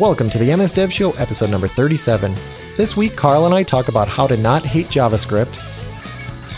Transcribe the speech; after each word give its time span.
Welcome 0.00 0.28
to 0.30 0.38
the 0.38 0.56
MS 0.56 0.72
Dev 0.72 0.92
Show, 0.92 1.12
episode 1.12 1.50
number 1.50 1.68
37. 1.68 2.34
This 2.76 2.96
week, 2.96 3.14
Carl 3.14 3.46
and 3.46 3.54
I 3.54 3.62
talk 3.62 3.86
about 3.86 4.08
how 4.08 4.26
to 4.26 4.36
not 4.36 4.64
hate 4.64 4.88
JavaScript, 4.88 5.62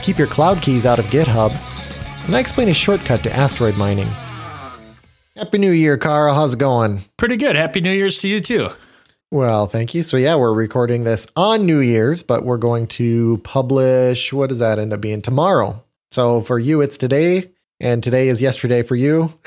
keep 0.03 0.17
your 0.17 0.27
cloud 0.27 0.63
keys 0.63 0.87
out 0.87 0.99
of 0.99 1.05
GitHub, 1.07 1.51
and 2.25 2.35
I 2.35 2.41
explain 2.41 2.71
a 2.71 2.73
shortcut 2.73 3.23
to 3.25 3.37
asteroid 3.37 3.77
mining. 3.77 4.09
Happy 5.37 5.59
New 5.59 5.73
Year, 5.73 5.99
Carl. 5.99 6.35
How's 6.35 6.55
it 6.55 6.61
going? 6.61 7.03
Pretty 7.19 7.37
good. 7.37 7.57
Happy 7.57 7.83
New 7.83 7.93
Year's 7.93 8.17
to 8.21 8.29
you 8.29 8.41
too. 8.41 8.71
Well, 9.31 9.67
thank 9.67 9.95
you. 9.95 10.03
So, 10.03 10.17
yeah, 10.17 10.37
we're 10.37 10.55
recording 10.55 11.05
this 11.05 11.27
on 11.37 11.67
New 11.67 11.81
Year's, 11.81 12.23
but 12.23 12.43
we're 12.43 12.57
going 12.57 12.87
to 12.87 13.37
publish, 13.45 14.33
what 14.33 14.49
does 14.49 14.61
that 14.61 14.79
end 14.79 14.95
up 14.95 15.03
being? 15.03 15.21
Tomorrow. 15.21 15.85
So, 16.11 16.41
for 16.41 16.59
you, 16.59 16.81
it's 16.81 16.97
today, 16.97 17.51
and 17.81 18.03
today 18.03 18.29
is 18.29 18.41
yesterday 18.41 18.83
for 18.83 18.97
you. 18.97 19.39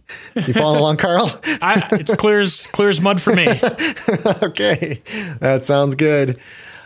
You 0.46 0.54
following 0.54 0.80
along, 0.80 0.96
Carl? 0.96 1.30
I, 1.60 1.86
it's 1.92 2.14
clear 2.14 2.40
as 2.40 2.66
clear 2.68 2.88
as 2.88 3.00
mud 3.00 3.20
for 3.20 3.34
me. 3.34 3.46
okay, 4.42 5.02
that 5.40 5.64
sounds 5.64 5.94
good. 5.94 6.38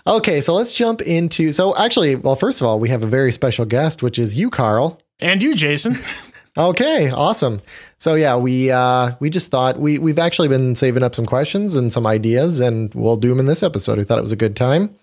Okay, 0.07 0.41
so 0.41 0.55
let's 0.55 0.73
jump 0.73 1.01
into. 1.01 1.53
So, 1.53 1.77
actually, 1.77 2.17
well, 2.17 2.37
first 2.37 2.61
of 2.61 2.67
all, 2.67 2.81
we 2.81 2.89
have 2.89 3.03
a 3.03 3.07
very 3.07 3.33
special 3.33 3.65
guest, 3.65 4.03
which 4.03 4.19
is 4.19 4.37
you, 4.37 4.51
Carl. 4.51 5.01
And 5.21 5.43
you, 5.43 5.55
Jason. 5.55 5.97
Okay, 6.59 7.11
awesome. 7.11 7.61
So 7.99 8.15
yeah, 8.15 8.37
we 8.37 8.71
uh, 8.71 9.13
we 9.21 9.29
just 9.29 9.51
thought 9.51 9.79
we 9.79 9.99
we've 9.99 10.19
actually 10.19 10.49
been 10.49 10.75
saving 10.75 11.03
up 11.03 11.15
some 11.15 11.27
questions 11.27 11.77
and 11.77 11.93
some 11.93 12.07
ideas, 12.07 12.61
and 12.61 12.93
we'll 12.95 13.17
do 13.17 13.29
them 13.29 13.41
in 13.41 13.47
this 13.47 13.63
episode. 13.63 13.99
We 13.99 14.05
thought 14.05 14.19
it 14.19 14.23
was 14.23 14.33
a 14.33 14.37
good 14.37 14.57
time, 14.57 14.95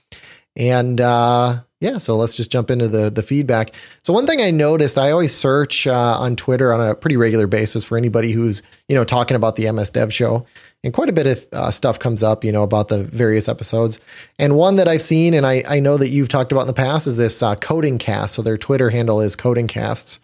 and 0.56 1.00
uh, 1.00 1.60
yeah, 1.84 1.98
so 1.98 2.16
let's 2.16 2.34
just 2.34 2.50
jump 2.50 2.72
into 2.72 2.88
the 2.88 3.10
the 3.10 3.22
feedback. 3.22 3.76
So 4.04 4.14
one 4.14 4.26
thing 4.26 4.40
I 4.40 4.52
noticed, 4.52 4.98
I 4.98 5.12
always 5.12 5.36
search 5.36 5.86
uh, 5.86 6.18
on 6.18 6.38
Twitter 6.38 6.74
on 6.74 6.80
a 6.80 6.96
pretty 6.96 7.18
regular 7.18 7.46
basis 7.46 7.84
for 7.84 7.98
anybody 7.98 8.32
who's 8.32 8.64
you 8.88 8.96
know 8.96 9.04
talking 9.04 9.36
about 9.36 9.58
the 9.58 9.70
MS 9.70 9.92
Dev 9.92 10.14
Show, 10.14 10.46
and 10.86 10.94
quite 10.94 11.10
a 11.10 11.14
bit 11.14 11.28
of 11.28 11.46
uh, 11.52 11.72
stuff 11.72 12.00
comes 12.00 12.24
up, 12.24 12.46
you 12.46 12.54
know, 12.54 12.64
about 12.64 12.88
the 12.88 13.04
various 13.04 13.50
episodes. 13.50 14.00
And 14.40 14.56
one 14.56 14.78
that 14.78 14.88
I've 14.88 15.02
seen, 15.02 15.34
and 15.34 15.46
I 15.46 15.62
I 15.68 15.80
know 15.82 15.98
that 15.98 16.08
you've 16.08 16.30
talked 16.30 16.54
about 16.54 16.62
in 16.62 16.68
the 16.68 16.74
past, 16.74 17.06
is 17.06 17.18
this 17.18 17.44
uh, 17.44 17.56
Coding 17.56 17.98
Cast. 17.98 18.36
So 18.36 18.42
their 18.42 18.58
Twitter 18.58 18.90
handle 18.90 19.20
is 19.20 19.36
Coding 19.36 19.68
Casts. 19.68 20.22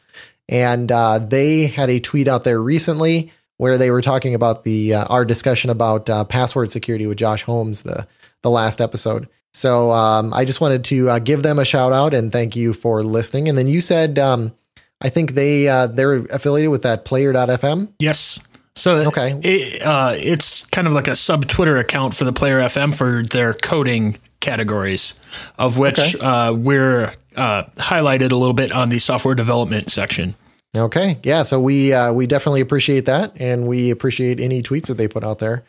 And 0.47 0.91
uh, 0.91 1.19
they 1.19 1.67
had 1.67 1.89
a 1.89 1.99
tweet 1.99 2.27
out 2.27 2.43
there 2.45 2.59
recently 2.59 3.31
where 3.57 3.77
they 3.77 3.91
were 3.91 4.01
talking 4.01 4.33
about 4.33 4.63
the 4.63 4.93
uh, 4.93 5.05
our 5.09 5.25
discussion 5.25 5.69
about 5.69 6.09
uh, 6.09 6.23
password 6.23 6.71
security 6.71 7.05
with 7.05 7.17
Josh 7.17 7.43
Holmes, 7.43 7.81
the 7.81 8.07
the 8.43 8.49
last 8.49 8.79
episode. 8.79 9.27
So 9.53 9.91
um, 9.91 10.33
I 10.33 10.45
just 10.45 10.61
wanted 10.61 10.83
to 10.85 11.09
uh, 11.09 11.19
give 11.19 11.43
them 11.43 11.59
a 11.59 11.65
shout 11.65 11.91
out 11.91 12.13
and 12.13 12.31
thank 12.31 12.55
you 12.55 12.73
for 12.73 13.03
listening. 13.03 13.49
And 13.49 13.57
then 13.57 13.67
you 13.67 13.81
said 13.81 14.19
um, 14.19 14.53
I 15.01 15.09
think 15.09 15.33
they 15.33 15.67
uh, 15.67 15.87
they're 15.87 16.25
affiliated 16.25 16.71
with 16.71 16.81
that 16.83 17.05
Player.fm. 17.05 17.89
Yes. 17.99 18.39
So 18.75 18.95
okay, 19.07 19.39
it, 19.43 19.81
uh, 19.81 20.13
it's 20.17 20.65
kind 20.67 20.87
of 20.87 20.93
like 20.93 21.07
a 21.07 21.15
sub 21.15 21.47
Twitter 21.47 21.77
account 21.77 22.13
for 22.13 22.23
the 22.23 22.33
Player 22.33 22.59
FM 22.59 22.95
for 22.95 23.23
their 23.23 23.53
coding 23.53 24.17
categories, 24.39 25.13
of 25.57 25.77
which 25.77 25.99
okay. 25.99 26.19
uh, 26.19 26.53
we're 26.53 27.13
uh, 27.35 27.63
highlighted 27.75 28.31
a 28.31 28.35
little 28.35 28.53
bit 28.53 28.71
on 28.71 28.89
the 28.89 28.99
software 28.99 29.35
development 29.35 29.91
section. 29.91 30.35
Okay, 30.77 31.19
yeah, 31.23 31.41
so 31.41 31.59
we 31.59 31.93
uh, 31.93 32.13
we 32.13 32.27
definitely 32.27 32.61
appreciate 32.61 33.05
that, 33.05 33.33
and 33.37 33.67
we 33.67 33.89
appreciate 33.89 34.39
any 34.39 34.61
tweets 34.61 34.87
that 34.87 34.97
they 34.97 35.07
put 35.07 35.23
out 35.23 35.39
there. 35.39 35.63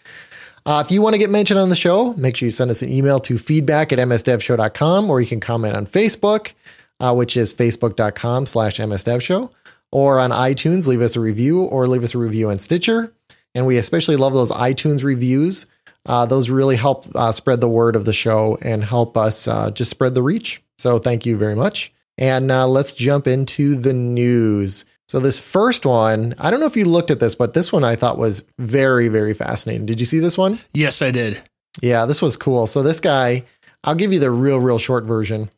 Uh, 0.67 0.83
if 0.85 0.91
you 0.93 1.01
want 1.01 1.15
to 1.15 1.19
get 1.19 1.31
mentioned 1.31 1.59
on 1.59 1.71
the 1.71 1.77
show, 1.77 2.13
make 2.15 2.37
sure 2.37 2.47
you 2.47 2.51
send 2.51 2.71
us 2.71 2.83
an 2.83 2.93
email 2.93 3.19
to 3.19 3.39
feedback 3.39 3.93
at 3.93 3.99
msdevshow.com, 3.99 5.09
or 5.09 5.21
you 5.21 5.27
can 5.27 5.41
comment 5.41 5.75
on 5.75 5.87
Facebook, 5.87 6.53
uh, 7.01 7.15
which 7.15 7.35
is 7.35 7.55
facebook.com 7.55 8.45
slash 8.45 8.77
msdevshow, 8.77 9.51
or 9.91 10.19
on 10.19 10.33
iTunes, 10.33 10.87
leave 10.87 11.01
us 11.01 11.17
a 11.17 11.21
review, 11.21 11.63
or 11.63 11.87
leave 11.87 12.05
us 12.05 12.15
a 12.15 12.19
review 12.19 12.51
on 12.51 12.59
Stitcher. 12.59 13.13
And 13.55 13.67
we 13.67 13.79
especially 13.79 14.17
love 14.17 14.35
those 14.35 14.53
iTunes 14.53 15.03
reviews. 15.03 15.65
Uh, 16.05 16.27
those 16.27 16.51
really 16.51 16.77
help 16.77 17.07
uh, 17.15 17.33
spread 17.33 17.63
the 17.63 17.69
word 17.69 17.97
of 17.97 18.05
the 18.05 18.13
show 18.13 18.59
and 18.61 18.85
help 18.85 19.17
us 19.17 19.49
uh, 19.49 19.71
just 19.71 19.91
spread 19.91 20.15
the 20.15 20.23
reach. 20.23 20.63
So 20.79 20.99
thank 20.99 21.25
you 21.25 21.39
very 21.39 21.57
much. 21.57 21.91
And 22.17 22.49
let's 22.49 22.93
jump 22.93 23.27
into 23.27 23.75
the 23.75 23.95
news. 23.95 24.85
So, 25.11 25.19
this 25.19 25.41
first 25.41 25.85
one, 25.85 26.37
I 26.39 26.53
don't 26.53 26.61
know 26.61 26.67
if 26.67 26.77
you 26.77 26.85
looked 26.85 27.11
at 27.11 27.19
this, 27.19 27.35
but 27.35 27.53
this 27.53 27.73
one 27.73 27.83
I 27.83 27.97
thought 27.97 28.17
was 28.17 28.45
very, 28.61 29.09
very 29.09 29.35
fascinating. 29.35 29.85
Did 29.85 29.99
you 29.99 30.07
see 30.07 30.21
this 30.21 30.39
one? 30.39 30.61
Yes, 30.73 31.03
I 31.03 31.11
did. 31.11 31.43
Yeah, 31.83 32.07
this 32.07 32.23
was 32.23 32.37
cool. 32.37 32.69
So, 32.69 32.81
this 32.85 33.01
guy, 33.01 33.43
I'll 33.83 33.97
give 33.97 34.13
you 34.13 34.21
the 34.21 34.31
real, 34.31 34.61
real 34.61 34.79
short 34.79 35.03
version. 35.03 35.51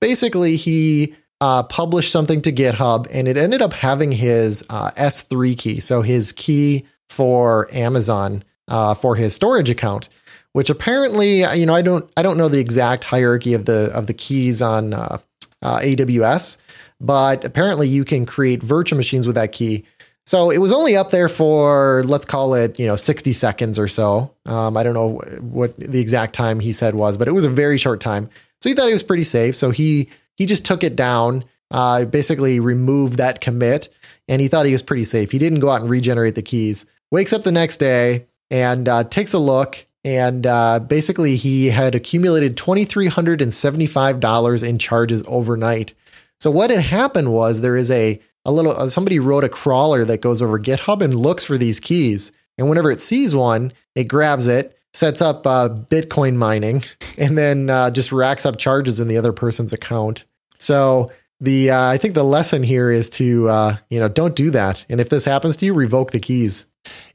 Basically, 0.00 0.56
he 0.56 1.14
uh, 1.40 1.62
published 1.62 2.10
something 2.10 2.42
to 2.42 2.50
GitHub 2.50 3.06
and 3.12 3.28
it 3.28 3.36
ended 3.36 3.62
up 3.62 3.72
having 3.72 4.10
his 4.10 4.64
uh, 4.68 4.90
S3 4.96 5.56
key. 5.56 5.78
So, 5.78 6.02
his 6.02 6.32
key 6.32 6.84
for 7.08 7.68
Amazon 7.72 8.42
uh, 8.66 8.94
for 8.94 9.14
his 9.14 9.32
storage 9.32 9.70
account 9.70 10.08
which 10.54 10.70
apparently 10.70 11.44
you 11.56 11.66
know 11.66 11.74
I 11.74 11.82
don't 11.82 12.10
I 12.16 12.22
don't 12.22 12.36
know 12.36 12.48
the 12.48 12.58
exact 12.58 13.04
hierarchy 13.04 13.54
of 13.54 13.66
the 13.66 13.92
of 13.94 14.08
the 14.08 14.14
keys 14.14 14.60
on 14.60 14.92
uh, 14.92 15.18
uh, 15.62 15.78
AWS, 15.80 16.58
but 17.00 17.44
apparently 17.44 17.88
you 17.88 18.04
can 18.04 18.26
create 18.26 18.62
virtual 18.62 18.96
machines 18.96 19.26
with 19.26 19.36
that 19.36 19.52
key. 19.52 19.84
So 20.26 20.50
it 20.50 20.58
was 20.58 20.72
only 20.72 20.96
up 20.96 21.10
there 21.10 21.28
for 21.28 22.02
let's 22.04 22.26
call 22.26 22.54
it 22.54 22.78
you 22.78 22.86
know 22.86 22.96
60 22.96 23.32
seconds 23.32 23.78
or 23.78 23.88
so. 23.88 24.34
Um, 24.46 24.76
I 24.76 24.82
don't 24.82 24.94
know 24.94 25.20
what 25.40 25.78
the 25.78 26.00
exact 26.00 26.34
time 26.34 26.60
he 26.60 26.72
said 26.72 26.94
was, 26.94 27.16
but 27.16 27.28
it 27.28 27.32
was 27.32 27.44
a 27.44 27.50
very 27.50 27.78
short 27.78 28.00
time. 28.00 28.28
So 28.60 28.68
he 28.68 28.74
thought 28.74 28.88
it 28.88 28.92
was 28.92 29.02
pretty 29.02 29.24
safe. 29.24 29.56
So 29.56 29.70
he 29.70 30.08
he 30.36 30.46
just 30.46 30.64
took 30.64 30.84
it 30.84 30.96
down, 30.96 31.44
uh, 31.70 32.04
basically 32.04 32.60
removed 32.60 33.18
that 33.18 33.40
commit, 33.40 33.88
and 34.28 34.42
he 34.42 34.48
thought 34.48 34.66
he 34.66 34.72
was 34.72 34.82
pretty 34.82 35.04
safe. 35.04 35.30
He 35.30 35.38
didn't 35.38 35.60
go 35.60 35.70
out 35.70 35.80
and 35.80 35.90
regenerate 35.90 36.34
the 36.34 36.42
keys. 36.42 36.84
Wakes 37.10 37.32
up 37.32 37.42
the 37.42 37.52
next 37.52 37.78
day 37.78 38.26
and 38.50 38.88
uh, 38.88 39.04
takes 39.04 39.32
a 39.32 39.38
look 39.38 39.86
and 40.04 40.46
uh, 40.46 40.78
basically, 40.80 41.36
he 41.36 41.70
had 41.70 41.94
accumulated 41.94 42.56
$2,375 42.56 44.66
in 44.66 44.78
charges 44.78 45.22
overnight. 45.26 45.94
So, 46.40 46.50
what 46.50 46.70
had 46.70 46.80
happened 46.80 47.32
was 47.32 47.60
there 47.60 47.76
is 47.76 47.90
a, 47.90 48.20
a 48.44 48.52
little, 48.52 48.72
uh, 48.72 48.86
somebody 48.86 49.18
wrote 49.18 49.44
a 49.44 49.48
crawler 49.48 50.04
that 50.04 50.20
goes 50.20 50.40
over 50.40 50.58
GitHub 50.58 51.02
and 51.02 51.14
looks 51.14 51.44
for 51.44 51.58
these 51.58 51.80
keys. 51.80 52.32
And 52.56 52.68
whenever 52.68 52.90
it 52.90 53.00
sees 53.00 53.34
one, 53.34 53.72
it 53.94 54.04
grabs 54.04 54.46
it, 54.48 54.78
sets 54.92 55.20
up 55.20 55.46
uh, 55.46 55.68
Bitcoin 55.68 56.36
mining, 56.36 56.84
and 57.18 57.36
then 57.36 57.70
uh, 57.70 57.90
just 57.90 58.12
racks 58.12 58.46
up 58.46 58.56
charges 58.56 59.00
in 59.00 59.08
the 59.08 59.16
other 59.16 59.32
person's 59.32 59.72
account. 59.72 60.24
So, 60.58 61.10
the 61.40 61.70
uh, 61.70 61.88
I 61.88 61.98
think 61.98 62.14
the 62.14 62.24
lesson 62.24 62.64
here 62.64 62.90
is 62.90 63.10
to 63.10 63.48
uh, 63.48 63.76
you 63.90 64.00
know 64.00 64.08
don't 64.08 64.34
do 64.34 64.50
that, 64.50 64.86
and 64.88 65.00
if 65.00 65.08
this 65.08 65.24
happens 65.24 65.56
to 65.58 65.66
you, 65.66 65.74
revoke 65.74 66.10
the 66.12 66.20
keys. 66.20 66.66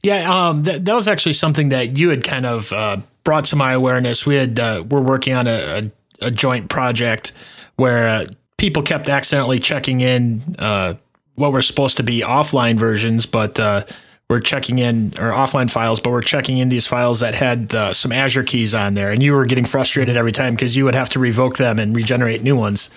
Yeah, 0.02 0.48
um, 0.48 0.62
that, 0.62 0.86
was 0.86 1.08
actually 1.08 1.32
something 1.32 1.70
that 1.70 1.98
you 1.98 2.10
had 2.10 2.24
kind 2.24 2.46
of 2.46 2.72
uh, 2.72 2.98
brought 3.24 3.46
to 3.46 3.56
my 3.56 3.72
awareness. 3.72 4.24
We 4.24 4.36
had 4.36 4.58
we're 4.58 5.00
working 5.00 5.34
on 5.34 5.46
a, 5.46 5.90
a, 6.20 6.26
a 6.26 6.30
joint 6.30 6.70
project 6.70 7.32
where 7.76 8.28
people 8.64 8.82
kept 8.82 9.10
accidentally 9.10 9.60
checking 9.60 10.00
in 10.00 10.40
uh, 10.58 10.94
what 11.34 11.52
were 11.52 11.60
supposed 11.60 11.98
to 11.98 12.02
be 12.02 12.22
offline 12.22 12.78
versions, 12.78 13.26
but 13.26 13.60
uh, 13.60 13.84
we're 14.30 14.40
checking 14.40 14.78
in 14.78 15.08
or 15.18 15.32
offline 15.32 15.70
files, 15.70 16.00
but 16.00 16.08
we're 16.08 16.22
checking 16.22 16.56
in 16.56 16.70
these 16.70 16.86
files 16.86 17.20
that 17.20 17.34
had 17.34 17.74
uh, 17.74 17.92
some 17.92 18.10
Azure 18.10 18.42
keys 18.42 18.74
on 18.74 18.94
there, 18.94 19.10
and 19.10 19.22
you 19.22 19.34
were 19.34 19.44
getting 19.44 19.66
frustrated 19.66 20.16
every 20.16 20.32
time 20.32 20.54
because 20.54 20.74
you 20.74 20.86
would 20.86 20.94
have 20.94 21.10
to 21.10 21.18
revoke 21.18 21.58
them 21.58 21.78
and 21.78 21.94
regenerate 21.94 22.42
new 22.42 22.56
ones. 22.56 22.88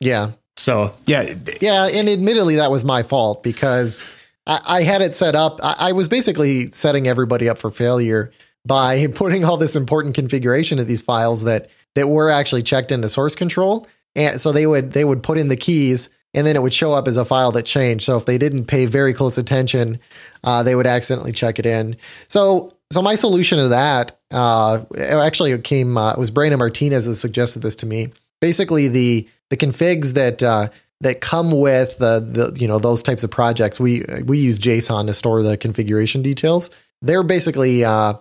Yeah. 0.00 0.30
So 0.56 0.96
yeah, 1.04 1.34
yeah, 1.60 1.86
and 1.86 2.08
admittedly 2.08 2.56
that 2.56 2.70
was 2.70 2.82
my 2.82 3.02
fault 3.02 3.42
because 3.42 4.02
I, 4.46 4.60
I 4.66 4.82
had 4.84 5.02
it 5.02 5.14
set 5.14 5.36
up. 5.36 5.60
I, 5.62 5.74
I 5.80 5.92
was 5.92 6.08
basically 6.08 6.70
setting 6.70 7.06
everybody 7.08 7.46
up 7.46 7.58
for 7.58 7.70
failure 7.70 8.32
by 8.64 9.06
putting 9.14 9.44
all 9.44 9.58
this 9.58 9.76
important 9.76 10.14
configuration 10.14 10.78
of 10.78 10.86
these 10.86 11.02
files 11.02 11.44
that 11.44 11.68
that 11.94 12.08
were 12.08 12.30
actually 12.30 12.62
checked 12.62 12.90
into 12.90 13.10
source 13.10 13.34
control. 13.34 13.86
And 14.16 14.40
so 14.40 14.52
they 14.52 14.66
would 14.66 14.92
they 14.92 15.04
would 15.04 15.22
put 15.22 15.38
in 15.38 15.48
the 15.48 15.56
keys 15.56 16.08
and 16.34 16.46
then 16.46 16.56
it 16.56 16.62
would 16.62 16.74
show 16.74 16.92
up 16.92 17.06
as 17.06 17.16
a 17.16 17.24
file 17.24 17.52
that 17.52 17.64
changed. 17.64 18.04
So 18.04 18.16
if 18.16 18.26
they 18.26 18.38
didn't 18.38 18.66
pay 18.66 18.86
very 18.86 19.14
close 19.14 19.38
attention, 19.38 20.00
uh, 20.42 20.62
they 20.62 20.74
would 20.74 20.86
accidentally 20.86 21.32
check 21.32 21.58
it 21.58 21.66
in. 21.66 21.96
So 22.28 22.72
so 22.90 23.02
my 23.02 23.14
solution 23.14 23.58
to 23.58 23.68
that 23.68 24.18
uh, 24.30 24.80
actually 24.98 25.52
it 25.52 25.64
came 25.64 25.96
uh, 25.96 26.12
it 26.12 26.18
was 26.18 26.30
Brandon 26.30 26.58
Martinez 26.58 27.06
that 27.06 27.14
suggested 27.16 27.60
this 27.60 27.76
to 27.76 27.86
me. 27.86 28.12
Basically 28.40 28.88
the 28.88 29.28
the 29.50 29.56
configs 29.56 30.14
that 30.14 30.42
uh, 30.42 30.68
that 31.00 31.20
come 31.20 31.50
with 31.50 31.98
the, 31.98 32.20
the 32.20 32.60
you 32.60 32.66
know 32.66 32.78
those 32.78 33.02
types 33.02 33.24
of 33.24 33.30
projects. 33.30 33.78
We 33.78 34.04
we 34.24 34.38
use 34.38 34.58
JSON 34.58 35.06
to 35.06 35.12
store 35.12 35.42
the 35.42 35.56
configuration 35.56 36.22
details. 36.22 36.70
They're 37.02 37.22
basically 37.22 37.84
uh, 37.84 38.14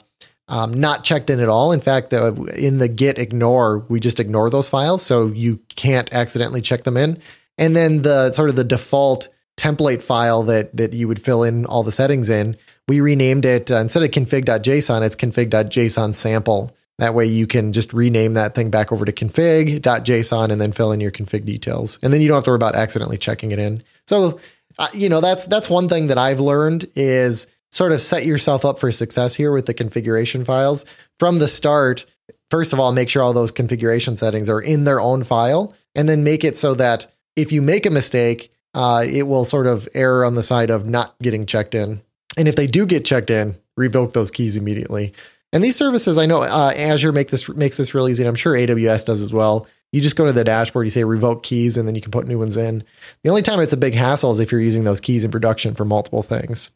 um, 0.54 0.72
not 0.72 1.04
checked 1.04 1.32
in 1.32 1.40
at 1.40 1.50
all. 1.50 1.72
In 1.72 1.80
fact, 1.80 2.14
in 2.14 2.78
the 2.78 2.88
git 2.88 3.18
ignore, 3.18 3.80
we 3.90 4.00
just 4.00 4.20
ignore 4.20 4.52
those 4.52 4.70
files, 4.70 5.04
so 5.04 5.28
you 5.28 5.60
can't 5.70 6.14
accidentally 6.14 6.62
check 6.62 6.84
them 6.84 6.96
in. 6.96 7.20
And 7.58 7.76
then 7.76 8.04
the 8.04 8.32
sort 8.32 8.50
of 8.50 8.56
the 8.56 8.64
default 8.64 9.30
template 9.58 10.04
file 10.04 10.44
that 10.44 10.76
that 10.78 10.94
you 10.94 11.08
would 11.08 11.24
fill 11.24 11.42
in 11.42 11.66
all 11.66 11.82
the 11.82 11.92
settings 11.92 12.30
in, 12.30 12.56
we 12.88 13.02
renamed 13.02 13.46
it 13.46 13.72
uh, 13.72 13.78
instead 13.78 14.04
of 14.04 14.12
config.json, 14.12 15.02
it's 15.02 15.16
config.json 15.16 16.14
sample. 16.14 16.76
That 17.00 17.16
way 17.16 17.26
you 17.26 17.48
can 17.48 17.74
just 17.74 17.92
rename 17.92 18.36
that 18.36 18.54
thing 18.54 18.70
back 18.70 18.92
over 18.92 19.06
to 19.06 19.12
config.json 19.12 20.52
and 20.52 20.62
then 20.62 20.72
fill 20.72 20.92
in 20.92 21.00
your 21.00 21.12
config 21.12 21.46
details. 21.46 21.98
And 22.04 22.14
then 22.14 22.22
you 22.22 22.28
don't 22.28 22.38
have 22.38 22.44
to 22.44 22.52
worry 22.52 22.58
about 22.58 22.76
accidentally 22.76 23.18
checking 23.18 23.52
it 23.52 23.58
in. 23.58 23.84
So, 24.06 24.40
uh, 24.78 24.88
you 24.94 25.10
know, 25.10 25.20
that's 25.20 25.48
that's 25.48 25.68
one 25.68 25.90
thing 25.90 26.08
that 26.08 26.20
I've 26.20 26.40
learned 26.40 26.86
is 26.94 27.48
sort 27.74 27.92
of 27.92 28.00
set 28.00 28.24
yourself 28.24 28.64
up 28.64 28.78
for 28.78 28.92
success 28.92 29.34
here 29.34 29.52
with 29.52 29.66
the 29.66 29.74
configuration 29.74 30.46
files 30.46 30.86
from 31.18 31.40
the 31.40 31.48
start. 31.48 32.06
First 32.52 32.72
of 32.72 32.80
all, 32.80 32.92
make 32.92 33.10
sure 33.10 33.24
all 33.24 33.34
those 33.34 33.52
configuration 33.52 34.16
settings 34.16 34.48
are 34.48 34.62
in 34.62 34.84
their 34.84 35.02
own 35.02 35.24
file, 35.24 35.74
and 35.96 36.08
then 36.08 36.24
make 36.24 36.44
it 36.44 36.58
so 36.58 36.76
that 36.76 37.12
if 37.36 37.52
you 37.52 37.64
make 37.64 37.88
a 37.88 37.90
mistake, 37.90 38.52
uh, 38.76 39.04
it 39.08 39.24
will 39.24 39.44
sort 39.44 39.66
of 39.66 39.90
err 39.96 40.24
on 40.24 40.36
the 40.36 40.44
side 40.44 40.70
of 40.70 40.86
not 40.86 41.16
getting 41.20 41.48
checked 41.48 41.74
in. 41.74 42.02
And 42.38 42.48
if 42.48 42.56
they 42.56 42.68
do 42.68 42.86
get 42.86 43.06
checked 43.06 43.32
in, 43.32 43.58
revoke 43.76 44.14
those 44.14 44.30
keys 44.30 44.56
immediately. 44.56 45.14
And 45.52 45.64
these 45.64 45.76
services, 45.76 46.20
I 46.20 46.28
know 46.28 46.44
uh, 46.44 46.74
Azure 46.76 47.12
make 47.12 47.30
this 47.30 47.50
makes 47.50 47.78
this 47.78 47.96
really 47.96 48.12
easy. 48.12 48.24
And 48.24 48.30
I'm 48.30 48.36
sure 48.36 48.54
AWS 48.54 49.06
does 49.06 49.22
as 49.22 49.34
well. 49.34 49.68
You 49.92 50.02
just 50.02 50.16
go 50.16 50.26
to 50.26 50.34
the 50.34 50.44
dashboard, 50.44 50.86
you 50.86 50.90
say 50.92 51.04
revoke 51.04 51.44
keys, 51.44 51.78
and 51.78 51.88
then 51.88 51.94
you 51.94 52.02
can 52.02 52.12
put 52.12 52.28
new 52.28 52.40
ones 52.40 52.58
in. 52.58 52.84
The 53.24 53.30
only 53.30 53.44
time 53.44 53.60
it's 53.60 53.74
a 53.74 53.78
big 53.78 53.94
hassle 53.94 54.32
is 54.32 54.40
if 54.40 54.52
you're 54.52 54.62
using 54.62 54.84
those 54.84 55.00
keys 55.00 55.24
in 55.24 55.32
production 55.32 55.76
for 55.76 55.86
multiple 55.86 56.24
things. 56.24 56.72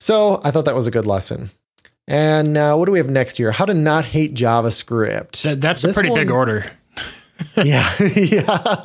So 0.00 0.40
I 0.44 0.50
thought 0.50 0.64
that 0.64 0.74
was 0.74 0.86
a 0.86 0.90
good 0.90 1.06
lesson. 1.06 1.50
And 2.06 2.56
uh, 2.56 2.74
what 2.76 2.86
do 2.86 2.92
we 2.92 2.98
have 2.98 3.10
next 3.10 3.36
here? 3.36 3.52
How 3.52 3.66
to 3.66 3.74
not 3.74 4.04
hate 4.06 4.34
JavaScript. 4.34 5.42
That, 5.42 5.60
that's 5.60 5.82
this 5.82 5.96
a 5.96 6.00
pretty 6.00 6.10
one, 6.10 6.20
big 6.20 6.30
order. 6.30 6.70
yeah, 7.56 7.88
yeah. 8.16 8.84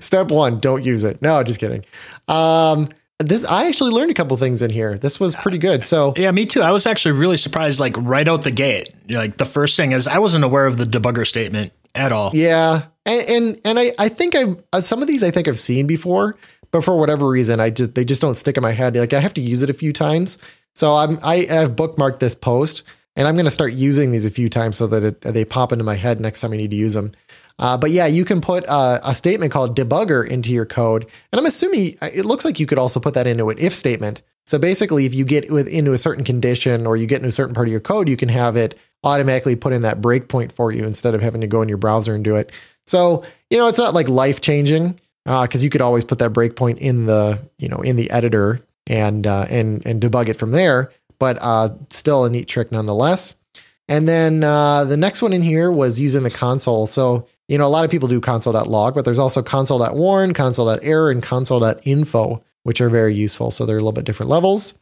Step 0.00 0.28
one: 0.28 0.60
don't 0.60 0.84
use 0.84 1.02
it. 1.02 1.22
No, 1.22 1.42
just 1.42 1.58
kidding. 1.58 1.84
Um, 2.28 2.90
this 3.18 3.44
I 3.46 3.68
actually 3.68 3.92
learned 3.92 4.10
a 4.10 4.14
couple 4.14 4.36
things 4.36 4.62
in 4.62 4.70
here. 4.70 4.98
This 4.98 5.18
was 5.18 5.34
pretty 5.36 5.58
good. 5.58 5.86
So 5.86 6.12
yeah, 6.16 6.30
me 6.30 6.44
too. 6.44 6.60
I 6.60 6.70
was 6.70 6.86
actually 6.86 7.12
really 7.12 7.36
surprised. 7.36 7.80
Like 7.80 7.94
right 7.96 8.28
out 8.28 8.42
the 8.42 8.50
gate, 8.50 8.90
like 9.08 9.38
the 9.38 9.44
first 9.44 9.76
thing 9.76 9.92
is 9.92 10.06
I 10.06 10.18
wasn't 10.18 10.44
aware 10.44 10.66
of 10.66 10.76
the 10.76 10.84
debugger 10.84 11.26
statement 11.26 11.72
at 11.94 12.12
all. 12.12 12.30
Yeah, 12.34 12.82
and 13.06 13.28
and, 13.28 13.60
and 13.64 13.78
I 13.78 13.92
I 13.98 14.08
think 14.08 14.34
I 14.36 14.44
uh, 14.72 14.80
some 14.80 15.00
of 15.02 15.08
these 15.08 15.22
I 15.22 15.30
think 15.30 15.48
I've 15.48 15.58
seen 15.58 15.86
before, 15.86 16.36
but 16.72 16.82
for 16.82 16.96
whatever 16.96 17.28
reason 17.28 17.60
I 17.60 17.70
just 17.70 17.94
they 17.94 18.04
just 18.04 18.20
don't 18.22 18.34
stick 18.34 18.56
in 18.56 18.62
my 18.62 18.72
head. 18.72 18.96
Like 18.96 19.12
I 19.12 19.20
have 19.20 19.34
to 19.34 19.40
use 19.40 19.62
it 19.62 19.70
a 19.70 19.74
few 19.74 19.92
times. 19.92 20.38
So 20.74 20.94
I'm 20.94 21.18
I 21.22 21.46
have 21.48 21.76
bookmarked 21.76 22.18
this 22.18 22.34
post 22.34 22.82
and 23.14 23.28
I'm 23.28 23.34
going 23.34 23.44
to 23.44 23.50
start 23.50 23.74
using 23.74 24.10
these 24.10 24.24
a 24.24 24.30
few 24.30 24.48
times 24.48 24.76
so 24.76 24.86
that 24.86 25.04
it, 25.04 25.20
they 25.20 25.44
pop 25.44 25.72
into 25.72 25.84
my 25.84 25.96
head 25.96 26.20
next 26.20 26.40
time 26.40 26.52
I 26.52 26.56
need 26.56 26.70
to 26.70 26.76
use 26.76 26.94
them. 26.94 27.12
Uh, 27.58 27.76
but 27.76 27.90
yeah, 27.90 28.06
you 28.06 28.24
can 28.24 28.40
put 28.40 28.66
uh, 28.68 28.98
a 29.04 29.14
statement 29.14 29.52
called 29.52 29.76
debugger 29.76 30.26
into 30.26 30.50
your 30.50 30.64
code. 30.64 31.04
And 31.30 31.38
I'm 31.38 31.46
assuming 31.46 31.98
uh, 32.00 32.08
it 32.12 32.24
looks 32.24 32.44
like 32.44 32.58
you 32.58 32.66
could 32.66 32.78
also 32.78 33.00
put 33.00 33.14
that 33.14 33.26
into 33.26 33.50
an 33.50 33.58
if 33.58 33.74
statement. 33.74 34.22
So 34.46 34.58
basically, 34.58 35.06
if 35.06 35.14
you 35.14 35.24
get 35.24 35.50
with, 35.52 35.68
into 35.68 35.92
a 35.92 35.98
certain 35.98 36.24
condition 36.24 36.86
or 36.86 36.96
you 36.96 37.06
get 37.06 37.16
into 37.16 37.28
a 37.28 37.32
certain 37.32 37.54
part 37.54 37.68
of 37.68 37.72
your 37.72 37.80
code, 37.80 38.08
you 38.08 38.16
can 38.16 38.30
have 38.30 38.56
it 38.56 38.78
automatically 39.04 39.56
put 39.56 39.72
in 39.72 39.82
that 39.82 40.00
breakpoint 40.00 40.52
for 40.52 40.72
you 40.72 40.84
instead 40.84 41.14
of 41.14 41.20
having 41.20 41.42
to 41.42 41.46
go 41.46 41.62
in 41.62 41.68
your 41.68 41.78
browser 41.78 42.14
and 42.14 42.24
do 42.24 42.36
it. 42.36 42.50
So, 42.86 43.22
you 43.50 43.58
know, 43.58 43.68
it's 43.68 43.78
not 43.78 43.94
like 43.94 44.08
life 44.08 44.40
changing 44.40 44.98
because 45.24 45.62
uh, 45.62 45.64
you 45.64 45.70
could 45.70 45.80
always 45.80 46.04
put 46.04 46.18
that 46.18 46.32
breakpoint 46.32 46.78
in 46.78 47.06
the, 47.06 47.40
you 47.58 47.68
know, 47.68 47.78
in 47.78 47.96
the 47.96 48.10
editor 48.10 48.60
and, 48.86 49.26
uh, 49.26 49.46
and, 49.48 49.84
and 49.86 50.02
debug 50.02 50.28
it 50.28 50.36
from 50.36 50.50
there. 50.50 50.90
But 51.18 51.38
uh, 51.40 51.70
still 51.90 52.24
a 52.24 52.30
neat 52.30 52.48
trick 52.48 52.72
nonetheless. 52.72 53.36
And 53.88 54.08
then 54.08 54.42
uh, 54.42 54.84
the 54.84 54.96
next 54.96 55.22
one 55.22 55.32
in 55.32 55.42
here 55.42 55.70
was 55.70 56.00
using 56.00 56.22
the 56.22 56.30
console. 56.30 56.86
So, 56.86 57.26
you 57.48 57.58
know, 57.58 57.66
a 57.66 57.68
lot 57.68 57.84
of 57.84 57.90
people 57.90 58.08
do 58.08 58.20
console.log, 58.20 58.94
but 58.94 59.04
there's 59.04 59.18
also 59.18 59.42
console.warn, 59.42 60.34
console.error, 60.34 61.10
and 61.10 61.22
console.info, 61.22 62.42
which 62.62 62.80
are 62.80 62.88
very 62.88 63.14
useful. 63.14 63.50
So 63.50 63.66
they're 63.66 63.76
a 63.76 63.80
little 63.80 63.92
bit 63.92 64.04
different 64.04 64.30
levels. 64.30 64.78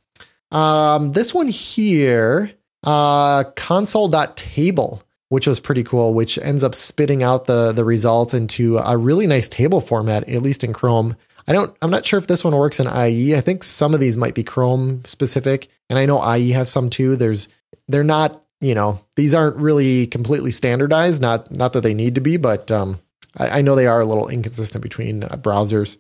Um, 0.51 1.13
this 1.13 1.35
one 1.35 1.49
here, 1.49 2.53
uh, 2.85 3.45
console.table, 3.57 5.03
which 5.31 5.47
was 5.47 5.59
pretty 5.59 5.83
cool, 5.83 6.13
which 6.13 6.39
ends 6.39 6.63
up 6.63 6.75
spitting 6.75 7.23
out 7.23 7.47
the, 7.47 7.73
the 7.73 7.85
results 7.85 8.35
into 8.35 8.77
a 8.79 8.97
really 8.97 9.27
nice 9.27 9.49
table 9.49 9.81
format, 9.81 10.29
at 10.29 10.43
least 10.43 10.63
in 10.63 10.73
Chrome. 10.73 11.17
I 11.49 11.53
don't, 11.53 11.75
I'm 11.81 11.91
not 11.91 12.05
sure 12.05 12.19
if 12.19 12.27
this 12.27 12.45
one 12.45 12.55
works 12.55 12.79
in 12.79 12.87
IE. 12.87 13.35
I 13.35 13.41
think 13.41 13.65
some 13.65 13.95
of 13.95 14.01
these 14.01 14.17
might 14.17 14.35
be 14.35 14.45
Chrome 14.45 15.03
specific, 15.07 15.69
and 15.89 15.99
I 15.99 16.05
know 16.05 16.23
IE 16.35 16.51
has 16.51 16.71
some 16.71 16.91
too. 16.91 17.17
There's, 17.17 17.49
they're 17.89 18.05
not 18.05 18.45
you 18.61 18.75
know, 18.75 19.01
these 19.17 19.35
aren't 19.35 19.57
really 19.57 20.07
completely 20.07 20.51
standardized. 20.51 21.23
Not 21.23 21.51
not 21.51 21.73
that 21.73 21.81
they 21.81 21.95
need 21.95 22.15
to 22.17 22.21
be, 22.21 22.37
but 22.37 22.71
um, 22.71 23.01
I, 23.39 23.59
I, 23.59 23.63
know 23.63 23.75
they 23.75 23.87
are 23.87 24.01
a 24.01 24.05
little 24.05 24.29
inconsistent 24.29 24.83
between 24.83 25.25
uh, 25.25 25.29
browsers. 25.29 25.97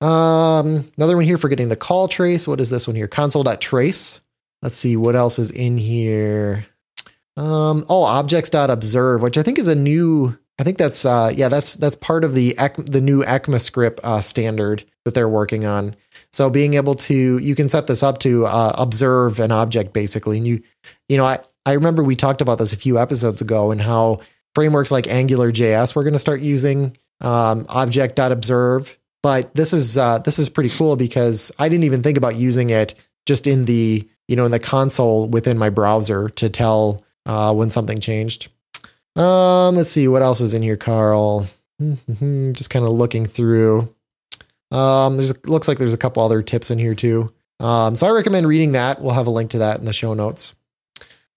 Um, 0.00 0.86
another 0.96 1.16
one 1.16 1.24
here 1.24 1.38
for 1.38 1.48
getting 1.48 1.68
the 1.68 1.76
call 1.76 2.08
trace. 2.08 2.48
What 2.48 2.60
is 2.60 2.68
this 2.68 2.88
one 2.88 2.96
here? 2.96 3.08
Console.trace. 3.08 4.20
Let's 4.60 4.76
see 4.76 4.96
what 4.96 5.14
else 5.14 5.38
is 5.38 5.50
in 5.50 5.78
here. 5.78 6.66
Um, 7.36 7.84
oh, 7.88 8.04
objects.observe, 8.04 9.22
which 9.22 9.38
I 9.38 9.42
think 9.42 9.58
is 9.58 9.68
a 9.68 9.74
new. 9.74 10.38
I 10.58 10.62
think 10.62 10.78
that's 10.78 11.04
uh, 11.04 11.32
yeah, 11.34 11.48
that's 11.48 11.74
that's 11.74 11.96
part 11.96 12.24
of 12.24 12.34
the 12.34 12.54
the 12.76 13.00
new 13.00 13.24
ECMAScript 13.24 14.00
uh, 14.04 14.20
standard 14.20 14.84
that 15.04 15.14
they're 15.14 15.28
working 15.28 15.66
on. 15.66 15.96
So 16.32 16.48
being 16.48 16.74
able 16.74 16.94
to 16.94 17.38
you 17.38 17.54
can 17.54 17.68
set 17.68 17.86
this 17.86 18.02
up 18.02 18.18
to 18.18 18.46
uh, 18.46 18.72
observe 18.78 19.40
an 19.40 19.52
object 19.52 19.92
basically, 19.92 20.38
and 20.38 20.46
you 20.46 20.62
you 21.08 21.16
know 21.16 21.24
I 21.24 21.38
I 21.66 21.72
remember 21.72 22.04
we 22.04 22.16
talked 22.16 22.40
about 22.40 22.58
this 22.58 22.72
a 22.72 22.76
few 22.76 22.98
episodes 22.98 23.40
ago 23.40 23.70
and 23.70 23.80
how 23.80 24.20
frameworks 24.54 24.92
like 24.92 25.08
Angular 25.08 25.50
JS 25.50 25.96
we're 25.96 26.04
going 26.04 26.12
to 26.12 26.18
start 26.18 26.40
using 26.40 26.96
um, 27.20 27.66
object.observe. 27.68 28.96
But 29.22 29.54
this 29.54 29.72
is 29.72 29.98
uh, 29.98 30.18
this 30.18 30.38
is 30.38 30.48
pretty 30.48 30.70
cool 30.70 30.96
because 30.96 31.50
I 31.58 31.68
didn't 31.68 31.84
even 31.84 32.02
think 32.02 32.18
about 32.18 32.36
using 32.36 32.70
it 32.70 32.94
just 33.26 33.46
in 33.46 33.64
the 33.64 34.08
you 34.28 34.36
know 34.36 34.44
in 34.44 34.50
the 34.50 34.58
console 34.60 35.28
within 35.28 35.58
my 35.58 35.70
browser 35.70 36.28
to 36.30 36.48
tell 36.48 37.03
uh, 37.26 37.54
when 37.54 37.70
something 37.70 38.00
changed. 38.00 38.48
Um, 39.16 39.76
let's 39.76 39.90
see 39.90 40.08
what 40.08 40.22
else 40.22 40.40
is 40.40 40.54
in 40.54 40.62
here, 40.62 40.76
Carl. 40.76 41.46
just 41.80 42.70
kind 42.70 42.84
of 42.84 42.92
looking 42.92 43.26
through. 43.26 43.94
Um, 44.70 45.16
there's 45.16 45.46
looks 45.46 45.68
like 45.68 45.78
there's 45.78 45.94
a 45.94 45.98
couple 45.98 46.22
other 46.22 46.42
tips 46.42 46.70
in 46.70 46.78
here 46.78 46.94
too. 46.94 47.32
Um, 47.60 47.94
so 47.94 48.06
I 48.06 48.10
recommend 48.10 48.48
reading 48.48 48.72
that. 48.72 49.00
We'll 49.00 49.14
have 49.14 49.26
a 49.26 49.30
link 49.30 49.50
to 49.50 49.58
that 49.58 49.78
in 49.78 49.84
the 49.84 49.92
show 49.92 50.14
notes. 50.14 50.54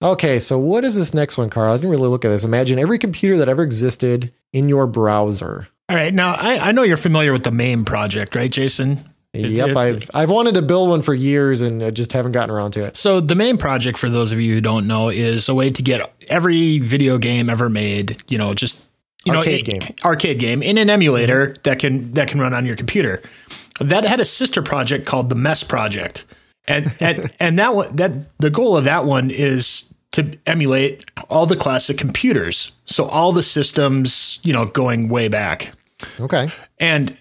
Okay, 0.01 0.37
so 0.37 0.59
what 0.59 0.83
is 0.83 0.95
this 0.95 1.13
next 1.13 1.37
one, 1.37 1.49
Carl? 1.49 1.73
I 1.73 1.77
didn't 1.77 1.89
really 1.89 2.07
look 2.07 2.23
at 2.23 2.29
this. 2.29 2.43
Imagine 2.43 2.77
every 2.77 2.99
computer 2.99 3.37
that 3.37 3.49
ever 3.49 3.63
existed 3.63 4.31
in 4.53 4.69
your 4.69 4.85
browser. 4.85 5.67
All 5.89 5.95
right, 5.95 6.13
now 6.13 6.35
I, 6.37 6.59
I 6.59 6.71
know 6.71 6.83
you're 6.83 6.97
familiar 6.97 7.31
with 7.31 7.43
the 7.43 7.51
MAME 7.51 7.85
project, 7.85 8.35
right, 8.35 8.51
Jason? 8.51 9.09
Yep, 9.37 9.69
it, 9.69 9.77
I've 9.77 10.09
I've 10.13 10.29
wanted 10.29 10.55
to 10.55 10.61
build 10.61 10.89
one 10.89 11.01
for 11.01 11.13
years 11.13 11.61
and 11.61 11.83
I 11.83 11.91
just 11.91 12.11
haven't 12.11 12.31
gotten 12.31 12.53
around 12.53 12.71
to 12.71 12.81
it. 12.81 12.97
So 12.97 13.19
the 13.19 13.35
MAME 13.35 13.57
project, 13.57 13.97
for 13.97 14.09
those 14.09 14.31
of 14.31 14.39
you 14.39 14.55
who 14.55 14.61
don't 14.61 14.87
know, 14.87 15.09
is 15.09 15.49
a 15.49 15.55
way 15.55 15.69
to 15.69 15.83
get 15.83 16.11
every 16.29 16.79
video 16.79 17.17
game 17.17 17.49
ever 17.49 17.69
made. 17.69 18.21
You 18.29 18.37
know, 18.37 18.53
just 18.53 18.81
you 19.25 19.33
arcade 19.33 19.67
know, 19.67 19.79
game, 19.79 19.95
arcade 20.03 20.39
game 20.39 20.61
in 20.61 20.77
an 20.77 20.89
emulator 20.89 21.47
mm-hmm. 21.47 21.61
that 21.63 21.79
can 21.79 22.13
that 22.13 22.27
can 22.27 22.39
run 22.39 22.53
on 22.53 22.65
your 22.65 22.75
computer. 22.75 23.21
That 23.79 24.03
had 24.03 24.19
a 24.19 24.25
sister 24.25 24.61
project 24.61 25.05
called 25.05 25.29
the 25.29 25.35
MESS 25.35 25.63
project, 25.63 26.25
and 26.67 26.93
and 26.99 27.31
and 27.39 27.59
that 27.59 27.75
one 27.75 27.95
that 27.95 28.11
the 28.39 28.49
goal 28.49 28.77
of 28.77 28.85
that 28.85 29.05
one 29.05 29.29
is 29.29 29.85
to 30.13 30.37
emulate 30.45 31.05
all 31.29 31.45
the 31.45 31.55
classic 31.55 31.97
computers. 31.97 32.71
So 32.85 33.05
all 33.05 33.33
the 33.33 33.43
systems, 33.43 34.39
you 34.43 34.53
know, 34.53 34.65
going 34.65 35.09
way 35.09 35.27
back. 35.27 35.73
Okay. 36.19 36.49
And 36.79 37.17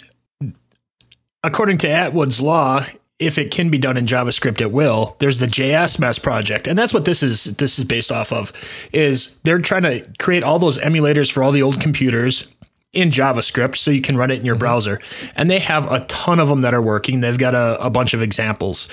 according 1.42 1.78
to 1.78 1.88
Atwood's 1.88 2.40
law, 2.40 2.84
if 3.18 3.38
it 3.38 3.50
can 3.50 3.70
be 3.70 3.78
done 3.78 3.96
in 3.96 4.06
JavaScript 4.06 4.60
it 4.60 4.72
will, 4.72 5.16
there's 5.20 5.38
the 5.38 5.46
JS 5.46 5.98
MESS 5.98 6.18
project. 6.18 6.66
And 6.66 6.78
that's 6.78 6.92
what 6.92 7.06
this 7.06 7.22
is 7.22 7.44
this 7.44 7.78
is 7.78 7.84
based 7.84 8.12
off 8.12 8.32
of 8.32 8.52
is 8.92 9.36
they're 9.44 9.58
trying 9.58 9.82
to 9.82 10.04
create 10.18 10.44
all 10.44 10.58
those 10.58 10.78
emulators 10.78 11.32
for 11.32 11.42
all 11.42 11.52
the 11.52 11.62
old 11.62 11.80
computers 11.80 12.46
in 12.92 13.10
JavaScript 13.10 13.76
so 13.76 13.90
you 13.90 14.00
can 14.00 14.16
run 14.16 14.30
it 14.30 14.38
in 14.38 14.44
your 14.44 14.54
mm-hmm. 14.54 14.60
browser. 14.60 15.00
And 15.36 15.50
they 15.50 15.58
have 15.60 15.90
a 15.90 16.00
ton 16.06 16.40
of 16.40 16.48
them 16.48 16.62
that 16.62 16.74
are 16.74 16.82
working. 16.82 17.20
They've 17.20 17.38
got 17.38 17.54
a, 17.54 17.78
a 17.84 17.90
bunch 17.90 18.14
of 18.14 18.22
examples. 18.22 18.88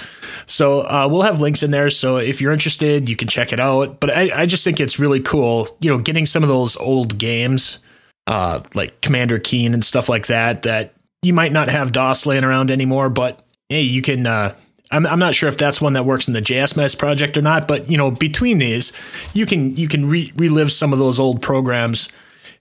So 0.46 0.82
uh, 0.82 1.08
we'll 1.10 1.22
have 1.22 1.40
links 1.40 1.64
in 1.64 1.72
there. 1.72 1.90
So 1.90 2.18
if 2.18 2.42
you're 2.42 2.54
interested, 2.54 3.10
you 3.10 3.16
can 3.16 3.28
check 3.28 3.54
it 3.54 3.60
out. 3.60 4.00
But 4.00 4.12
I, 4.12 4.42
I 4.42 4.46
just 4.46 4.64
think 4.64 4.80
it's 4.80 5.00
really 5.00 5.22
cool, 5.22 5.68
you 5.80 5.90
know, 5.90 5.98
getting 5.98 6.26
some 6.26 6.44
of 6.44 6.50
those 6.50 6.76
old 6.78 7.18
games, 7.18 7.80
uh, 8.28 8.62
like 8.74 9.02
Commander 9.02 9.40
Keen 9.40 9.74
and 9.74 9.84
stuff 9.84 10.10
like 10.10 10.28
that, 10.28 10.64
that 10.64 10.94
you 11.24 11.34
might 11.34 11.52
not 11.52 11.68
have 11.70 11.92
DOS 11.92 12.26
laying 12.26 12.44
around 12.44 12.70
anymore, 12.70 13.10
but 13.10 13.46
hey, 13.70 13.82
you 13.82 14.02
can. 14.02 14.28
Uh, 14.28 14.56
I'm, 14.92 15.08
I'm 15.08 15.20
not 15.20 15.34
sure 15.34 15.50
if 15.50 15.58
that's 15.58 15.82
one 15.82 15.94
that 15.94 16.06
works 16.06 16.28
in 16.28 16.36
the 16.36 16.42
JS 16.42 16.78
MESS 16.78 16.94
project 16.96 17.36
or 17.36 17.42
not, 17.42 17.68
but 17.68 17.90
you 17.90 17.98
know, 17.98 18.12
between 18.12 18.60
these, 18.60 18.94
you 19.34 19.46
can 19.46 19.76
you 19.76 19.88
can 19.88 20.08
re- 20.08 20.32
relive 20.36 20.72
some 20.72 20.94
of 20.94 21.00
those 21.00 21.20
old 21.20 21.42
programs 21.42 22.10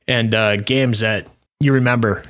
and 0.08 0.34
uh, 0.34 0.56
games 0.56 1.00
that 1.00 1.26
you 1.60 1.72
remember. 1.72 2.24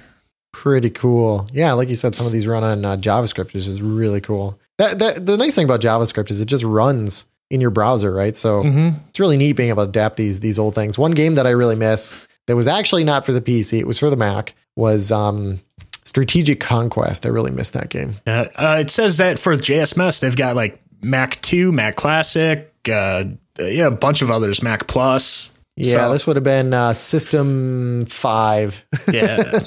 Pretty 0.53 0.91
cool. 0.91 1.49
Yeah, 1.53 1.73
like 1.73 1.89
you 1.89 1.95
said, 1.95 2.15
some 2.15 2.27
of 2.27 2.33
these 2.33 2.47
run 2.47 2.63
on 2.65 2.85
uh, 2.85 2.97
JavaScript, 2.97 3.55
which 3.55 3.67
is 3.67 3.81
really 3.81 4.21
cool. 4.21 4.59
That, 4.79 4.99
that, 4.99 5.27
the 5.27 5.37
nice 5.37 5.55
thing 5.55 5.65
about 5.65 5.81
JavaScript 5.81 6.31
is 6.31 6.41
it 6.41 6.47
just 6.47 6.65
runs 6.65 7.27
in 7.51 7.61
your 7.61 7.71
browser, 7.71 8.13
right? 8.13 8.37
So 8.37 8.63
mm-hmm. 8.63 8.99
it's 9.09 9.21
really 9.21 9.37
neat 9.37 9.53
being 9.53 9.69
able 9.69 9.85
to 9.85 9.89
adapt 9.89 10.17
these 10.17 10.41
these 10.41 10.59
old 10.59 10.75
things. 10.75 10.99
One 10.99 11.13
game 11.13 11.37
that 11.37 11.47
I 11.47 11.51
really 11.51 11.77
miss 11.77 12.27
that 12.47 12.57
was 12.57 12.67
actually 12.67 13.05
not 13.05 13.25
for 13.25 13.33
the 13.33 13.41
PC, 13.41 13.79
it 13.79 13.87
was 13.87 13.99
for 13.99 14.11
the 14.11 14.17
Mac, 14.17 14.55
was 14.75 15.13
um, 15.13 15.61
Strategic 16.05 16.61
Conquest. 16.61 17.27
I 17.27 17.29
really 17.29 17.51
missed 17.51 17.75
that 17.75 17.89
game. 17.89 18.17
Uh, 18.27 18.47
uh, 18.57 18.79
it 18.81 18.91
says 18.91 19.19
that 19.19 19.39
for 19.39 19.55
JS 19.55 19.97
MESS, 19.97 20.21
they've 20.21 20.37
got 20.37 20.57
like 20.57 20.83
Mac 21.03 21.41
2, 21.43 21.73
Mac 21.73 21.97
Classic, 21.97 22.73
uh, 22.91 23.25
yeah, 23.59 23.87
a 23.87 23.91
bunch 23.91 24.23
of 24.23 24.31
others, 24.31 24.63
Mac 24.63 24.87
Plus. 24.87 25.51
Yeah, 25.77 26.07
so, 26.07 26.13
this 26.13 26.27
would 26.27 26.37
have 26.37 26.45
been 26.45 26.75
uh, 26.75 26.93
System 26.93 28.05
Five. 28.07 28.85
Yeah, 29.11 29.37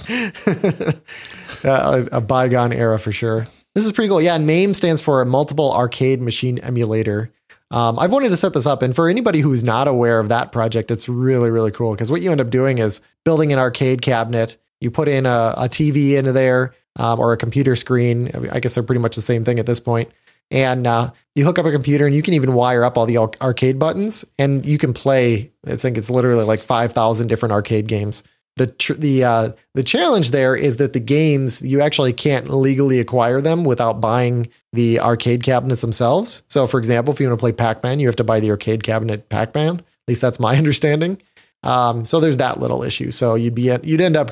uh, 1.64 2.06
a, 2.12 2.22
bygone 2.22 2.74
era 2.74 3.00
for 3.00 3.12
sure. 3.12 3.48
This 3.74 3.86
is 3.86 3.92
pretty 3.92 4.10
cool. 4.10 4.22
Yeah, 4.22 4.38
MAME 4.38 4.76
stands 4.76 5.02
for 5.02 5.26
Multiple 5.26 5.74
Arcade 5.74 6.22
Machine 6.22 6.60
Emulator. 6.60 7.32
Um, 7.72 7.98
I've 7.98 8.12
wanted 8.12 8.30
to 8.30 8.38
set 8.38 8.54
this 8.54 8.68
up, 8.68 8.84
and 8.84 8.96
for 8.96 9.10
anybody 9.10 9.40
who's 9.40 9.64
not 9.64 9.88
aware 9.88 10.20
of 10.20 10.30
that 10.30 10.52
project, 10.52 10.92
it's 10.92 11.10
really, 11.10 11.50
really 11.50 11.72
cool 11.72 11.94
because 11.94 12.12
what 12.12 12.22
you 12.22 12.32
end 12.32 12.40
up 12.40 12.52
doing 12.52 12.78
is 12.78 13.02
building 13.24 13.52
an 13.52 13.58
arcade 13.58 14.04
cabinet. 14.04 14.58
You 14.86 14.92
put 14.92 15.10
in 15.10 15.26
a, 15.26 15.54
a 15.58 15.68
TV 15.68 16.14
into 16.14 16.32
there 16.32 16.74
um, 16.96 17.20
or 17.20 17.34
a 17.34 17.38
computer 17.38 17.76
screen. 17.76 18.32
I 18.52 18.62
guess 18.62 18.76
they're 18.76 18.84
pretty 18.84 19.02
much 19.02 19.16
the 19.16 19.22
same 19.22 19.44
thing 19.44 19.60
at 19.60 19.66
this 19.66 19.82
point. 19.82 20.10
And 20.52 20.88
uh, 20.88 21.12
you 21.34 21.44
hook 21.44 21.60
up 21.60 21.66
a 21.66 21.72
computer, 21.72 22.06
and 22.06 22.16
you 22.16 22.22
can 22.22 22.36
even 22.36 22.54
wire 22.54 22.84
up 22.84 22.98
all 22.98 23.08
the 23.08 23.18
arcade 23.18 23.80
buttons, 23.80 24.24
and 24.38 24.66
you 24.66 24.78
can 24.78 24.94
play. 24.94 25.52
I 25.66 25.76
think 25.76 25.98
it's 25.98 26.12
literally 26.12 26.46
like 26.46 26.60
five 26.60 26.94
thousand 26.94 27.28
different 27.28 27.52
arcade 27.52 27.88
games 27.88 28.24
the 28.58 28.68
tr- 28.68 28.94
the 28.94 29.24
uh, 29.24 29.50
the 29.74 29.84
challenge 29.84 30.32
there 30.32 30.56
is 30.56 30.78
that 30.78 30.94
the 30.94 31.00
games 31.00 31.62
you 31.62 31.82
actually 31.82 32.14
can't 32.14 32.50
legally 32.50 33.00
acquire 33.00 33.42
them 33.42 33.66
without 33.66 34.00
buying 34.00 34.48
the 34.74 35.00
arcade 35.00 35.44
cabinets 35.44 35.82
themselves. 35.82 36.44
So, 36.48 36.68
for 36.68 36.80
example, 36.80 37.14
if 37.14 37.20
you 37.20 37.28
want 37.28 37.38
to 37.38 37.42
play 37.42 37.52
Pac 37.52 37.84
Man, 37.84 38.00
you 38.00 38.08
have 38.08 38.16
to 38.18 38.24
buy 38.24 38.40
the 38.40 38.52
arcade 38.52 38.84
cabinet 38.84 39.30
Pac 39.30 39.54
Man. 39.54 39.80
At 39.80 40.08
least 40.08 40.22
that's 40.22 40.40
my 40.40 40.56
understanding. 40.58 41.22
Um, 41.64 42.06
so 42.06 42.20
there's 42.20 42.38
that 42.38 42.60
little 42.60 42.84
issue. 42.84 43.12
So 43.12 43.36
you'd 43.36 43.56
be 43.56 43.76
you'd 43.84 44.02
end 44.02 44.16
up 44.16 44.32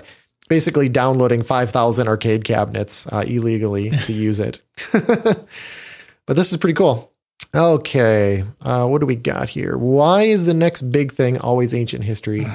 basically 0.50 0.90
downloading 0.90 1.44
five 1.44 1.72
thousand 1.72 2.08
arcade 2.08 2.44
cabinets 2.44 3.08
uh, 3.12 3.24
illegally 3.28 3.90
to 3.90 4.14
use 4.14 4.40
it. 4.40 4.62
but 4.92 6.36
this 6.36 6.52
is 6.52 6.58
pretty 6.58 6.76
cool. 6.76 7.12
Okay, 7.56 8.44
uh, 8.62 8.88
what 8.88 9.00
do 9.00 9.06
we 9.06 9.16
got 9.16 9.50
here? 9.50 9.78
Why 9.78 10.24
is 10.24 10.46
the 10.46 10.56
next 10.56 10.82
big 10.84 11.12
thing 11.12 11.40
always 11.40 11.74
ancient 11.74 12.04
history? 12.04 12.48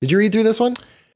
Did 0.00 0.12
you 0.12 0.18
read 0.18 0.32
through 0.32 0.44
this 0.44 0.60
one? 0.60 0.74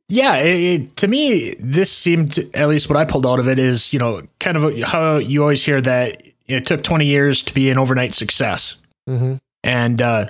Yeah, 0.08 0.36
it, 0.36 0.60
it, 0.60 0.96
to 0.96 1.08
me, 1.08 1.54
this 1.60 1.92
seemed 1.92 2.38
at 2.54 2.68
least 2.68 2.88
what 2.88 2.96
I 2.96 3.04
pulled 3.04 3.26
out 3.26 3.38
of 3.38 3.46
it 3.46 3.58
is 3.58 3.92
you 3.92 3.98
know 3.98 4.22
kind 4.40 4.56
of 4.56 4.78
how 4.82 5.18
you 5.18 5.42
always 5.42 5.64
hear 5.64 5.80
that 5.80 6.22
it 6.46 6.66
took 6.66 6.82
20 6.82 7.04
years 7.04 7.42
to 7.44 7.54
be 7.54 7.70
an 7.70 7.78
overnight 7.78 8.12
success, 8.12 8.78
mm-hmm. 9.08 9.34
and 9.62 10.02
uh, 10.02 10.26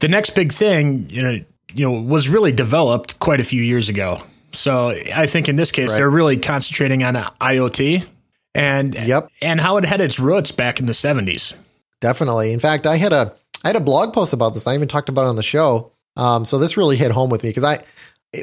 the 0.00 0.08
next 0.08 0.30
big 0.30 0.50
thing 0.50 1.08
you 1.10 1.22
know 1.22 1.38
you 1.74 1.86
know 1.86 2.00
was 2.00 2.28
really 2.28 2.52
developed 2.52 3.18
quite 3.20 3.40
a 3.40 3.44
few 3.44 3.62
years 3.62 3.88
ago. 3.88 4.22
So 4.52 4.88
I 5.14 5.26
think 5.26 5.48
in 5.48 5.56
this 5.56 5.72
case 5.72 5.90
right. 5.90 5.96
they're 5.96 6.10
really 6.10 6.36
concentrating 6.36 7.02
on 7.02 7.14
IoT 7.14 8.06
and 8.54 8.94
yep. 8.98 9.30
and 9.42 9.60
how 9.60 9.76
it 9.76 9.84
had 9.84 10.00
its 10.00 10.18
roots 10.18 10.52
back 10.52 10.80
in 10.80 10.86
the 10.86 10.92
70s. 10.92 11.54
Definitely. 12.00 12.52
In 12.52 12.60
fact, 12.60 12.86
I 12.86 12.96
had 12.96 13.12
a 13.12 13.34
I 13.64 13.68
had 13.68 13.76
a 13.76 13.80
blog 13.80 14.12
post 14.12 14.32
about 14.32 14.54
this. 14.54 14.66
I 14.66 14.74
even 14.74 14.88
talked 14.88 15.08
about 15.08 15.26
it 15.26 15.28
on 15.28 15.36
the 15.36 15.42
show. 15.42 15.92
Um, 16.16 16.44
so 16.44 16.58
this 16.58 16.76
really 16.76 16.96
hit 16.96 17.12
home 17.12 17.30
with 17.30 17.42
me 17.42 17.50
because 17.50 17.64
I 17.64 17.82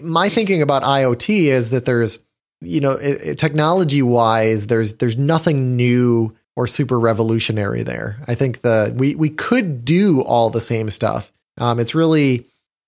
my 0.01 0.29
thinking 0.29 0.62
about 0.62 0.83
IoT 0.83 1.45
is 1.45 1.69
that 1.69 1.85
there's, 1.85 2.19
you 2.62 2.81
know, 2.81 2.97
technology 3.38 4.01
wise, 4.01 4.67
there's 4.67 4.97
there's 4.97 5.17
nothing 5.17 5.75
new 5.75 6.35
or 6.55 6.67
super 6.67 7.00
revolutionary 7.00 7.83
there. 7.83 8.17
I 8.27 8.35
think 8.35 8.62
the 8.62 8.93
we 8.95 9.15
we 9.15 9.29
could 9.29 9.85
do 9.85 10.21
all 10.21 10.50
the 10.50 10.62
same 10.62 10.89
stuff. 10.89 11.31
Um, 11.57 11.79
it's 11.79 11.95
really 11.95 12.45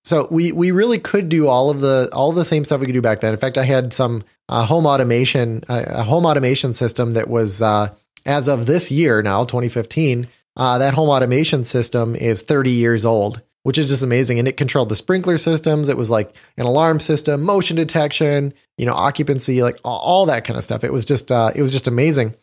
so 0.08 0.26
we 0.30 0.52
we 0.52 0.70
really 0.70 0.98
could 0.98 1.28
do 1.28 1.48
all 1.48 1.68
of 1.68 1.80
the 1.80 2.08
all 2.12 2.32
the 2.32 2.44
same 2.44 2.64
stuff 2.64 2.80
we 2.80 2.86
could 2.86 2.94
do 2.94 3.02
back 3.02 3.20
then. 3.20 3.32
In 3.34 3.38
fact, 3.38 3.58
I 3.58 3.64
had 3.64 3.92
some 3.92 4.24
uh, 4.48 4.64
home 4.64 4.86
automation 4.86 5.62
uh, 5.68 5.84
a 5.86 6.02
home 6.02 6.24
automation 6.24 6.72
system 6.72 7.12
that 7.12 7.28
was 7.28 7.60
uh, 7.60 7.88
as 8.24 8.48
of 8.48 8.66
this 8.66 8.90
year 8.90 9.20
now 9.22 9.44
2015. 9.44 10.28
Uh, 10.56 10.78
that 10.78 10.94
home 10.94 11.08
automation 11.10 11.62
system 11.62 12.16
is 12.16 12.42
30 12.42 12.70
years 12.70 13.04
old 13.04 13.42
which 13.68 13.76
is 13.76 13.88
just 13.88 14.02
amazing. 14.02 14.38
And 14.38 14.48
it 14.48 14.56
controlled 14.56 14.88
the 14.88 14.96
sprinkler 14.96 15.36
systems. 15.36 15.90
It 15.90 15.98
was 15.98 16.10
like 16.10 16.34
an 16.56 16.64
alarm 16.64 17.00
system, 17.00 17.42
motion 17.42 17.76
detection, 17.76 18.54
you 18.78 18.86
know, 18.86 18.94
occupancy, 18.94 19.62
like 19.62 19.78
all, 19.84 20.24
that 20.24 20.46
kind 20.46 20.56
of 20.56 20.64
stuff. 20.64 20.84
It 20.84 20.92
was 20.92 21.04
just, 21.04 21.30
uh, 21.30 21.50
it 21.54 21.60
was 21.60 21.70
just 21.70 21.86
amazing. 21.86 22.34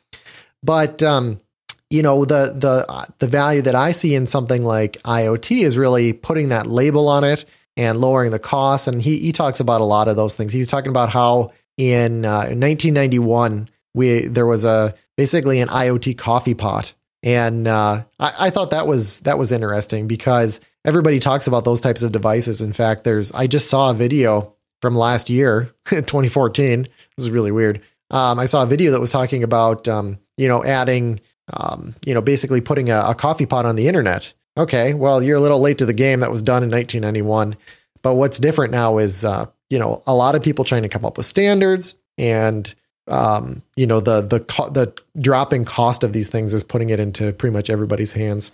But, 0.61 1.01
um, 1.01 1.41
you 1.89 2.01
know, 2.01 2.25
the, 2.25 2.53
the, 2.55 3.13
the 3.19 3.27
value 3.27 3.61
that 3.61 3.75
I 3.75 3.91
see 3.91 4.15
in 4.15 4.27
something 4.27 4.63
like 4.63 5.01
IoT 5.03 5.63
is 5.63 5.77
really 5.77 6.13
putting 6.13 6.49
that 6.49 6.67
label 6.67 7.07
on 7.07 7.23
it 7.23 7.45
and 7.77 7.99
lowering 7.99 8.31
the 8.31 8.39
cost. 8.39 8.87
And 8.87 9.01
he, 9.01 9.19
he 9.19 9.31
talks 9.31 9.59
about 9.59 9.81
a 9.81 9.85
lot 9.85 10.07
of 10.07 10.15
those 10.15 10.33
things. 10.33 10.53
He 10.53 10.59
was 10.59 10.67
talking 10.67 10.89
about 10.89 11.09
how 11.09 11.51
in, 11.77 12.25
uh, 12.25 12.47
in 12.49 12.59
1991, 12.59 13.69
we, 13.93 14.27
there 14.27 14.45
was 14.45 14.65
a, 14.65 14.95
basically 15.15 15.59
an 15.59 15.67
IoT 15.67 16.17
coffee 16.17 16.53
pot. 16.53 16.93
And, 17.23 17.67
uh, 17.67 18.03
I, 18.19 18.33
I 18.39 18.49
thought 18.49 18.71
that 18.71 18.87
was, 18.87 19.19
that 19.21 19.37
was 19.37 19.51
interesting 19.51 20.07
because 20.07 20.59
everybody 20.85 21.19
talks 21.19 21.47
about 21.47 21.65
those 21.65 21.81
types 21.81 22.03
of 22.03 22.11
devices. 22.11 22.61
In 22.61 22.71
fact, 22.71 23.03
there's 23.03 23.31
I 23.33 23.47
just 23.47 23.69
saw 23.69 23.89
a 23.89 23.93
video 23.93 24.53
from 24.81 24.95
last 24.95 25.29
year, 25.29 25.73
2014. 25.85 26.83
This 26.83 27.25
is 27.25 27.29
really 27.29 27.51
weird. 27.51 27.81
Um, 28.11 28.39
I 28.39 28.45
saw 28.45 28.63
a 28.63 28.67
video 28.67 28.91
that 28.91 29.01
was 29.01 29.11
talking 29.11 29.43
about 29.43 29.87
um, 29.87 30.19
you 30.37 30.47
know 30.47 30.63
adding 30.63 31.19
um, 31.53 31.95
you 32.05 32.13
know 32.13 32.21
basically 32.21 32.61
putting 32.61 32.89
a, 32.89 32.99
a, 33.07 33.15
coffee 33.15 33.45
pot 33.45 33.65
on 33.65 33.75
the 33.75 33.87
internet. 33.87 34.33
Okay, 34.57 34.93
well 34.93 35.21
you're 35.21 35.37
a 35.37 35.41
little 35.41 35.59
late 35.59 35.77
to 35.79 35.85
the 35.85 35.93
game. 35.93 36.21
That 36.21 36.31
was 36.31 36.41
done 36.41 36.63
in 36.63 36.71
1991. 36.71 37.55
But 38.01 38.15
what's 38.15 38.39
different 38.39 38.71
now 38.71 38.97
is 38.97 39.25
uh, 39.25 39.45
you 39.69 39.79
know 39.79 40.03
a 40.07 40.15
lot 40.15 40.35
of 40.35 40.43
people 40.43 40.65
trying 40.65 40.83
to 40.83 40.89
come 40.89 41.05
up 41.05 41.17
with 41.17 41.25
standards 41.25 41.95
and 42.17 42.73
um, 43.07 43.61
you 43.75 43.85
know 43.85 43.99
the 43.99 44.21
the 44.21 44.39
co- 44.39 44.69
the 44.69 44.93
dropping 45.19 45.65
cost 45.65 46.03
of 46.03 46.13
these 46.13 46.29
things 46.29 46.53
is 46.53 46.63
putting 46.63 46.89
it 46.89 46.99
into 46.99 47.33
pretty 47.33 47.53
much 47.53 47.69
everybody's 47.69 48.13
hands. 48.13 48.51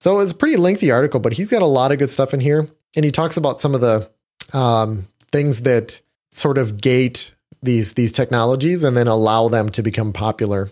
So 0.00 0.18
it's 0.18 0.32
a 0.32 0.36
pretty 0.36 0.56
lengthy 0.56 0.90
article, 0.90 1.20
but 1.20 1.32
he's 1.32 1.50
got 1.50 1.62
a 1.62 1.66
lot 1.66 1.92
of 1.92 1.98
good 1.98 2.10
stuff 2.10 2.34
in 2.34 2.40
here. 2.40 2.68
And 2.96 3.04
he 3.04 3.10
talks 3.10 3.36
about 3.36 3.60
some 3.60 3.74
of 3.74 3.80
the 3.80 4.10
um, 4.52 5.08
things 5.32 5.62
that 5.62 6.00
sort 6.30 6.58
of 6.58 6.80
gate 6.80 7.32
these 7.62 7.94
these 7.94 8.12
technologies 8.12 8.84
and 8.84 8.96
then 8.96 9.08
allow 9.08 9.48
them 9.48 9.70
to 9.70 9.82
become 9.82 10.12
popular. 10.12 10.70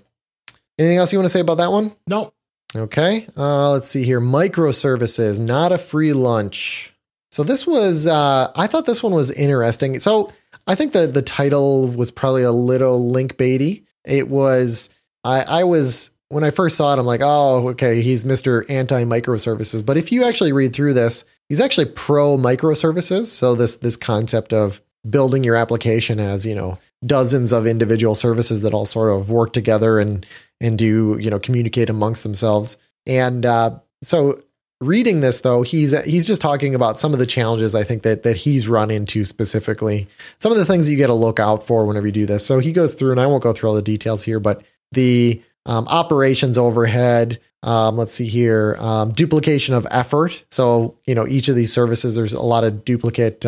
Anything 0.83 0.99
else 0.99 1.13
you 1.13 1.19
want 1.21 1.27
to 1.27 1.33
say 1.33 1.39
about 1.39 1.59
that 1.59 1.71
one? 1.71 1.95
No. 2.09 2.33
Okay. 2.75 3.29
Uh, 3.37 3.71
let's 3.71 3.89
see 3.89 4.03
here. 4.03 4.21
Microservices, 4.21 5.39
not 5.39 5.71
a 5.71 5.79
free 5.79 6.13
lunch. 6.13 6.93
So 7.31 7.45
this 7.45 7.69
was 7.69 8.09
uh, 8.09 8.51
I 8.57 8.67
thought 8.67 8.87
this 8.87 9.01
one 9.01 9.15
was 9.15 9.31
interesting. 9.31 10.01
So 10.01 10.33
I 10.67 10.75
think 10.75 10.93
the 10.93 11.07
the 11.07 11.23
title 11.23 11.87
was 11.87 12.11
probably 12.11 12.43
a 12.43 12.51
little 12.51 13.11
link 13.11 13.37
baity. 13.37 13.85
It 14.05 14.29
was 14.29 14.91
I, 15.23 15.45
I 15.47 15.65
was 15.65 16.11
when 16.31 16.43
I 16.43 16.51
first 16.51 16.77
saw 16.77 16.93
it, 16.93 16.99
I'm 16.99 17.07
like, 17.07 17.21
oh, 17.23 17.69
okay, 17.69 18.01
he's 18.01 18.25
Mr. 18.25 18.69
Anti 18.69 19.05
microservices. 19.05 19.87
But 19.87 19.99
if 19.99 20.11
you 20.11 20.25
actually 20.25 20.51
read 20.51 20.75
through 20.75 20.95
this, 20.95 21.25
he's 21.49 21.61
actually 21.61 21.87
pro 21.87 22.37
microservices. 22.37 23.27
So 23.27 23.55
this 23.55 23.77
this 23.77 23.97
concept 23.97 24.53
of 24.53 24.81
building 25.09 25.43
your 25.43 25.57
application 25.57 26.21
as 26.21 26.47
you 26.47 26.55
know 26.55 26.79
dozens 27.05 27.53
of 27.53 27.67
individual 27.67 28.15
services 28.15 28.61
that 28.61 28.73
all 28.73 28.87
sort 28.87 29.11
of 29.11 29.31
work 29.31 29.53
together 29.53 29.99
and 29.99 30.25
and 30.61 30.79
do 30.79 31.19
you 31.21 31.31
know 31.31 31.39
communicate 31.39 31.91
amongst 31.91 32.23
themselves. 32.23 32.77
And 33.07 33.45
uh, 33.45 33.79
so 34.03 34.39
reading 34.83 35.21
this 35.21 35.41
though, 35.41 35.63
he's 35.63 35.99
he's 36.05 36.27
just 36.27 36.43
talking 36.43 36.75
about 36.75 37.01
some 37.01 37.13
of 37.13 37.19
the 37.19 37.27
challenges 37.27 37.75
I 37.75 37.85
think 37.85 38.03
that 38.03 38.23
that 38.25 38.37
he's 38.37 38.69
run 38.69 38.91
into 38.91 39.25
specifically. 39.25 40.09
Some 40.41 40.53
of 40.53 40.59
the 40.59 40.65
things 40.65 40.87
that 40.87 40.93
you 40.93 40.99
got 40.99 41.07
to 41.07 41.15
look 41.15 41.41
out 41.41 41.67
for 41.67 41.87
whenever 41.87 42.07
you 42.07 42.13
do 42.13 42.27
this. 42.27 42.45
So 42.45 42.59
he 42.59 42.73
goes 42.73 42.95
through, 42.95 43.13
and 43.13 43.21
I 43.21 43.27
won't 43.27 43.43
go 43.43 43.53
through 43.53 43.71
all 43.71 43.75
the 43.75 43.83
details 43.83 44.23
here, 44.23 44.41
but 44.41 44.63
the 44.93 45.43
um, 45.67 45.87
operations 45.89 46.59
overhead. 46.59 47.41
Um, 47.65 47.97
let's 47.97 48.13
see 48.13 48.27
here, 48.27 48.77
um, 48.81 49.13
duplication 49.13 49.75
of 49.75 49.87
effort. 49.91 50.43
So 50.51 50.99
you 51.07 51.15
know 51.15 51.27
each 51.27 51.49
of 51.49 51.57
these 51.57 51.73
services, 51.73 52.17
there's 52.17 52.33
a 52.33 52.43
lot 52.43 52.65
of 52.65 52.85
duplicate 52.85 53.47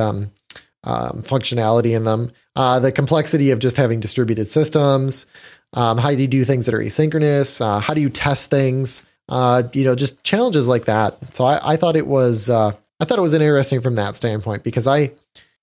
um, 0.84 1.22
functionality 1.22 1.96
in 1.96 2.04
them. 2.04 2.30
Uh, 2.56 2.78
the 2.80 2.92
complexity 2.92 3.50
of 3.50 3.58
just 3.58 3.76
having 3.76 4.00
distributed 4.00 4.48
systems. 4.48 5.26
Um, 5.72 5.98
how 5.98 6.10
do 6.10 6.20
you 6.20 6.28
do 6.28 6.44
things 6.44 6.66
that 6.66 6.74
are 6.74 6.80
asynchronous? 6.80 7.60
Uh, 7.60 7.80
how 7.80 7.94
do 7.94 8.00
you 8.00 8.08
test 8.08 8.50
things? 8.50 9.02
Uh, 9.28 9.64
you 9.72 9.84
know, 9.84 9.94
just 9.94 10.22
challenges 10.22 10.68
like 10.68 10.84
that. 10.84 11.34
So 11.34 11.44
I, 11.44 11.72
I 11.72 11.76
thought 11.76 11.96
it 11.96 12.06
was 12.06 12.48
uh, 12.48 12.72
I 13.00 13.04
thought 13.04 13.18
it 13.18 13.22
was 13.22 13.34
interesting 13.34 13.80
from 13.80 13.96
that 13.96 14.14
standpoint 14.14 14.62
because 14.62 14.86
I 14.86 15.10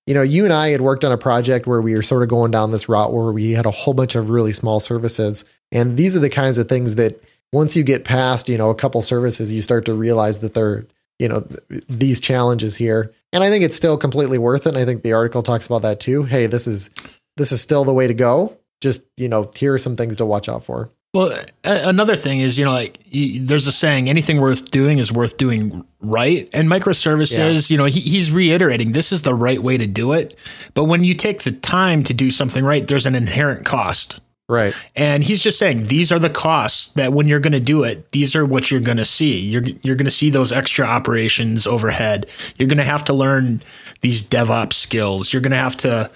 you 0.06 0.14
know, 0.14 0.22
you 0.22 0.44
and 0.44 0.52
I 0.52 0.70
had 0.70 0.80
worked 0.80 1.04
on 1.04 1.12
a 1.12 1.18
project 1.18 1.66
where 1.66 1.80
we 1.80 1.94
were 1.94 2.02
sort 2.02 2.22
of 2.22 2.28
going 2.28 2.50
down 2.50 2.72
this 2.72 2.88
route 2.88 3.12
where 3.12 3.30
we 3.30 3.52
had 3.52 3.66
a 3.66 3.70
whole 3.70 3.94
bunch 3.94 4.16
of 4.16 4.30
really 4.30 4.52
small 4.52 4.80
services. 4.80 5.44
And 5.70 5.96
these 5.96 6.16
are 6.16 6.20
the 6.20 6.28
kinds 6.28 6.58
of 6.58 6.68
things 6.68 6.96
that 6.96 7.22
once 7.52 7.76
you 7.76 7.84
get 7.84 8.04
past, 8.04 8.48
you 8.48 8.58
know, 8.58 8.70
a 8.70 8.74
couple 8.74 9.00
services, 9.02 9.52
you 9.52 9.62
start 9.62 9.84
to 9.84 9.94
realize 9.94 10.40
that 10.40 10.54
they're, 10.54 10.86
you 11.18 11.28
know, 11.28 11.42
th- 11.42 11.84
these 11.88 12.18
challenges 12.18 12.76
here. 12.76 13.12
And 13.32 13.42
I 13.42 13.48
think 13.48 13.64
it's 13.64 13.76
still 13.76 13.96
completely 13.96 14.38
worth 14.38 14.66
it. 14.66 14.70
And 14.70 14.78
I 14.78 14.84
think 14.84 15.02
the 15.02 15.14
article 15.14 15.42
talks 15.42 15.66
about 15.66 15.82
that 15.82 16.00
too. 16.00 16.24
Hey, 16.24 16.46
this 16.46 16.66
is 16.66 16.90
this 17.36 17.52
is 17.52 17.60
still 17.60 17.84
the 17.84 17.94
way 17.94 18.06
to 18.06 18.14
go. 18.14 18.56
Just, 18.80 19.02
you 19.16 19.28
know, 19.28 19.50
here 19.54 19.74
are 19.74 19.78
some 19.78 19.96
things 19.96 20.16
to 20.16 20.26
watch 20.26 20.48
out 20.48 20.64
for. 20.64 20.90
Well, 21.14 21.38
another 21.62 22.16
thing 22.16 22.40
is, 22.40 22.58
you 22.58 22.64
know, 22.64 22.72
like 22.72 22.98
there's 23.12 23.66
a 23.66 23.72
saying, 23.72 24.08
anything 24.08 24.40
worth 24.40 24.70
doing 24.70 24.98
is 24.98 25.12
worth 25.12 25.36
doing 25.36 25.84
right. 26.00 26.48
And 26.54 26.68
microservices, 26.68 27.70
yeah. 27.70 27.74
you 27.74 27.76
know, 27.76 27.84
he, 27.84 28.00
he's 28.00 28.32
reiterating 28.32 28.92
this 28.92 29.12
is 29.12 29.22
the 29.22 29.34
right 29.34 29.62
way 29.62 29.76
to 29.76 29.86
do 29.86 30.12
it. 30.12 30.38
But 30.72 30.84
when 30.84 31.04
you 31.04 31.14
take 31.14 31.42
the 31.42 31.52
time 31.52 32.02
to 32.04 32.14
do 32.14 32.30
something 32.30 32.64
right, 32.64 32.88
there's 32.88 33.04
an 33.04 33.14
inherent 33.14 33.66
cost. 33.66 34.20
Right. 34.48 34.74
And 34.96 35.22
he's 35.22 35.40
just 35.40 35.58
saying 35.58 35.86
these 35.86 36.12
are 36.12 36.18
the 36.18 36.28
costs 36.28 36.88
that 36.94 37.12
when 37.12 37.28
you're 37.28 37.40
going 37.40 37.52
to 37.52 37.60
do 37.60 37.84
it, 37.84 38.10
these 38.10 38.36
are 38.36 38.44
what 38.44 38.70
you're 38.70 38.80
going 38.80 38.96
to 38.98 39.04
see. 39.04 39.38
You're 39.38 39.62
you're 39.82 39.96
going 39.96 40.04
to 40.04 40.10
see 40.10 40.30
those 40.30 40.52
extra 40.52 40.84
operations 40.84 41.66
overhead. 41.66 42.26
You're 42.56 42.68
going 42.68 42.78
to 42.78 42.84
have 42.84 43.04
to 43.04 43.14
learn 43.14 43.62
these 44.00 44.22
DevOps 44.22 44.74
skills. 44.74 45.32
You're 45.32 45.42
going 45.42 45.52
to 45.52 45.56
have 45.56 45.76
to, 45.78 46.10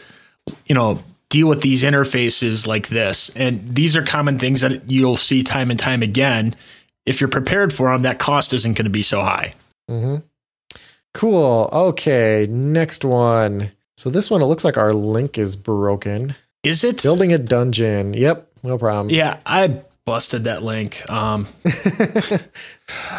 you 0.67 0.75
know, 0.75 1.03
deal 1.29 1.49
with 1.49 1.63
these 1.63 1.83
interfaces 1.83 2.67
like 2.67 2.89
this. 2.89 3.31
And 3.37 3.75
these 3.75 3.97
are 3.97 4.03
common 4.03 4.39
things 4.39 4.61
that 4.61 4.91
you'll 4.91 5.17
see 5.17 5.43
time 5.43 5.71
and 5.71 5.79
time 5.79 6.03
again. 6.03 6.55
If 7.05 7.21
you're 7.21 7.29
prepared 7.29 7.73
for 7.73 7.91
them, 7.91 8.03
that 8.03 8.19
cost 8.19 8.53
isn't 8.53 8.77
going 8.77 8.85
to 8.85 8.91
be 8.91 9.03
so 9.03 9.21
high. 9.21 9.55
Mm-hmm. 9.91 10.17
Cool. 11.15 11.71
Okay, 11.73 12.47
next 12.51 13.05
one. 13.05 13.71
So 13.97 14.11
this 14.11 14.31
one, 14.31 14.43
it 14.43 14.47
looks 14.47 14.65
like 14.65 14.77
our 14.77 14.93
link 14.93 15.39
is 15.39 15.57
broken. 15.57 16.35
Is 16.67 16.85
it? 16.85 17.03
Building 17.03 17.33
a 17.33 17.39
dungeon. 17.39 18.15
Yep, 18.15 18.49
no 18.63 18.79
problem. 18.79 19.15
Yeah, 19.15 19.39
I 19.47 19.83
busted 20.05 20.45
that 20.45 20.63
link. 20.63 21.03
Um, 21.11 21.49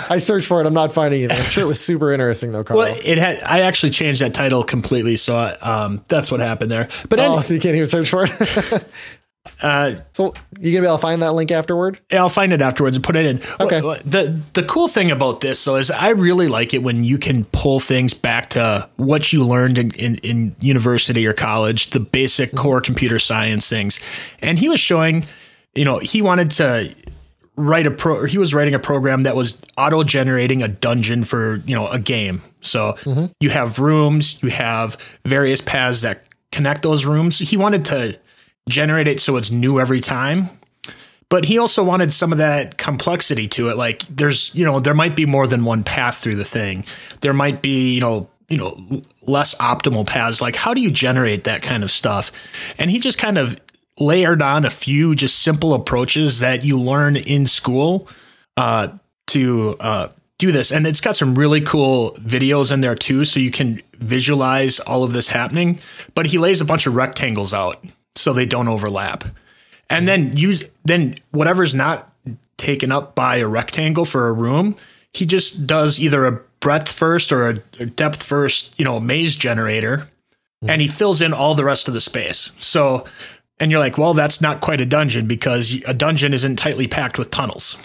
I 0.09 0.17
searched 0.19 0.47
for 0.47 0.61
it. 0.61 0.67
I'm 0.67 0.73
not 0.73 0.93
finding 0.93 1.21
it. 1.23 1.31
I'm 1.31 1.43
sure 1.43 1.63
it 1.63 1.67
was 1.67 1.81
super 1.81 2.11
interesting 2.13 2.51
though, 2.51 2.63
Carl. 2.63 2.77
well, 2.79 2.97
it 3.03 3.17
had. 3.17 3.41
I 3.43 3.61
actually 3.61 3.91
changed 3.91 4.21
that 4.21 4.33
title 4.33 4.63
completely, 4.63 5.17
so 5.17 5.35
I, 5.35 5.51
um, 5.61 6.03
that's 6.07 6.31
what 6.31 6.39
happened 6.39 6.71
there. 6.71 6.87
But 7.09 7.19
oh, 7.19 7.33
any- 7.33 7.41
so 7.41 7.53
you 7.53 7.59
can't 7.59 7.75
even 7.75 7.87
search 7.87 8.09
for 8.09 8.25
it. 8.29 8.85
uh, 9.61 9.93
so 10.11 10.33
you 10.59 10.71
gonna 10.71 10.81
be 10.81 10.87
able 10.87 10.97
to 10.97 11.01
find 11.01 11.21
that 11.21 11.33
link 11.33 11.51
afterward? 11.51 11.99
Yeah, 12.11 12.19
I'll 12.19 12.29
find 12.29 12.53
it 12.53 12.61
afterwards 12.61 12.97
and 12.97 13.03
put 13.03 13.15
it 13.15 13.25
in. 13.25 13.41
Okay. 13.59 13.79
The 13.79 14.39
the 14.53 14.63
cool 14.63 14.87
thing 14.87 15.11
about 15.11 15.41
this 15.41 15.63
though 15.63 15.75
is 15.75 15.91
I 15.91 16.09
really 16.09 16.47
like 16.47 16.73
it 16.73 16.83
when 16.83 17.03
you 17.03 17.17
can 17.17 17.45
pull 17.45 17.79
things 17.79 18.13
back 18.13 18.49
to 18.51 18.89
what 18.97 19.31
you 19.33 19.43
learned 19.43 19.77
in, 19.77 19.91
in, 19.91 20.15
in 20.17 20.55
university 20.59 21.25
or 21.25 21.33
college, 21.33 21.91
the 21.91 21.99
basic 21.99 22.55
core 22.55 22.81
computer 22.81 23.19
science 23.19 23.67
things. 23.67 23.99
And 24.41 24.57
he 24.59 24.69
was 24.69 24.79
showing, 24.79 25.25
you 25.75 25.85
know, 25.85 25.99
he 25.99 26.21
wanted 26.21 26.51
to 26.51 26.93
write 27.55 27.87
a 27.87 27.91
pro 27.91 28.25
he 28.25 28.37
was 28.37 28.53
writing 28.53 28.75
a 28.75 28.79
program 28.79 29.23
that 29.23 29.35
was 29.35 29.59
auto 29.77 30.03
generating 30.03 30.61
a 30.61 30.67
dungeon 30.67 31.23
for, 31.23 31.57
you 31.65 31.75
know, 31.75 31.87
a 31.87 31.99
game. 31.99 32.41
So 32.61 32.95
you 33.39 33.49
have 33.49 33.79
rooms, 33.79 34.41
you 34.43 34.49
have 34.49 34.97
various 35.25 35.61
paths 35.61 36.01
that 36.01 36.27
connect 36.51 36.83
those 36.83 37.05
rooms. 37.05 37.37
He 37.39 37.57
wanted 37.57 37.85
to 37.85 38.19
generate 38.67 39.07
it 39.07 39.19
so 39.19 39.37
it's 39.37 39.51
new 39.51 39.79
every 39.79 39.99
time. 39.99 40.49
But 41.29 41.43
he 41.43 41.57
also 41.57 41.83
wanted 41.83 42.13
some 42.13 42.31
of 42.31 42.37
that 42.37 42.77
complexity 42.77 43.49
to 43.49 43.69
it. 43.69 43.77
Like 43.77 44.03
there's 44.03 44.53
you 44.55 44.63
know 44.63 44.79
there 44.79 44.93
might 44.93 45.15
be 45.15 45.25
more 45.25 45.47
than 45.47 45.65
one 45.65 45.83
path 45.83 46.17
through 46.17 46.35
the 46.35 46.45
thing. 46.45 46.85
There 47.21 47.33
might 47.33 47.61
be 47.61 47.95
you 47.95 48.01
know 48.01 48.29
you 48.47 48.57
know 48.57 49.01
less 49.23 49.53
optimal 49.55 50.07
paths. 50.07 50.41
Like 50.41 50.55
how 50.55 50.73
do 50.73 50.81
you 50.81 50.91
generate 50.91 51.43
that 51.43 51.61
kind 51.61 51.83
of 51.83 51.91
stuff? 51.91 52.31
And 52.77 52.89
he 52.89 52.99
just 52.99 53.17
kind 53.17 53.37
of 53.37 53.59
layered 53.99 54.41
on 54.41 54.63
a 54.63 54.69
few 54.69 55.15
just 55.15 55.39
simple 55.39 55.73
approaches 55.73 56.39
that 56.39 56.63
you 56.63 56.79
learn 56.79 57.17
in 57.17 57.45
school 57.45 58.07
uh, 58.55 58.89
to 59.27 59.75
uh, 59.79 60.07
do 60.37 60.51
this. 60.51 60.71
And 60.71 60.85
it's 60.85 61.01
got 61.01 61.15
some 61.15 61.35
really 61.35 61.61
cool 61.61 62.11
videos 62.19 62.71
in 62.71 62.81
there 62.81 62.95
too 62.95 63.25
so 63.25 63.39
you 63.39 63.51
can 63.51 63.81
visualize 63.95 64.79
all 64.79 65.03
of 65.03 65.13
this 65.13 65.27
happening. 65.27 65.79
But 66.15 66.27
he 66.27 66.37
lays 66.37 66.61
a 66.61 66.65
bunch 66.65 66.85
of 66.85 66.95
rectangles 66.95 67.53
out 67.53 67.83
so 68.17 68.33
they 68.33 68.45
don't 68.45 68.67
overlap. 68.67 69.23
And 69.89 70.07
then 70.07 70.35
use 70.35 70.69
then 70.83 71.19
whatever's 71.31 71.73
not 71.73 72.11
taken 72.57 72.91
up 72.91 73.15
by 73.15 73.37
a 73.37 73.47
rectangle 73.47 74.03
for 74.03 74.27
a 74.27 74.33
room 74.33 74.75
he 75.17 75.25
just 75.25 75.65
does 75.65 75.99
either 75.99 76.25
a 76.25 76.41
breadth 76.59 76.91
first 76.91 77.31
or 77.31 77.49
a, 77.79 77.85
depth 77.85 78.21
first 78.21 78.77
you 78.77 78.85
know 78.85 78.99
maze 78.99 79.35
generator 79.35 80.07
hmm. 80.61 80.69
and 80.69 80.81
he 80.81 80.87
fills 80.87 81.21
in 81.21 81.33
all 81.33 81.55
the 81.55 81.65
rest 81.65 81.87
of 81.87 81.93
the 81.93 82.01
space. 82.01 82.51
So 82.59 83.05
and 83.59 83.71
you're 83.71 83.79
like 83.79 83.97
well 83.97 84.13
that's 84.13 84.41
not 84.41 84.61
quite 84.61 84.81
a 84.81 84.85
dungeon 84.85 85.27
because 85.27 85.73
a 85.87 85.93
dungeon 85.93 86.33
isn't 86.33 86.57
tightly 86.57 86.87
packed 86.87 87.17
with 87.17 87.31
tunnels 87.31 87.75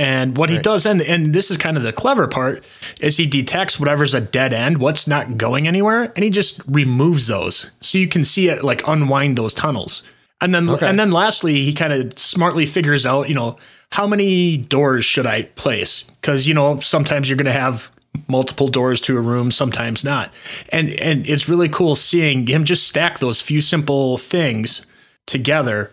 and 0.00 0.36
what 0.36 0.48
he 0.48 0.58
does, 0.58 0.86
and 0.86 1.02
and 1.02 1.34
this 1.34 1.50
is 1.50 1.56
kind 1.58 1.76
of 1.76 1.82
the 1.82 1.92
clever 1.92 2.26
part, 2.26 2.64
is 3.00 3.16
he 3.18 3.26
detects 3.26 3.78
whatever's 3.78 4.14
a 4.14 4.20
dead 4.20 4.52
end, 4.54 4.78
what's 4.78 5.06
not 5.06 5.36
going 5.36 5.68
anywhere, 5.68 6.10
and 6.16 6.24
he 6.24 6.30
just 6.30 6.62
removes 6.66 7.26
those, 7.26 7.70
so 7.80 7.98
you 7.98 8.08
can 8.08 8.24
see 8.24 8.48
it 8.48 8.62
like 8.64 8.88
unwind 8.88 9.36
those 9.36 9.52
tunnels. 9.52 10.02
And 10.40 10.54
then 10.54 10.70
Okay. 10.70 10.88
and 10.88 10.98
then 10.98 11.10
lastly, 11.10 11.62
he 11.62 11.74
kind 11.74 11.92
of 11.92 12.18
smartly 12.18 12.64
figures 12.64 13.04
out, 13.04 13.28
you 13.28 13.34
know, 13.34 13.58
how 13.92 14.06
many 14.06 14.56
doors 14.56 15.04
should 15.04 15.26
I 15.26 15.42
place? 15.42 16.04
Because 16.20 16.48
you 16.48 16.54
know 16.54 16.80
sometimes 16.80 17.28
you're 17.28 17.36
going 17.36 17.44
to 17.54 17.60
have 17.60 17.90
multiple 18.26 18.68
doors 18.68 19.00
to 19.02 19.18
a 19.18 19.20
room, 19.20 19.50
sometimes 19.50 20.02
not, 20.02 20.32
and 20.70 20.98
and 20.98 21.28
it's 21.28 21.46
really 21.46 21.68
cool 21.68 21.94
seeing 21.94 22.46
him 22.46 22.64
just 22.64 22.88
stack 22.88 23.18
those 23.18 23.42
few 23.42 23.60
simple 23.60 24.16
things 24.16 24.86
together, 25.26 25.92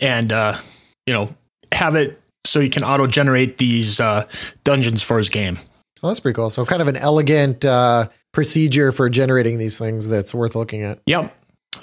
and 0.00 0.30
uh, 0.32 0.56
you 1.06 1.12
know 1.12 1.34
have 1.72 1.96
it 1.96 2.19
so 2.44 2.60
you 2.60 2.70
can 2.70 2.82
auto 2.84 3.06
generate 3.06 3.58
these 3.58 4.00
uh, 4.00 4.26
dungeons 4.64 5.02
for 5.02 5.18
his 5.18 5.28
game. 5.28 5.58
Oh, 6.02 6.08
that's 6.08 6.20
pretty 6.20 6.34
cool. 6.34 6.50
So 6.50 6.64
kind 6.64 6.80
of 6.82 6.88
an 6.88 6.96
elegant 6.96 7.64
uh, 7.64 8.08
procedure 8.32 8.90
for 8.92 9.08
generating 9.10 9.58
these 9.58 9.78
things 9.78 10.08
that's 10.08 10.34
worth 10.34 10.54
looking 10.54 10.82
at. 10.82 11.00
Yep. 11.06 11.36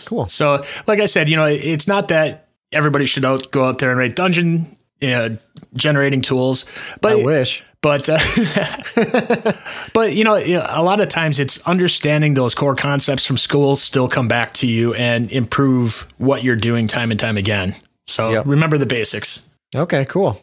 Cool. 0.06 0.28
So, 0.28 0.64
like 0.88 1.00
I 1.00 1.06
said, 1.06 1.30
you 1.30 1.36
know, 1.36 1.46
it's 1.46 1.88
not 1.88 2.08
that 2.10 2.48
everybody 2.72 3.06
should 3.06 3.24
out, 3.26 3.52
go 3.52 3.64
out 3.64 3.78
there 3.80 3.90
and 3.92 3.98
write 4.00 4.16
dungeon 4.16 4.76
uh, 5.02 5.30
generating 5.76 6.22
tools, 6.22 6.66
but 7.02 7.14
I 7.20 7.24
wish. 7.24 7.64
but 7.82 8.10
uh, 8.10 8.18
but 9.94 10.14
you 10.14 10.24
know, 10.24 10.36
you 10.36 10.56
know, 10.56 10.66
a 10.70 10.84
lot 10.84 11.00
of 11.00 11.10
times 11.10 11.40
it's 11.40 11.60
understanding 11.68 12.34
those 12.34 12.56
core 12.56 12.76
concepts 12.76 13.26
from 13.26 13.38
school 13.38 13.76
still 13.76 14.08
come 14.08 14.28
back 14.28 14.52
to 14.56 14.68
you 14.68 14.94
and 14.96 15.32
improve 15.32 16.08
what 16.18 16.44
you're 16.44 16.56
doing 16.56 16.88
time 16.88 17.12
and 17.12 17.20
time 17.20 17.38
again. 17.38 17.76
So 18.08 18.32
Yep. 18.32 18.46
remember 18.48 18.78
the 18.78 18.86
basics. 18.86 19.42
Okay, 19.76 20.06
cool. 20.06 20.42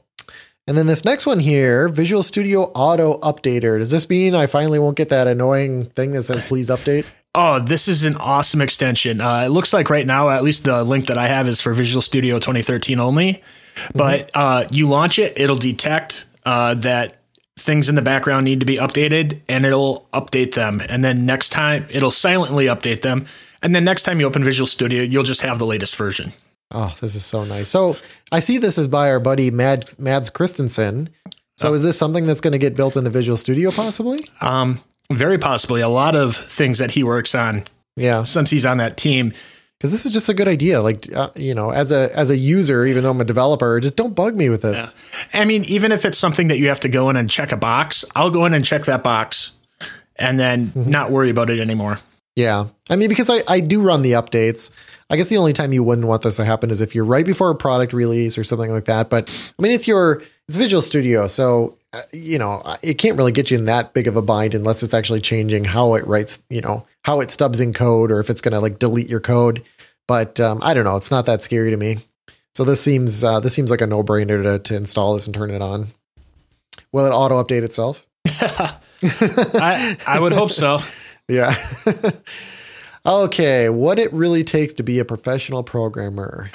And 0.66 0.78
then 0.78 0.86
this 0.86 1.04
next 1.04 1.26
one 1.26 1.40
here, 1.40 1.88
Visual 1.88 2.22
Studio 2.22 2.64
Auto 2.74 3.18
Updater. 3.20 3.78
Does 3.78 3.90
this 3.90 4.08
mean 4.08 4.34
I 4.34 4.46
finally 4.46 4.78
won't 4.78 4.96
get 4.96 5.10
that 5.10 5.26
annoying 5.26 5.86
thing 5.90 6.12
that 6.12 6.22
says 6.22 6.46
please 6.46 6.70
update? 6.70 7.04
Oh, 7.34 7.58
this 7.58 7.88
is 7.88 8.04
an 8.04 8.16
awesome 8.16 8.62
extension. 8.62 9.20
Uh, 9.20 9.42
it 9.44 9.48
looks 9.48 9.72
like 9.72 9.90
right 9.90 10.06
now, 10.06 10.30
at 10.30 10.42
least 10.42 10.64
the 10.64 10.84
link 10.84 11.06
that 11.06 11.18
I 11.18 11.26
have 11.26 11.48
is 11.48 11.60
for 11.60 11.74
Visual 11.74 12.00
Studio 12.00 12.38
2013 12.38 12.98
only. 12.98 13.42
But 13.94 14.30
uh, 14.34 14.66
you 14.70 14.88
launch 14.88 15.18
it, 15.18 15.38
it'll 15.38 15.56
detect 15.56 16.26
uh, 16.46 16.74
that 16.74 17.16
things 17.56 17.88
in 17.88 17.96
the 17.96 18.02
background 18.02 18.44
need 18.44 18.60
to 18.60 18.66
be 18.66 18.76
updated, 18.76 19.40
and 19.48 19.66
it'll 19.66 20.06
update 20.14 20.54
them. 20.54 20.80
And 20.88 21.04
then 21.04 21.26
next 21.26 21.50
time, 21.50 21.86
it'll 21.90 22.10
silently 22.10 22.66
update 22.66 23.02
them. 23.02 23.26
And 23.62 23.74
then 23.74 23.84
next 23.84 24.04
time 24.04 24.20
you 24.20 24.26
open 24.26 24.44
Visual 24.44 24.66
Studio, 24.66 25.02
you'll 25.02 25.24
just 25.24 25.40
have 25.42 25.58
the 25.58 25.66
latest 25.66 25.96
version. 25.96 26.32
Oh, 26.72 26.94
this 27.00 27.14
is 27.14 27.24
so 27.24 27.44
nice. 27.44 27.68
So 27.68 27.96
I 28.32 28.40
see 28.40 28.58
this 28.58 28.78
is 28.78 28.88
by 28.88 29.10
our 29.10 29.20
buddy 29.20 29.50
Mad, 29.50 29.92
Mads 29.98 30.30
Christensen. 30.30 31.08
So 31.56 31.72
is 31.72 31.82
this 31.82 31.96
something 31.96 32.26
that's 32.26 32.40
going 32.40 32.52
to 32.52 32.58
get 32.58 32.74
built 32.74 32.96
into 32.96 33.10
Visual 33.10 33.36
Studio 33.36 33.70
possibly? 33.70 34.18
Um, 34.40 34.80
very 35.12 35.38
possibly 35.38 35.80
a 35.82 35.88
lot 35.88 36.16
of 36.16 36.36
things 36.36 36.78
that 36.78 36.90
he 36.90 37.04
works 37.04 37.34
on 37.34 37.64
Yeah, 37.96 38.24
since 38.24 38.50
he's 38.50 38.66
on 38.66 38.78
that 38.78 38.96
team. 38.96 39.32
because 39.78 39.92
this 39.92 40.04
is 40.04 40.10
just 40.12 40.28
a 40.28 40.34
good 40.34 40.48
idea. 40.48 40.82
Like 40.82 41.14
uh, 41.14 41.30
you 41.36 41.54
know, 41.54 41.70
as 41.70 41.92
a 41.92 42.10
as 42.18 42.30
a 42.30 42.36
user, 42.36 42.84
even 42.86 43.04
though 43.04 43.10
I'm 43.12 43.20
a 43.20 43.24
developer, 43.24 43.78
just 43.78 43.94
don't 43.94 44.14
bug 44.16 44.34
me 44.34 44.48
with 44.48 44.62
this. 44.62 44.92
I 45.32 45.44
mean, 45.44 45.64
even 45.66 45.92
if 45.92 46.04
it's 46.04 46.18
something 46.18 46.48
that 46.48 46.58
you 46.58 46.68
have 46.70 46.80
to 46.80 46.88
go 46.88 47.08
in 47.10 47.16
and 47.16 47.30
check 47.30 47.52
a 47.52 47.56
box, 47.56 48.04
I'll 48.16 48.30
go 48.30 48.46
in 48.46 48.54
and 48.54 48.64
check 48.64 48.86
that 48.86 49.04
box 49.04 49.52
and 50.16 50.40
then 50.40 50.72
not 50.74 51.10
worry 51.12 51.30
about 51.30 51.50
it 51.50 51.60
anymore. 51.60 52.00
Yeah. 52.36 52.66
I 52.90 52.96
mean, 52.96 53.08
because 53.08 53.30
I, 53.30 53.42
I 53.48 53.60
do 53.60 53.80
run 53.80 54.02
the 54.02 54.12
updates. 54.12 54.70
I 55.08 55.16
guess 55.16 55.28
the 55.28 55.36
only 55.36 55.52
time 55.52 55.72
you 55.72 55.84
wouldn't 55.84 56.06
want 56.06 56.22
this 56.22 56.36
to 56.36 56.44
happen 56.44 56.70
is 56.70 56.80
if 56.80 56.94
you're 56.94 57.04
right 57.04 57.24
before 57.24 57.50
a 57.50 57.54
product 57.54 57.92
release 57.92 58.36
or 58.36 58.44
something 58.44 58.70
like 58.70 58.86
that. 58.86 59.10
But 59.10 59.30
I 59.58 59.62
mean, 59.62 59.72
it's 59.72 59.86
your, 59.86 60.22
it's 60.48 60.56
Visual 60.56 60.82
Studio. 60.82 61.28
So, 61.28 61.76
uh, 61.92 62.02
you 62.12 62.38
know, 62.38 62.62
it 62.82 62.94
can't 62.94 63.16
really 63.16 63.30
get 63.30 63.50
you 63.50 63.58
in 63.58 63.66
that 63.66 63.92
big 63.92 64.08
of 64.08 64.16
a 64.16 64.22
bind 64.22 64.54
unless 64.54 64.82
it's 64.82 64.94
actually 64.94 65.20
changing 65.20 65.64
how 65.64 65.94
it 65.94 66.06
writes, 66.06 66.42
you 66.50 66.60
know, 66.60 66.86
how 67.04 67.20
it 67.20 67.30
stubs 67.30 67.60
in 67.60 67.72
code 67.72 68.10
or 68.10 68.18
if 68.18 68.30
it's 68.30 68.40
going 68.40 68.52
to 68.52 68.60
like 68.60 68.78
delete 68.78 69.08
your 69.08 69.20
code. 69.20 69.62
But 70.08 70.40
um, 70.40 70.58
I 70.62 70.74
don't 70.74 70.84
know. 70.84 70.96
It's 70.96 71.10
not 71.10 71.26
that 71.26 71.44
scary 71.44 71.70
to 71.70 71.76
me. 71.76 71.98
So 72.54 72.64
this 72.64 72.80
seems, 72.80 73.22
uh, 73.22 73.40
this 73.40 73.54
seems 73.54 73.70
like 73.70 73.80
a 73.80 73.86
no 73.86 74.02
brainer 74.02 74.42
to, 74.42 74.58
to 74.58 74.76
install 74.76 75.14
this 75.14 75.26
and 75.26 75.34
turn 75.34 75.50
it 75.50 75.62
on. 75.62 75.88
Will 76.92 77.06
it 77.06 77.10
auto 77.10 77.42
update 77.42 77.62
itself? 77.62 78.06
I, 78.26 79.96
I 80.06 80.18
would 80.18 80.32
hope 80.32 80.50
so. 80.50 80.78
Yeah. 81.28 81.54
okay, 83.06 83.68
what 83.68 83.98
it 83.98 84.12
really 84.12 84.44
takes 84.44 84.72
to 84.74 84.82
be 84.82 84.98
a 84.98 85.04
professional 85.04 85.62
programmer. 85.62 86.50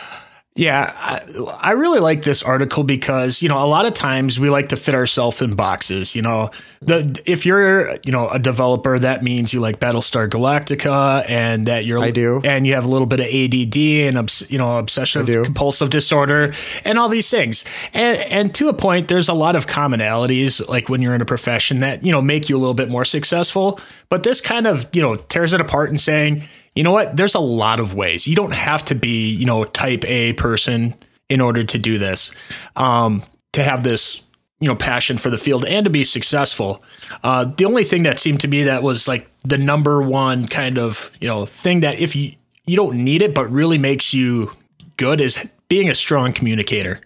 Yeah, 0.60 0.92
I, 0.94 1.22
I 1.62 1.72
really 1.72 2.02
like 2.02 2.24
this 2.24 2.44
article 2.44 2.84
because 2.84 3.42
you 3.42 3.48
know 3.48 3.58
a 3.58 3.64
lot 3.64 3.86
of 3.86 3.94
times 3.94 4.42
we 4.42 4.50
like 4.50 4.70
to 4.70 4.76
fit 4.76 4.94
ourselves 4.94 5.42
in 5.42 5.56
boxes. 5.56 6.18
You 6.18 6.22
know, 6.22 6.50
the 6.82 7.22
if 7.26 7.46
you're 7.46 7.96
you 8.06 8.12
know 8.12 8.28
a 8.28 8.40
developer, 8.40 9.00
that 9.00 9.24
means 9.24 9.54
you 9.54 9.62
like 9.62 9.80
Battlestar 9.80 10.28
Galactica, 10.28 11.24
and 11.30 11.68
that 11.68 11.86
you're 11.86 12.00
I 12.00 12.12
do. 12.12 12.42
and 12.44 12.68
you 12.68 12.74
have 12.74 12.84
a 12.84 12.90
little 12.90 13.08
bit 13.08 13.22
of 13.22 13.28
ADD 13.28 13.78
and 13.78 14.42
you 14.52 14.58
know 14.58 14.78
obsessive 14.78 15.28
compulsive 15.46 15.92
disorder 15.92 16.54
and 16.84 17.00
all 17.00 17.08
these 17.08 17.30
things. 17.30 17.64
And 17.94 18.18
and 18.18 18.56
to 18.56 18.68
a 18.68 18.74
point, 18.74 19.08
there's 19.08 19.30
a 19.30 19.34
lot 19.34 19.56
of 19.56 19.66
commonalities 19.66 20.68
like 20.68 20.90
when 20.90 21.02
you're 21.02 21.16
in 21.16 21.22
a 21.22 21.26
profession 21.26 21.80
that 21.80 22.04
you 22.04 22.12
know 22.12 22.22
make 22.22 22.50
you 22.50 22.58
a 22.58 22.60
little 22.60 22.74
bit 22.74 22.90
more 22.90 23.06
successful. 23.06 23.80
But 24.10 24.24
this 24.24 24.42
kind 24.42 24.68
of 24.68 24.86
you 24.92 25.02
know 25.02 25.16
tears 25.16 25.54
it 25.54 25.62
apart 25.62 25.90
and 25.90 26.02
saying 26.02 26.44
you 26.76 26.84
know 26.84 26.92
what? 26.92 27.18
There's 27.18 27.36
a 27.36 27.40
lot 27.40 27.80
of 27.80 27.94
ways. 27.94 28.28
You 28.28 28.36
don't 28.36 28.54
have 28.54 28.86
to 28.86 28.96
be, 28.96 29.32
you 29.32 29.46
know, 29.46 29.64
type 29.66 30.04
A 30.06 30.34
person 30.34 30.96
in 31.28 31.42
order 31.42 31.64
to 31.64 31.78
do 31.78 31.98
this, 31.98 32.32
um, 32.76 33.24
to 33.54 33.64
have 33.64 33.84
this, 33.84 34.24
you 34.60 34.68
know, 34.68 34.76
passion 34.76 35.18
for 35.18 35.30
the 35.30 35.38
field 35.38 35.66
and 35.66 35.86
to 35.86 35.90
be 35.90 36.04
successful. 36.04 36.84
Uh, 37.24 37.46
the 37.46 37.66
only 37.66 37.84
thing 37.84 38.04
that 38.04 38.20
seemed 38.20 38.42
to 38.42 38.48
me 38.48 38.64
that 38.64 38.84
was 38.84 39.08
like 39.08 39.30
the 39.44 39.58
number 39.58 40.02
one 40.02 40.48
kind 40.48 40.78
of, 40.78 41.12
you 41.22 41.28
know, 41.28 41.46
thing 41.46 41.82
that 41.82 42.00
if 42.00 42.16
you, 42.16 42.34
you 42.66 42.76
don't 42.76 43.04
need 43.04 43.22
it, 43.22 43.34
but 43.34 43.50
really 43.50 43.78
makes 43.78 44.14
you 44.14 44.52
good 44.98 45.22
is 45.22 45.48
being 45.70 45.90
a 45.90 45.96
strong 45.96 46.34
communicator. 46.34 47.00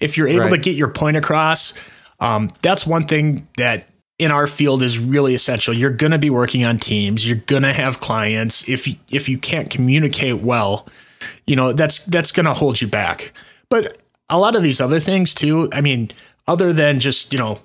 If 0.00 0.16
you're 0.16 0.28
able 0.28 0.46
right. 0.46 0.54
to 0.54 0.58
get 0.58 0.74
your 0.74 0.88
point 0.88 1.16
across, 1.16 1.74
um, 2.18 2.52
that's 2.62 2.86
one 2.86 3.04
thing 3.04 3.46
that 3.56 3.86
in 4.18 4.30
our 4.30 4.46
field 4.46 4.82
is 4.82 4.98
really 4.98 5.34
essential. 5.34 5.74
You're 5.74 5.90
going 5.90 6.12
to 6.12 6.18
be 6.18 6.30
working 6.30 6.64
on 6.64 6.78
teams. 6.78 7.26
You're 7.26 7.42
going 7.46 7.62
to 7.62 7.72
have 7.72 8.00
clients. 8.00 8.68
If 8.68 8.88
if 9.10 9.28
you 9.28 9.38
can't 9.38 9.70
communicate 9.70 10.40
well, 10.40 10.86
you 11.46 11.56
know 11.56 11.72
that's 11.72 12.04
that's 12.06 12.32
going 12.32 12.46
to 12.46 12.54
hold 12.54 12.80
you 12.80 12.88
back. 12.88 13.32
But 13.68 13.98
a 14.28 14.38
lot 14.38 14.56
of 14.56 14.62
these 14.62 14.80
other 14.80 15.00
things 15.00 15.34
too. 15.34 15.68
I 15.72 15.80
mean, 15.80 16.10
other 16.46 16.72
than 16.72 16.98
just 16.98 17.32
you 17.32 17.38
know 17.38 17.60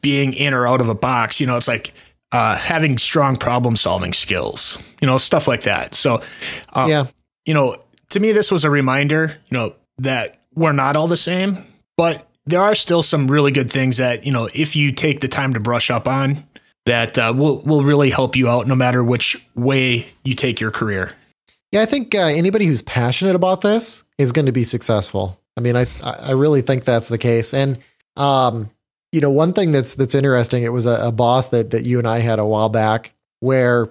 being 0.00 0.34
in 0.34 0.54
or 0.54 0.66
out 0.66 0.80
of 0.80 0.88
a 0.88 0.94
box, 0.94 1.40
you 1.40 1.46
know, 1.46 1.56
it's 1.56 1.68
like 1.68 1.92
uh, 2.32 2.56
having 2.56 2.98
strong 2.98 3.36
problem 3.36 3.76
solving 3.76 4.12
skills, 4.12 4.78
you 5.00 5.06
know, 5.06 5.18
stuff 5.18 5.48
like 5.48 5.62
that. 5.62 5.94
So, 5.94 6.22
uh, 6.72 6.86
yeah, 6.88 7.06
you 7.44 7.54
know, 7.54 7.76
to 8.10 8.20
me, 8.20 8.32
this 8.32 8.50
was 8.50 8.64
a 8.64 8.70
reminder, 8.70 9.36
you 9.50 9.58
know, 9.58 9.74
that 9.98 10.38
we're 10.54 10.72
not 10.72 10.96
all 10.96 11.08
the 11.08 11.16
same, 11.16 11.58
but 11.96 12.25
there 12.46 12.62
are 12.62 12.74
still 12.74 13.02
some 13.02 13.28
really 13.28 13.50
good 13.50 13.70
things 13.70 13.96
that 13.96 14.24
you 14.24 14.32
know 14.32 14.48
if 14.54 14.76
you 14.76 14.92
take 14.92 15.20
the 15.20 15.28
time 15.28 15.54
to 15.54 15.60
brush 15.60 15.90
up 15.90 16.06
on 16.08 16.44
that 16.86 17.18
uh, 17.18 17.32
will 17.36 17.60
will 17.62 17.84
really 17.84 18.10
help 18.10 18.36
you 18.36 18.48
out 18.48 18.66
no 18.66 18.74
matter 18.74 19.04
which 19.04 19.44
way 19.54 20.06
you 20.24 20.34
take 20.34 20.60
your 20.60 20.70
career. 20.70 21.12
Yeah, 21.72 21.82
I 21.82 21.86
think 21.86 22.14
uh, 22.14 22.18
anybody 22.18 22.66
who's 22.66 22.80
passionate 22.80 23.34
about 23.34 23.60
this 23.60 24.04
is 24.18 24.32
going 24.32 24.46
to 24.46 24.52
be 24.52 24.64
successful. 24.64 25.38
I 25.56 25.60
mean, 25.60 25.76
I 25.76 25.86
I 26.02 26.32
really 26.32 26.62
think 26.62 26.84
that's 26.84 27.08
the 27.08 27.18
case. 27.18 27.52
And 27.52 27.78
um, 28.16 28.70
you 29.12 29.20
know, 29.20 29.30
one 29.30 29.52
thing 29.52 29.72
that's 29.72 29.94
that's 29.94 30.14
interesting. 30.14 30.62
It 30.62 30.72
was 30.72 30.86
a, 30.86 31.08
a 31.08 31.12
boss 31.12 31.48
that 31.48 31.72
that 31.72 31.82
you 31.82 31.98
and 31.98 32.06
I 32.06 32.20
had 32.20 32.38
a 32.38 32.46
while 32.46 32.68
back 32.68 33.12
where 33.40 33.90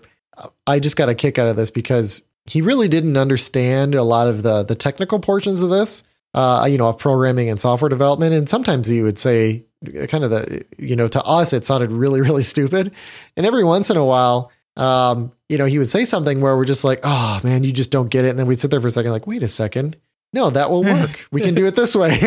I 0.65 0.79
just 0.79 0.95
got 0.95 1.09
a 1.09 1.15
kick 1.15 1.37
out 1.37 1.47
of 1.47 1.55
this 1.55 1.71
because 1.71 2.23
he 2.45 2.61
really 2.61 2.87
didn't 2.87 3.17
understand 3.17 3.93
a 3.93 4.03
lot 4.03 4.27
of 4.27 4.41
the 4.41 4.63
the 4.63 4.75
technical 4.75 5.19
portions 5.19 5.61
of 5.61 5.69
this 5.69 6.03
uh, 6.35 6.67
you 6.69 6.77
know, 6.77 6.89
of 6.89 6.99
programming 6.99 7.49
and 7.49 7.61
software 7.61 7.87
development. 7.87 8.33
And 8.33 8.49
sometimes 8.49 8.91
you 8.91 9.03
would 9.03 9.17
say, 9.17 9.63
kind 10.09 10.25
of 10.25 10.31
the, 10.31 10.65
you 10.77 10.95
know, 10.95 11.07
to 11.07 11.23
us, 11.23 11.53
it 11.53 11.65
sounded 11.65 11.93
really, 11.93 12.19
really 12.29 12.43
stupid. 12.43 12.91
And 13.37 13.45
every 13.45 13.63
once 13.63 13.89
in 13.89 13.95
a 13.95 14.05
while, 14.05 14.51
um, 14.75 15.31
you 15.47 15.57
know, 15.57 15.65
he 15.65 15.79
would 15.79 15.89
say 15.89 16.03
something 16.03 16.41
where 16.41 16.57
we're 16.57 16.65
just 16.65 16.83
like, 16.83 16.99
oh 17.03 17.39
man, 17.45 17.63
you 17.63 17.71
just 17.71 17.89
don't 17.89 18.09
get 18.09 18.25
it. 18.25 18.29
And 18.29 18.37
then 18.37 18.47
we'd 18.47 18.59
sit 18.59 18.69
there 18.69 18.81
for 18.81 18.87
a 18.87 18.91
second, 18.91 19.11
like, 19.11 19.25
wait 19.25 19.43
a 19.43 19.47
second. 19.47 19.95
No, 20.33 20.49
that 20.49 20.69
will 20.69 20.83
work. 20.83 21.25
we 21.31 21.39
can 21.39 21.55
do 21.55 21.65
it 21.65 21.77
this 21.77 21.95
way. 21.95 22.09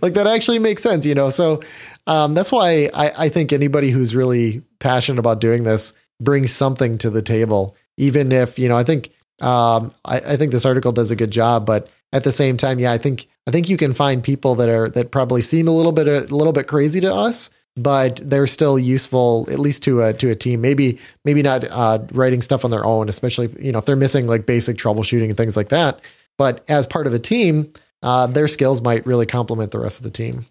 like 0.00 0.14
that 0.14 0.28
actually 0.28 0.60
makes 0.60 0.80
sense, 0.80 1.04
you 1.04 1.16
know? 1.16 1.28
So 1.28 1.60
um, 2.06 2.34
that's 2.34 2.52
why 2.52 2.90
I, 2.94 3.10
I 3.18 3.28
think 3.28 3.52
anybody 3.52 3.90
who's 3.90 4.14
really 4.14 4.62
passionate 4.78 5.18
about 5.18 5.40
doing 5.40 5.64
this 5.64 5.92
brings 6.20 6.52
something 6.52 6.96
to 6.98 7.10
the 7.10 7.22
table, 7.22 7.76
even 7.96 8.30
if, 8.30 8.60
you 8.60 8.68
know, 8.68 8.76
I 8.76 8.84
think 8.84 9.10
um, 9.40 9.92
I, 10.04 10.18
I, 10.18 10.36
think 10.36 10.52
this 10.52 10.64
article 10.64 10.92
does 10.92 11.10
a 11.10 11.16
good 11.16 11.32
job, 11.32 11.66
but 11.66 11.90
at 12.12 12.24
the 12.24 12.32
same 12.32 12.56
time, 12.56 12.78
yeah, 12.78 12.92
I 12.92 12.98
think 12.98 13.26
I 13.46 13.50
think 13.50 13.68
you 13.68 13.76
can 13.76 13.94
find 13.94 14.22
people 14.22 14.54
that 14.56 14.68
are 14.68 14.88
that 14.90 15.10
probably 15.10 15.42
seem 15.42 15.68
a 15.68 15.72
little 15.72 15.92
bit 15.92 16.06
a 16.06 16.34
little 16.34 16.52
bit 16.52 16.68
crazy 16.68 17.00
to 17.00 17.12
us, 17.12 17.50
but 17.76 18.20
they're 18.24 18.46
still 18.46 18.78
useful 18.78 19.48
at 19.50 19.58
least 19.58 19.82
to 19.84 20.02
a 20.02 20.12
to 20.14 20.30
a 20.30 20.34
team. 20.34 20.60
Maybe 20.60 20.98
maybe 21.24 21.42
not 21.42 21.64
uh, 21.64 22.00
writing 22.12 22.42
stuff 22.42 22.64
on 22.64 22.70
their 22.70 22.84
own, 22.84 23.08
especially 23.08 23.46
if, 23.46 23.62
you 23.62 23.72
know 23.72 23.78
if 23.78 23.86
they're 23.86 23.96
missing 23.96 24.26
like 24.26 24.46
basic 24.46 24.76
troubleshooting 24.76 25.28
and 25.28 25.36
things 25.36 25.56
like 25.56 25.70
that. 25.70 26.00
But 26.38 26.64
as 26.68 26.86
part 26.86 27.06
of 27.06 27.14
a 27.14 27.18
team, 27.18 27.72
uh, 28.02 28.26
their 28.26 28.48
skills 28.48 28.82
might 28.82 29.06
really 29.06 29.26
complement 29.26 29.70
the 29.70 29.80
rest 29.80 29.98
of 29.98 30.04
the 30.04 30.10
team. 30.10 30.46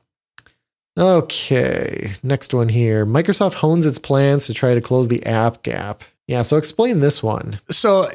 Okay, 0.99 2.11
next 2.21 2.53
one 2.53 2.69
here. 2.69 3.05
Microsoft 3.05 3.53
hones 3.53 3.85
its 3.85 3.97
plans 3.97 4.45
to 4.47 4.53
try 4.53 4.73
to 4.73 4.81
close 4.81 5.07
the 5.07 5.25
app 5.25 5.63
gap. 5.63 6.03
Yeah, 6.31 6.43
so 6.43 6.55
explain 6.55 7.01
this 7.01 7.21
one. 7.21 7.59
So 7.71 8.07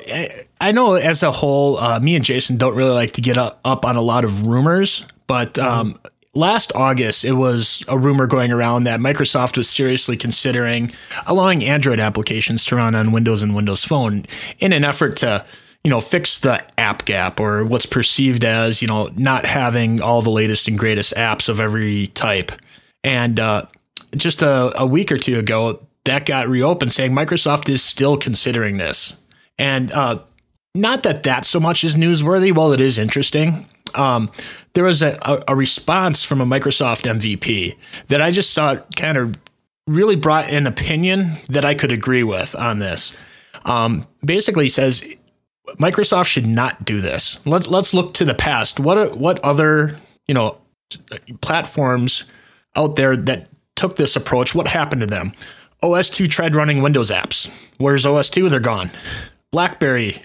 I 0.59 0.73
know 0.73 0.95
as 0.95 1.23
a 1.23 1.31
whole, 1.31 1.77
uh, 1.77 2.01
me 2.01 2.17
and 2.17 2.25
Jason 2.25 2.57
don't 2.57 2.75
really 2.75 2.95
like 2.95 3.13
to 3.13 3.21
get 3.21 3.37
up 3.37 3.85
on 3.85 3.97
a 3.97 4.01
lot 4.01 4.25
of 4.25 4.47
rumors, 4.47 5.05
but 5.27 5.53
mm-hmm. 5.53 5.69
um, 5.69 5.93
mm. 5.93 6.11
last 6.33 6.73
August 6.75 7.27
it 7.27 7.33
was 7.33 7.85
a 7.89 7.99
rumor 7.99 8.27
going 8.27 8.53
around 8.53 8.85
that 8.85 9.01
Microsoft 9.01 9.59
was 9.59 9.69
seriously 9.69 10.17
considering 10.17 10.93
allowing 11.27 11.63
Android 11.63 12.01
applications 12.01 12.65
to 12.65 12.77
run 12.77 12.95
on 12.95 13.13
Windows 13.13 13.43
and 13.43 13.55
Windows 13.55 13.85
Phone 13.85 14.25
in 14.61 14.73
an 14.73 14.83
effort 14.83 15.19
to 15.19 15.45
you 15.85 15.91
know 15.91 16.01
fix 16.01 16.41
the 16.41 16.65
app 16.81 17.05
gap 17.05 17.39
or 17.39 17.67
what's 17.67 17.85
perceived 17.85 18.47
as 18.47 18.81
you 18.81 18.89
know 18.89 19.11
not 19.15 19.45
having 19.45 20.01
all 20.01 20.23
the 20.23 20.31
latest 20.31 20.69
and 20.69 20.79
greatest 20.79 21.13
apps 21.17 21.51
of 21.51 21.61
every 21.61 22.07
type 22.07 22.51
and 23.05 23.39
uh, 23.39 23.67
just 24.17 24.41
a, 24.41 24.73
a, 24.81 24.87
week 24.87 25.13
or 25.13 25.19
two 25.19 25.39
ago 25.39 25.86
that 26.07 26.27
got 26.27 26.49
reopened 26.49 26.93
saying 26.93 27.13
Microsoft 27.13 27.69
is 27.69 27.83
still 27.83 28.17
considering 28.17 28.79
this. 28.79 29.17
And 29.59 29.93
uh, 29.93 30.21
not 30.75 31.03
that 31.05 31.23
that 31.25 31.45
so 31.45 31.61
much 31.61 31.85
is 31.85 31.97
newsworthy, 31.97 32.55
Well, 32.55 32.73
it 32.73 32.81
is 32.81 32.99
interesting. 32.99 33.69
Um, 33.95 34.31
there 34.75 34.85
was 34.85 35.03
a, 35.03 35.17
a, 35.23 35.43
a, 35.49 35.57
response 35.57 36.23
from 36.23 36.41
a 36.41 36.45
Microsoft 36.45 37.03
MVP 37.03 37.77
that 38.09 38.21
I 38.21 38.31
just 38.31 38.55
thought 38.55 38.95
kind 38.95 39.17
of 39.17 39.35
really 39.87 40.17
brought 40.17 40.51
an 40.51 40.67
opinion 40.67 41.33
that 41.49 41.65
I 41.65 41.75
could 41.75 41.93
agree 41.93 42.25
with 42.25 42.55
on 42.55 42.79
this. 42.79 43.17
Um, 43.65 44.07
basically, 44.25 44.69
says 44.69 45.17
Microsoft 45.79 46.27
should 46.27 46.47
not 46.47 46.85
do 46.85 47.01
this. 47.01 47.41
Let's 47.47 47.69
let's 47.69 47.95
look 47.95 48.15
to 48.15 48.25
the 48.25 48.35
past. 48.35 48.79
What 48.81 49.17
what 49.17 49.41
other 49.41 49.99
you 50.27 50.35
know 50.35 50.59
platforms 51.41 52.25
out 52.75 52.97
there 52.97 53.17
that 53.17 53.49
took 53.77 53.97
this 53.97 54.17
approach? 54.17 54.55
What 54.55 54.69
happened 54.69 55.01
to 55.01 55.07
them? 55.07 55.33
OS2 55.83 56.29
tried 56.31 56.55
running 56.55 56.83
Windows 56.83 57.11
apps. 57.11 57.51
Where's 57.79 58.05
OS2? 58.05 58.51
They're 58.51 58.61
gone. 58.61 58.91
BlackBerry 59.53 60.23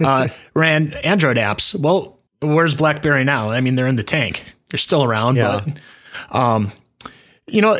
uh, 0.00 0.28
ran 0.54 0.92
Android 1.04 1.36
apps. 1.36 1.78
Well, 1.78 2.18
where's 2.40 2.74
BlackBerry 2.74 3.24
now? 3.24 3.50
I 3.50 3.60
mean, 3.60 3.74
they're 3.74 3.86
in 3.86 3.96
the 3.96 4.02
tank. 4.02 4.44
They're 4.68 4.78
still 4.78 5.04
around, 5.04 5.36
yeah. 5.36 5.60
but 6.30 6.36
um, 6.36 6.72
you 7.46 7.60
know, 7.60 7.78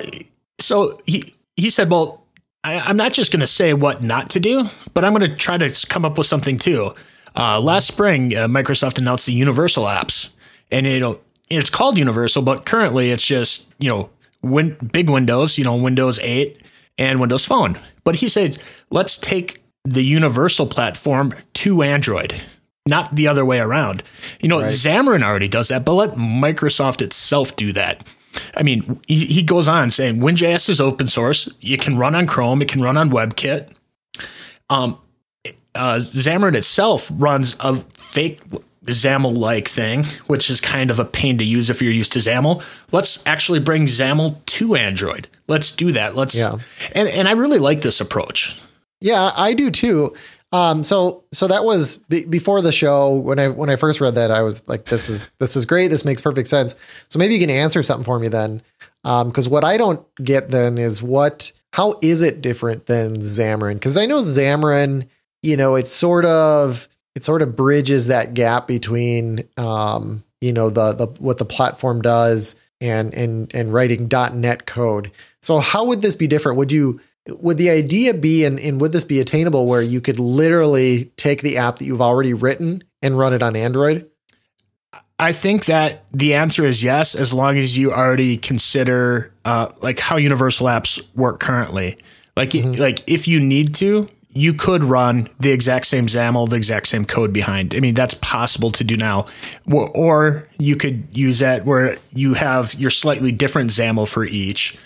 so 0.59 1.01
he 1.07 1.35
he 1.57 1.71
said, 1.71 1.91
well, 1.91 2.25
I, 2.63 2.91
am 2.91 2.97
not 2.97 3.13
just 3.13 3.33
going 3.33 3.41
to 3.41 3.47
say 3.47 3.75
what 3.75 4.05
not 4.05 4.31
to 4.31 4.41
do, 4.41 4.69
but 4.95 5.05
I'm 5.05 5.13
going 5.13 5.29
to 5.29 5.35
try 5.35 5.59
to 5.59 5.87
come 5.89 6.05
up 6.05 6.17
with 6.19 6.27
something 6.27 6.59
too. 6.59 6.95
Uh, 7.35 7.61
last 7.61 7.89
spring, 7.89 8.35
uh, 8.37 8.47
Microsoft 8.47 8.99
announced 8.99 9.27
the 9.27 9.33
Universal 9.33 9.85
apps, 9.85 10.31
and 10.71 10.87
it 10.87 11.03
it's 11.49 11.71
called 11.71 11.99
Universal, 11.99 12.43
but 12.43 12.65
currently 12.67 13.11
it's 13.11 13.25
just 13.25 13.69
you 13.79 13.89
know 13.89 14.11
win, 14.43 14.77
big 14.93 15.11
Windows, 15.11 15.59
you 15.59 15.65
know 15.65 15.77
Windows 15.77 16.19
8 16.21 16.63
and 16.99 17.21
Windows 17.21 17.45
Phone. 17.45 17.79
But 18.05 18.17
he 18.17 18.29
says, 18.29 18.59
let's 18.91 19.19
take 19.19 19.63
the 19.85 20.03
universal 20.03 20.67
platform 20.67 21.35
to 21.55 21.83
Android, 21.83 22.35
not 22.89 23.15
the 23.15 23.29
other 23.29 23.45
way 23.45 23.61
around. 23.61 24.03
You 24.41 24.49
know, 24.49 24.61
right. 24.61 24.73
Xamarin 24.73 25.23
already 25.23 25.49
does 25.49 25.69
that, 25.69 25.85
but 25.85 25.95
let 25.95 26.11
Microsoft 26.13 27.03
itself 27.03 27.57
do 27.57 27.73
that. 27.73 28.07
I 28.57 28.63
mean, 28.63 29.01
he, 29.07 29.25
he 29.27 29.43
goes 29.43 29.69
on 29.69 29.91
saying 29.91 30.17
WinJS 30.17 30.69
is 30.69 30.81
open 30.81 31.09
source. 31.09 31.49
It 31.63 31.81
can 31.81 31.97
run 31.99 32.15
on 32.15 32.27
Chrome. 32.27 32.61
It 32.61 32.69
can 32.69 32.83
run 32.83 32.97
on 32.97 33.11
WebKit. 33.11 33.71
Um, 34.69 34.99
uh, 35.75 35.97
Xamarin 35.99 36.55
itself 36.55 37.11
runs 37.15 37.57
a 37.61 37.77
fake 37.77 38.41
XAML 38.87 39.37
like 39.37 39.69
thing, 39.69 40.05
which 40.27 40.51
is 40.51 40.61
kind 40.61 40.91
of 40.91 40.99
a 40.99 41.05
pain 41.05 41.39
to 41.39 41.45
use 41.45 41.71
if 41.71 41.83
you're 41.83 41.93
used 41.93 42.13
to 42.15 42.19
XAML. 42.19 42.63
Let's 42.93 43.25
actually 43.27 43.61
bring 43.61 43.87
XAML 43.87 44.45
to 44.45 44.75
Android. 44.75 45.29
Let's 45.49 45.73
do 45.73 45.93
that. 45.93 46.17
Let's 46.17 46.35
yeah. 46.35 46.57
And 46.95 47.09
and 47.09 47.29
I 47.29 47.33
really 47.33 47.59
like 47.59 47.83
this 47.83 48.01
approach. 48.01 48.61
Yeah, 49.01 49.31
I 49.37 49.55
do 49.55 49.71
too. 49.71 50.15
Um, 50.53 50.83
so 50.83 51.25
so 51.33 51.49
that 51.49 51.65
was 51.65 51.99
b- 51.99 52.25
before 52.25 52.63
the 52.63 52.73
show 52.73 53.15
when 53.15 53.39
I 53.39 53.49
when 53.49 53.69
I 53.69 53.77
first 53.77 54.01
read 54.01 54.15
that 54.15 54.31
I 54.31 54.43
was 54.43 54.67
like 54.69 54.87
this 54.87 55.09
is 55.09 55.29
this 55.39 55.57
is 55.57 55.65
great 55.67 55.89
this 55.89 56.05
makes 56.05 56.21
perfect 56.21 56.49
sense. 56.49 56.75
So 57.09 57.19
maybe 57.19 57.35
you 57.35 57.41
can 57.41 57.51
answer 57.51 57.83
something 57.83 58.05
for 58.05 58.19
me 58.19 58.29
then, 58.29 58.63
because 59.03 59.47
um, 59.47 59.53
what 59.53 59.65
I 59.65 59.77
don't 59.77 60.03
get 60.23 60.51
then 60.51 60.79
is 60.79 61.03
what 61.03 61.53
how 61.73 61.99
is 62.01 62.23
it 62.23 62.41
different 62.41 62.87
than 62.87 63.19
Xamarin? 63.19 63.75
Because 63.75 63.99
I 63.99 64.07
know 64.07 64.21
Xamarin, 64.21 65.09
you 65.43 65.57
know, 65.57 65.75
it's 65.75 65.93
sort 65.93 66.25
of 66.25 66.89
it 67.17 67.25
sort 67.25 67.43
of 67.43 67.57
bridges 67.57 68.07
that 68.07 68.35
gap 68.35 68.69
between 68.69 69.49
um, 69.57 70.23
you 70.41 70.53
know 70.53 70.71
the 70.71 70.93
the 70.93 71.07
what 71.19 71.39
the 71.39 71.45
platform 71.45 72.03
does 72.03 72.55
and 72.81 73.13
and 73.15 73.53
and 73.55 73.73
writing 73.73 74.09
.NET 74.09 74.67
code. 74.67 75.11
So 75.41 75.59
how 75.59 75.87
would 75.87 76.03
this 76.03 76.15
be 76.15 76.27
different? 76.27 76.59
Would 76.59 76.71
you 76.71 77.01
would 77.29 77.57
the 77.57 77.71
idea 77.71 78.15
be 78.15 78.45
and, 78.45 78.61
and 78.61 78.81
would 78.81 78.93
this 78.93 79.05
be 79.05 79.19
attainable 79.19 79.67
where 79.67 79.83
you 79.83 80.01
could 80.01 80.21
literally 80.21 81.07
take 81.17 81.43
the 81.43 81.57
app 81.57 81.77
that 81.77 81.87
you've 81.87 82.03
already 82.03 82.35
written 82.35 82.85
and 83.03 83.19
run 83.19 83.33
it 83.33 83.43
on 83.43 83.57
Android? 83.57 84.09
I 85.19 85.33
think 85.33 85.65
that 85.65 86.07
the 86.13 86.35
answer 86.35 86.67
is 86.67 86.83
yes, 86.83 87.15
as 87.15 87.33
long 87.33 87.57
as 87.57 87.77
you 87.77 87.91
already 87.91 88.37
consider 88.37 89.33
uh, 89.47 89.69
like 89.81 89.99
how 89.99 90.19
universal 90.19 90.67
apps 90.67 91.03
work 91.15 91.41
currently. 91.41 91.97
Like, 92.37 92.51
mm-hmm. 92.51 92.79
like 92.79 93.03
if 93.11 93.27
you 93.27 93.41
need 93.41 93.75
to, 93.77 94.11
you 94.37 94.53
could 94.53 94.85
run 94.85 95.31
the 95.41 95.51
exact 95.51 95.87
same 95.87 96.07
XAML, 96.07 96.51
the 96.51 96.57
exact 96.57 96.89
same 96.89 97.07
code 97.07 97.33
behind. 97.33 97.75
I 97.75 97.81
mean, 97.81 97.95
that's 97.95 98.13
possible 98.15 98.71
to 98.73 98.85
do 98.85 98.95
now. 98.95 99.27
Or 99.67 100.47
you 100.59 100.77
could 100.77 101.09
use 101.11 101.39
that 101.39 101.65
where 101.65 101.97
you 102.13 102.35
have 102.35 102.75
your 102.75 102.91
slightly 102.91 103.33
different 103.33 103.71
XAML 103.71 104.07
for 104.07 104.27
each. 104.27 104.77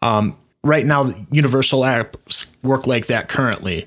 Um, 0.00 0.34
right 0.64 0.86
now, 0.86 1.10
universal 1.30 1.82
apps 1.82 2.46
work 2.62 2.86
like 2.86 3.06
that 3.08 3.28
currently. 3.28 3.86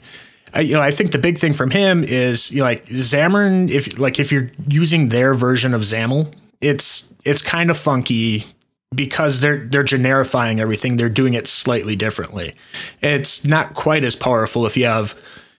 I, 0.54 0.62
you 0.62 0.76
know, 0.76 0.82
I 0.82 0.92
think 0.92 1.12
the 1.12 1.18
big 1.18 1.40
thing 1.40 1.54
from 1.54 1.72
him 1.72 2.04
is 2.04 2.52
you 2.52 2.60
know, 2.60 2.66
like 2.66 2.86
Xamarin. 2.86 3.72
If 3.72 3.98
like 3.98 4.20
if 4.20 4.32
you're 4.32 4.52
using 4.68 5.10
their 5.10 5.34
version 5.34 5.74
of 5.74 5.82
XAML, 5.82 6.32
it's 6.62 7.12
it's 7.26 7.42
kind 7.42 7.72
of 7.72 7.78
funky 7.78 8.46
because 8.94 9.40
they're 9.40 9.68
they're 9.68 9.84
generifying 9.84 10.60
everything. 10.60 10.98
They're 10.98 11.10
doing 11.10 11.34
it 11.34 11.48
slightly 11.48 11.96
differently. 11.96 12.56
It's 13.02 13.46
not 13.46 13.74
quite 13.74 14.04
as 14.04 14.16
powerful 14.16 14.66
if 14.66 14.76
you 14.76 14.86
have 14.86 15.18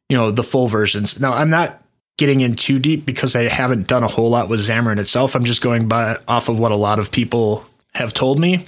you 0.08 0.16
know 0.16 0.30
the 0.30 0.42
full 0.42 0.68
versions. 0.68 1.20
Now, 1.20 1.32
I'm 1.32 1.50
not 1.50 1.82
getting 2.18 2.40
in 2.40 2.52
too 2.52 2.78
deep 2.78 3.06
because 3.06 3.34
I 3.34 3.42
haven't 3.42 3.86
done 3.86 4.02
a 4.02 4.08
whole 4.08 4.28
lot 4.28 4.48
with 4.48 4.60
Xamarin 4.60 4.98
itself. 4.98 5.34
I'm 5.34 5.44
just 5.44 5.62
going 5.62 5.88
by 5.88 6.16
off 6.28 6.48
of 6.48 6.58
what 6.58 6.72
a 6.72 6.76
lot 6.76 6.98
of 6.98 7.10
people 7.10 7.64
have 7.94 8.12
told 8.12 8.38
me. 8.38 8.66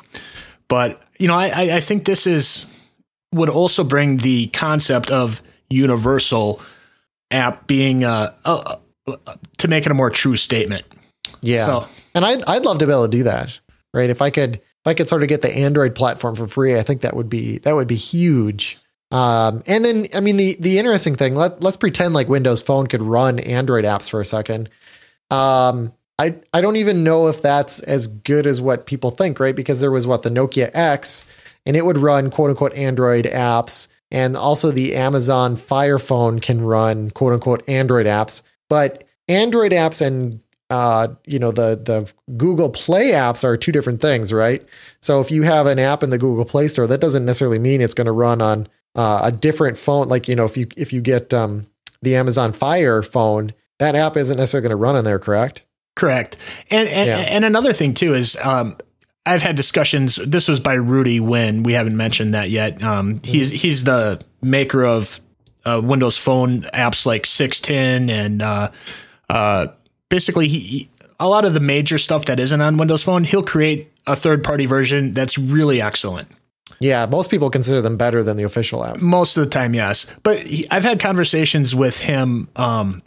But 0.68 1.02
you 1.18 1.28
know, 1.28 1.34
I, 1.34 1.76
I 1.76 1.80
think 1.80 2.04
this 2.04 2.26
is 2.26 2.64
would 3.34 3.50
also 3.50 3.84
bring 3.84 4.18
the 4.18 4.46
concept 4.48 5.10
of 5.10 5.42
universal 5.68 6.60
app 7.30 7.66
being 7.66 8.04
uh, 8.04 8.34
uh, 8.44 8.76
uh, 9.06 9.16
to 9.58 9.68
make 9.68 9.86
it 9.86 9.92
a 9.92 9.94
more 9.94 10.10
true 10.10 10.36
statement. 10.36 10.84
Yeah, 11.40 11.66
so, 11.66 11.88
and 12.14 12.24
I'd 12.24 12.42
I'd 12.44 12.64
love 12.64 12.78
to 12.78 12.86
be 12.86 12.92
able 12.92 13.08
to 13.08 13.16
do 13.16 13.24
that. 13.24 13.58
Right, 13.94 14.08
if 14.08 14.22
I 14.22 14.30
could 14.30 14.54
if 14.54 14.86
I 14.86 14.94
could 14.94 15.08
sort 15.08 15.22
of 15.22 15.28
get 15.28 15.42
the 15.42 15.54
Android 15.54 15.94
platform 15.94 16.34
for 16.34 16.46
free, 16.46 16.76
I 16.78 16.82
think 16.82 17.02
that 17.02 17.14
would 17.14 17.28
be 17.28 17.58
that 17.58 17.74
would 17.74 17.88
be 17.88 17.96
huge. 17.96 18.78
Um, 19.12 19.62
and 19.66 19.84
then, 19.84 20.08
I 20.14 20.20
mean, 20.20 20.38
the 20.38 20.56
the 20.58 20.78
interesting 20.78 21.14
thing, 21.14 21.36
let 21.36 21.62
let's 21.62 21.76
pretend 21.76 22.14
like 22.14 22.28
Windows 22.28 22.62
Phone 22.62 22.86
could 22.86 23.02
run 23.02 23.38
Android 23.40 23.84
apps 23.84 24.08
for 24.08 24.20
a 24.20 24.24
second. 24.24 24.70
Um, 25.30 25.92
I 26.18 26.36
I 26.54 26.62
don't 26.62 26.76
even 26.76 27.04
know 27.04 27.28
if 27.28 27.42
that's 27.42 27.80
as 27.80 28.06
good 28.06 28.46
as 28.46 28.60
what 28.62 28.86
people 28.86 29.10
think, 29.10 29.38
right? 29.38 29.54
Because 29.54 29.80
there 29.80 29.90
was 29.90 30.06
what 30.06 30.22
the 30.22 30.30
Nokia 30.30 30.70
X, 30.72 31.24
and 31.66 31.76
it 31.76 31.84
would 31.84 31.98
run 31.98 32.30
quote 32.30 32.50
unquote 32.50 32.72
Android 32.72 33.26
apps, 33.26 33.88
and 34.10 34.34
also 34.34 34.70
the 34.70 34.94
Amazon 34.94 35.56
Fire 35.56 35.98
Phone 35.98 36.40
can 36.40 36.62
run 36.62 37.10
quote 37.10 37.34
unquote 37.34 37.68
Android 37.68 38.06
apps, 38.06 38.40
but 38.70 39.04
Android 39.28 39.72
apps 39.72 40.04
and 40.04 40.40
uh, 40.72 41.08
you 41.26 41.38
know 41.38 41.50
the 41.50 41.76
the 41.76 42.10
Google 42.38 42.70
Play 42.70 43.10
apps 43.10 43.44
are 43.44 43.58
two 43.58 43.72
different 43.72 44.00
things, 44.00 44.32
right? 44.32 44.66
So 45.00 45.20
if 45.20 45.30
you 45.30 45.42
have 45.42 45.66
an 45.66 45.78
app 45.78 46.02
in 46.02 46.08
the 46.08 46.16
Google 46.16 46.46
Play 46.46 46.66
Store, 46.66 46.86
that 46.86 46.98
doesn't 46.98 47.26
necessarily 47.26 47.58
mean 47.58 47.82
it's 47.82 47.92
going 47.92 48.06
to 48.06 48.12
run 48.12 48.40
on 48.40 48.66
uh, 48.94 49.20
a 49.24 49.30
different 49.30 49.76
phone. 49.76 50.08
Like 50.08 50.28
you 50.28 50.34
know, 50.34 50.46
if 50.46 50.56
you 50.56 50.66
if 50.74 50.90
you 50.90 51.02
get 51.02 51.34
um, 51.34 51.66
the 52.00 52.16
Amazon 52.16 52.54
Fire 52.54 53.02
phone, 53.02 53.52
that 53.80 53.94
app 53.94 54.16
isn't 54.16 54.38
necessarily 54.38 54.62
going 54.62 54.70
to 54.70 54.82
run 54.82 54.96
on 54.96 55.04
there, 55.04 55.18
correct? 55.18 55.62
Correct. 55.94 56.38
And 56.70 56.88
and, 56.88 57.06
yeah. 57.06 57.18
and 57.18 57.44
another 57.44 57.74
thing 57.74 57.92
too 57.92 58.14
is 58.14 58.34
um, 58.42 58.78
I've 59.26 59.42
had 59.42 59.56
discussions. 59.56 60.16
This 60.16 60.48
was 60.48 60.58
by 60.58 60.74
Rudy 60.74 61.20
Huyn. 61.20 61.64
We 61.64 61.74
haven't 61.74 61.98
mentioned 61.98 62.32
that 62.32 62.48
yet. 62.48 62.82
Um, 62.82 63.20
he's 63.22 63.50
mm-hmm. 63.50 63.58
he's 63.58 63.84
the 63.84 64.24
maker 64.40 64.86
of 64.86 65.20
uh, 65.66 65.82
Windows 65.84 66.16
Phone 66.16 66.62
apps 66.62 67.04
like 67.04 67.26
610 67.26 68.08
and 68.08 68.40
uh, 68.40 68.70
uh, 69.28 69.66
basically 70.12 70.46
he, 70.46 70.90
a 71.18 71.26
lot 71.26 71.46
of 71.46 71.54
the 71.54 71.60
major 71.60 71.96
stuff 71.96 72.26
that 72.26 72.38
isn't 72.38 72.60
on 72.60 72.76
Windows 72.76 73.02
Phone. 73.02 73.24
He'll 73.24 73.42
create 73.42 73.90
a 74.06 74.14
third 74.14 74.44
party 74.44 74.66
version 74.66 75.14
that's 75.14 75.38
really 75.38 75.80
excellent. 75.80 76.28
Yeah, 76.80 77.06
most 77.06 77.30
people 77.30 77.48
consider 77.48 77.80
them 77.80 77.96
better 77.96 78.22
than 78.22 78.36
the 78.36 78.42
official 78.42 78.82
apps. 78.82 79.02
Most 79.02 79.38
of 79.38 79.44
the 79.44 79.50
time, 79.50 79.72
yes. 79.72 80.04
But 80.22 80.38
he, 80.38 80.66
I've 80.70 80.82
had 80.82 81.00
conversations 81.00 81.74
with 81.74 81.98
him. 81.98 82.48
Um, 82.56 83.02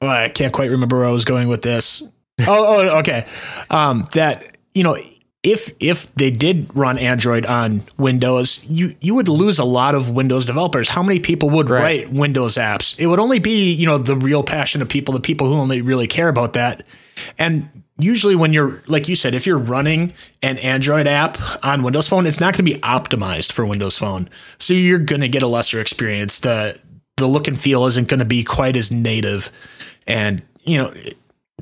well, 0.00 0.10
I 0.10 0.28
can't 0.28 0.52
quite 0.52 0.70
remember 0.70 0.98
where 0.98 1.06
I 1.06 1.10
was 1.10 1.24
going 1.24 1.48
with 1.48 1.62
this. 1.62 2.00
oh, 2.42 2.46
oh, 2.46 2.98
okay. 3.00 3.26
Um, 3.68 4.08
that 4.12 4.56
you 4.72 4.84
know, 4.84 4.96
if 5.42 5.72
if 5.80 6.14
they 6.14 6.30
did 6.30 6.68
run 6.74 6.98
Android 6.98 7.46
on 7.46 7.82
Windows, 7.96 8.64
you 8.64 8.94
you 9.00 9.14
would 9.14 9.28
lose 9.28 9.58
a 9.58 9.64
lot 9.64 9.94
of 9.94 10.10
Windows 10.10 10.46
developers. 10.46 10.88
How 10.88 11.02
many 11.02 11.18
people 11.18 11.50
would 11.50 11.70
right. 11.70 12.06
write 12.06 12.12
Windows 12.12 12.56
apps? 12.56 12.98
It 12.98 13.06
would 13.06 13.18
only 13.18 13.38
be 13.38 13.72
you 13.72 13.86
know 13.86 13.98
the 13.98 14.16
real 14.16 14.42
passionate 14.42 14.88
people, 14.88 15.14
the 15.14 15.20
people 15.20 15.48
who 15.48 15.54
only 15.54 15.80
really 15.80 16.06
care 16.06 16.28
about 16.28 16.52
that. 16.54 16.84
And 17.38 17.68
usually 17.98 18.34
when 18.34 18.52
you're 18.52 18.82
like 18.86 19.08
you 19.08 19.16
said 19.16 19.34
if 19.34 19.46
you're 19.46 19.58
running 19.58 20.12
an 20.42 20.58
android 20.58 21.06
app 21.06 21.38
on 21.62 21.82
windows 21.82 22.08
phone 22.08 22.26
it's 22.26 22.40
not 22.40 22.54
going 22.54 22.64
to 22.64 22.74
be 22.74 22.80
optimized 22.80 23.52
for 23.52 23.66
windows 23.66 23.98
phone 23.98 24.28
so 24.58 24.72
you're 24.72 24.98
going 24.98 25.20
to 25.20 25.28
get 25.28 25.42
a 25.42 25.46
lesser 25.46 25.80
experience 25.80 26.40
the 26.40 26.80
the 27.18 27.26
look 27.26 27.46
and 27.46 27.60
feel 27.60 27.84
isn't 27.86 28.08
going 28.08 28.18
to 28.18 28.24
be 28.24 28.42
quite 28.42 28.76
as 28.76 28.90
native 28.90 29.50
and 30.06 30.42
you 30.64 30.78
know 30.78 30.92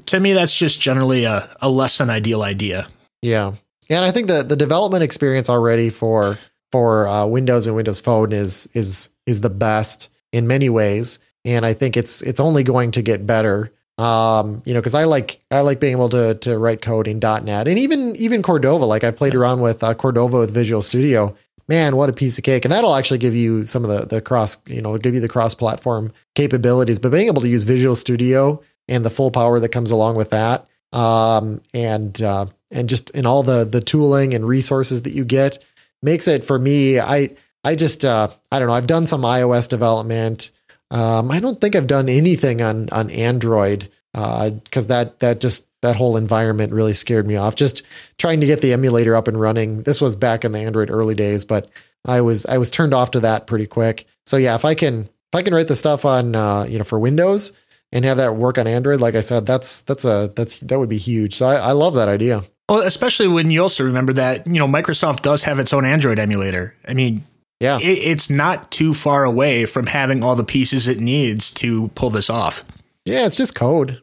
to 0.06 0.20
me 0.20 0.32
that's 0.32 0.54
just 0.54 0.80
generally 0.80 1.24
a, 1.24 1.48
a 1.60 1.68
less 1.68 1.98
than 1.98 2.08
ideal 2.08 2.42
idea 2.42 2.86
yeah 3.20 3.54
yeah 3.88 3.96
and 3.96 4.04
i 4.04 4.10
think 4.10 4.26
the 4.26 4.42
the 4.42 4.56
development 4.56 5.02
experience 5.02 5.48
already 5.48 5.90
for 5.90 6.38
for 6.72 7.06
uh, 7.06 7.26
windows 7.26 7.66
and 7.66 7.74
windows 7.76 8.00
phone 8.00 8.32
is 8.32 8.66
is 8.74 9.08
is 9.26 9.40
the 9.40 9.50
best 9.50 10.08
in 10.32 10.46
many 10.46 10.68
ways 10.68 11.18
and 11.44 11.64
i 11.66 11.72
think 11.72 11.96
it's 11.96 12.22
it's 12.22 12.40
only 12.40 12.62
going 12.62 12.90
to 12.90 13.02
get 13.02 13.26
better 13.26 13.72
um, 13.98 14.62
you 14.64 14.74
know, 14.74 14.80
because 14.80 14.94
I 14.94 15.04
like 15.04 15.40
I 15.50 15.60
like 15.60 15.80
being 15.80 15.92
able 15.92 16.08
to 16.10 16.34
to 16.34 16.56
write 16.56 16.80
code 16.80 17.08
in 17.08 17.18
.NET 17.18 17.66
and 17.66 17.78
even 17.78 18.14
even 18.16 18.42
Cordova. 18.42 18.84
Like 18.84 19.02
I 19.02 19.10
played 19.10 19.34
around 19.34 19.60
with 19.60 19.82
uh, 19.82 19.92
Cordova 19.94 20.38
with 20.38 20.54
Visual 20.54 20.80
Studio. 20.80 21.36
Man, 21.66 21.96
what 21.96 22.08
a 22.08 22.12
piece 22.12 22.38
of 22.38 22.44
cake! 22.44 22.64
And 22.64 22.72
that'll 22.72 22.94
actually 22.94 23.18
give 23.18 23.34
you 23.34 23.66
some 23.66 23.84
of 23.84 23.90
the 23.90 24.06
the 24.06 24.22
cross, 24.22 24.56
you 24.66 24.80
know, 24.80 24.96
give 24.98 25.14
you 25.14 25.20
the 25.20 25.28
cross 25.28 25.52
platform 25.52 26.12
capabilities. 26.36 27.00
But 27.00 27.10
being 27.10 27.26
able 27.26 27.42
to 27.42 27.48
use 27.48 27.64
Visual 27.64 27.96
Studio 27.96 28.62
and 28.86 29.04
the 29.04 29.10
full 29.10 29.32
power 29.32 29.58
that 29.58 29.70
comes 29.70 29.90
along 29.90 30.14
with 30.14 30.30
that, 30.30 30.66
um, 30.92 31.60
and 31.74 32.22
uh, 32.22 32.46
and 32.70 32.88
just 32.88 33.10
in 33.10 33.26
all 33.26 33.42
the 33.42 33.64
the 33.64 33.80
tooling 33.80 34.34
and 34.34 34.46
resources 34.46 35.02
that 35.02 35.12
you 35.12 35.24
get, 35.24 35.58
makes 36.02 36.28
it 36.28 36.44
for 36.44 36.58
me. 36.58 36.98
I 36.98 37.30
I 37.64 37.74
just 37.74 38.04
uh, 38.04 38.28
I 38.52 38.58
don't 38.58 38.68
know. 38.68 38.74
I've 38.74 38.86
done 38.86 39.06
some 39.06 39.22
iOS 39.22 39.68
development. 39.68 40.50
Um, 40.90 41.30
I 41.30 41.40
don't 41.40 41.60
think 41.60 41.76
I've 41.76 41.86
done 41.86 42.08
anything 42.08 42.62
on 42.62 42.88
on 42.90 43.10
Android 43.10 43.90
because 44.12 44.84
uh, 44.84 44.88
that 44.88 45.20
that 45.20 45.40
just 45.40 45.66
that 45.82 45.96
whole 45.96 46.16
environment 46.16 46.72
really 46.72 46.94
scared 46.94 47.26
me 47.26 47.36
off. 47.36 47.54
Just 47.54 47.82
trying 48.18 48.40
to 48.40 48.46
get 48.46 48.60
the 48.60 48.72
emulator 48.72 49.14
up 49.14 49.28
and 49.28 49.40
running. 49.40 49.82
This 49.82 50.00
was 50.00 50.16
back 50.16 50.44
in 50.44 50.52
the 50.52 50.58
Android 50.58 50.90
early 50.90 51.14
days, 51.14 51.44
but 51.44 51.68
I 52.06 52.20
was 52.20 52.46
I 52.46 52.58
was 52.58 52.70
turned 52.70 52.94
off 52.94 53.10
to 53.12 53.20
that 53.20 53.46
pretty 53.46 53.66
quick. 53.66 54.06
So 54.26 54.36
yeah, 54.36 54.54
if 54.54 54.64
I 54.64 54.74
can 54.74 55.02
if 55.02 55.34
I 55.34 55.42
can 55.42 55.54
write 55.54 55.68
the 55.68 55.76
stuff 55.76 56.04
on 56.04 56.34
uh, 56.34 56.64
you 56.68 56.78
know 56.78 56.84
for 56.84 56.98
Windows 56.98 57.52
and 57.92 58.04
have 58.04 58.16
that 58.18 58.36
work 58.36 58.58
on 58.58 58.66
Android, 58.66 59.00
like 59.00 59.14
I 59.14 59.20
said, 59.20 59.46
that's 59.46 59.82
that's 59.82 60.04
a 60.04 60.32
that's 60.34 60.60
that 60.60 60.78
would 60.78 60.88
be 60.88 60.98
huge. 60.98 61.34
So 61.34 61.46
I, 61.46 61.56
I 61.56 61.72
love 61.72 61.94
that 61.94 62.08
idea. 62.08 62.44
Well, 62.68 62.80
especially 62.80 63.28
when 63.28 63.50
you 63.50 63.62
also 63.62 63.84
remember 63.84 64.12
that 64.14 64.46
you 64.46 64.54
know 64.54 64.66
Microsoft 64.66 65.22
does 65.22 65.42
have 65.44 65.58
its 65.58 65.72
own 65.72 65.84
Android 65.84 66.18
emulator. 66.18 66.74
I 66.86 66.94
mean, 66.94 67.24
yeah, 67.60 67.78
it, 67.78 67.98
it's 67.98 68.28
not 68.28 68.70
too 68.70 68.92
far 68.94 69.24
away 69.24 69.64
from 69.64 69.86
having 69.86 70.22
all 70.22 70.36
the 70.36 70.44
pieces 70.44 70.86
it 70.86 71.00
needs 71.00 71.50
to 71.52 71.88
pull 71.88 72.10
this 72.10 72.28
off. 72.28 72.64
Yeah, 73.04 73.26
it's 73.26 73.36
just 73.36 73.54
code. 73.54 74.02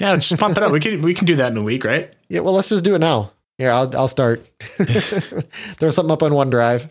Yeah, 0.00 0.16
just 0.16 0.38
pump 0.38 0.56
it 0.56 0.62
up. 0.62 0.72
We 0.72 0.80
can 0.80 1.02
we 1.02 1.14
can 1.14 1.26
do 1.26 1.36
that 1.36 1.52
in 1.52 1.58
a 1.58 1.62
week, 1.62 1.84
right? 1.84 2.12
Yeah, 2.28 2.40
well, 2.40 2.54
let's 2.54 2.68
just 2.68 2.84
do 2.84 2.94
it 2.94 2.98
now. 2.98 3.32
Here, 3.58 3.70
I'll 3.70 3.94
I'll 3.96 4.08
start. 4.08 4.46
Throw 4.62 5.90
something 5.90 6.12
up 6.12 6.22
on 6.22 6.32
OneDrive. 6.32 6.88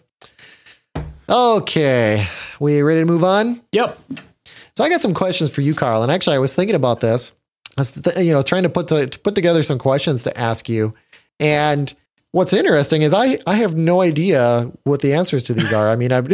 Okay, 1.30 2.28
we 2.60 2.82
ready 2.82 3.02
to 3.02 3.06
move 3.06 3.24
on? 3.24 3.62
Yep. 3.72 3.98
So 4.78 4.84
I 4.84 4.90
got 4.90 5.02
some 5.02 5.14
questions 5.14 5.50
for 5.50 5.62
you, 5.62 5.74
Carl. 5.74 6.04
And 6.04 6.12
actually, 6.12 6.36
I 6.36 6.40
was 6.40 6.54
thinking 6.54 6.76
about 6.76 7.00
this. 7.00 7.34
I 7.78 7.82
was, 7.82 7.92
th- 7.92 8.18
you 8.26 8.32
know, 8.32 8.42
trying 8.42 8.64
to 8.64 8.70
put 8.70 8.88
to, 8.90 9.08
to 9.08 9.20
put 9.20 9.36
together 9.36 9.64
some 9.64 9.78
questions 9.78 10.24
to 10.24 10.38
ask 10.38 10.70
you, 10.70 10.94
and 11.40 11.94
what's 12.32 12.54
interesting 12.54 13.02
is 13.02 13.14
I 13.14 13.40
I 13.48 13.56
have 13.56 13.76
no 13.76 14.02
idea 14.02 14.72
what 14.84 15.02
the 15.02 15.14
answers 15.14 15.44
to 15.44 15.54
these 15.54 15.74
are. 15.74 15.90
I 15.90 15.96
mean, 15.96 16.12
I'm 16.12 16.28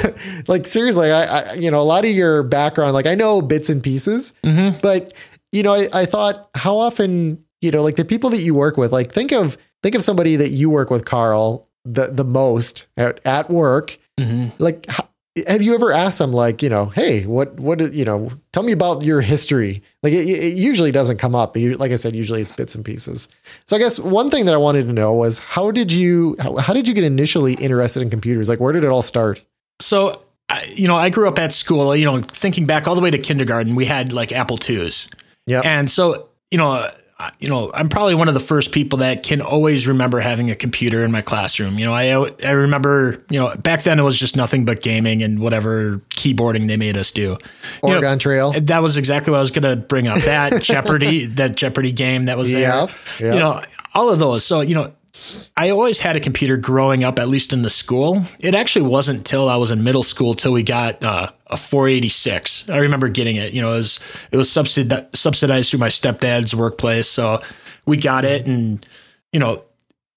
like 0.48 0.66
seriously, 0.66 1.10
I, 1.10 1.40
I, 1.40 1.52
you 1.54 1.70
know 1.70 1.80
a 1.80 1.84
lot 1.84 2.04
of 2.04 2.10
your 2.10 2.42
background, 2.42 2.94
like 2.94 3.06
I 3.06 3.14
know 3.14 3.42
bits 3.42 3.68
and 3.68 3.82
pieces, 3.82 4.34
mm-hmm. 4.42 4.78
but 4.80 5.12
you 5.52 5.62
know, 5.62 5.74
I, 5.74 5.88
I 5.92 6.06
thought 6.06 6.48
how 6.54 6.76
often 6.78 7.44
you 7.60 7.70
know 7.70 7.82
like 7.82 7.96
the 7.96 8.04
people 8.04 8.30
that 8.30 8.42
you 8.42 8.54
work 8.54 8.76
with, 8.76 8.92
like 8.92 9.12
think 9.12 9.32
of 9.32 9.56
think 9.82 9.94
of 9.94 10.02
somebody 10.02 10.36
that 10.36 10.50
you 10.50 10.70
work 10.70 10.90
with, 10.90 11.04
Carl, 11.04 11.68
the 11.84 12.06
the 12.06 12.24
most 12.24 12.86
at 12.96 13.20
at 13.24 13.50
work, 13.50 13.98
mm-hmm. 14.18 14.48
like. 14.62 14.86
How, 14.88 15.08
have 15.46 15.62
you 15.62 15.74
ever 15.74 15.92
asked 15.92 16.18
them 16.18 16.32
like 16.32 16.62
you 16.62 16.68
know 16.68 16.86
hey 16.86 17.24
what 17.24 17.58
what 17.58 17.92
you 17.94 18.04
know 18.04 18.30
tell 18.52 18.62
me 18.62 18.72
about 18.72 19.02
your 19.02 19.20
history. 19.20 19.82
Like 20.02 20.12
it, 20.12 20.28
it 20.28 20.54
usually 20.54 20.92
doesn't 20.92 21.18
come 21.18 21.34
up. 21.34 21.56
Like 21.56 21.90
i 21.90 21.96
said 21.96 22.14
usually 22.14 22.42
it's 22.42 22.52
bits 22.52 22.74
and 22.74 22.84
pieces. 22.84 23.28
So 23.66 23.76
i 23.76 23.78
guess 23.78 23.98
one 23.98 24.30
thing 24.30 24.44
that 24.44 24.54
i 24.54 24.58
wanted 24.58 24.86
to 24.86 24.92
know 24.92 25.12
was 25.14 25.38
how 25.38 25.70
did 25.70 25.90
you 25.90 26.36
how, 26.38 26.56
how 26.56 26.74
did 26.74 26.86
you 26.86 26.94
get 26.94 27.04
initially 27.04 27.54
interested 27.54 28.02
in 28.02 28.10
computers? 28.10 28.48
Like 28.48 28.60
where 28.60 28.72
did 28.72 28.84
it 28.84 28.90
all 28.90 29.02
start? 29.02 29.42
So 29.80 30.22
you 30.68 30.86
know 30.86 30.96
i 30.96 31.08
grew 31.08 31.28
up 31.28 31.38
at 31.38 31.50
school 31.50 31.96
you 31.96 32.04
know 32.04 32.20
thinking 32.20 32.66
back 32.66 32.86
all 32.86 32.94
the 32.94 33.00
way 33.00 33.10
to 33.10 33.16
kindergarten 33.16 33.74
we 33.74 33.86
had 33.86 34.12
like 34.12 34.32
apple 34.32 34.58
twos. 34.58 35.08
Yeah 35.46 35.62
and 35.64 35.90
so 35.90 36.28
you 36.50 36.58
know 36.58 36.86
you 37.38 37.48
know, 37.48 37.70
I'm 37.72 37.88
probably 37.88 38.14
one 38.14 38.28
of 38.28 38.34
the 38.34 38.40
first 38.40 38.72
people 38.72 38.98
that 38.98 39.22
can 39.22 39.40
always 39.40 39.86
remember 39.86 40.20
having 40.20 40.50
a 40.50 40.54
computer 40.54 41.04
in 41.04 41.12
my 41.12 41.22
classroom. 41.22 41.78
You 41.78 41.84
know, 41.84 41.92
I 41.94 42.12
I 42.44 42.50
remember, 42.50 43.24
you 43.30 43.38
know, 43.38 43.54
back 43.56 43.82
then 43.82 43.98
it 43.98 44.02
was 44.02 44.18
just 44.18 44.36
nothing 44.36 44.64
but 44.64 44.82
gaming 44.82 45.22
and 45.22 45.38
whatever 45.38 45.98
keyboarding 46.10 46.68
they 46.68 46.76
made 46.76 46.96
us 46.96 47.12
do. 47.12 47.38
Oregon 47.82 48.12
know, 48.12 48.18
Trail. 48.18 48.52
That 48.52 48.82
was 48.82 48.96
exactly 48.96 49.30
what 49.30 49.38
I 49.38 49.40
was 49.40 49.50
going 49.50 49.68
to 49.68 49.76
bring 49.76 50.08
up. 50.08 50.18
That 50.20 50.62
Jeopardy, 50.62 51.26
that 51.36 51.56
Jeopardy 51.56 51.92
game 51.92 52.26
that 52.26 52.36
was 52.36 52.50
there. 52.50 52.62
Yep, 52.62 52.90
yep. 53.20 53.34
You 53.34 53.40
know, 53.40 53.60
all 53.94 54.10
of 54.10 54.18
those. 54.18 54.44
So, 54.44 54.60
you 54.60 54.74
know, 54.74 54.92
I 55.56 55.70
always 55.70 55.98
had 55.98 56.16
a 56.16 56.20
computer 56.20 56.56
growing 56.56 57.04
up, 57.04 57.18
at 57.18 57.28
least 57.28 57.52
in 57.52 57.62
the 57.62 57.70
school. 57.70 58.24
It 58.40 58.54
actually 58.54 58.88
wasn't 58.88 59.26
till 59.26 59.48
I 59.48 59.56
was 59.56 59.70
in 59.70 59.84
middle 59.84 60.02
school 60.02 60.32
till 60.32 60.52
we 60.52 60.62
got 60.62 61.02
uh, 61.04 61.30
a 61.48 61.56
486. 61.56 62.70
I 62.70 62.78
remember 62.78 63.08
getting 63.08 63.36
it. 63.36 63.52
You 63.52 63.60
know, 63.60 63.72
it 63.72 63.76
was 63.76 64.00
it 64.30 64.36
was 64.36 64.48
subsidi- 64.48 65.14
subsidized 65.14 65.70
through 65.70 65.80
my 65.80 65.88
stepdad's 65.88 66.56
workplace, 66.56 67.08
so 67.08 67.42
we 67.84 67.96
got 67.96 68.24
it, 68.24 68.46
and 68.46 68.84
you 69.32 69.40
know. 69.40 69.64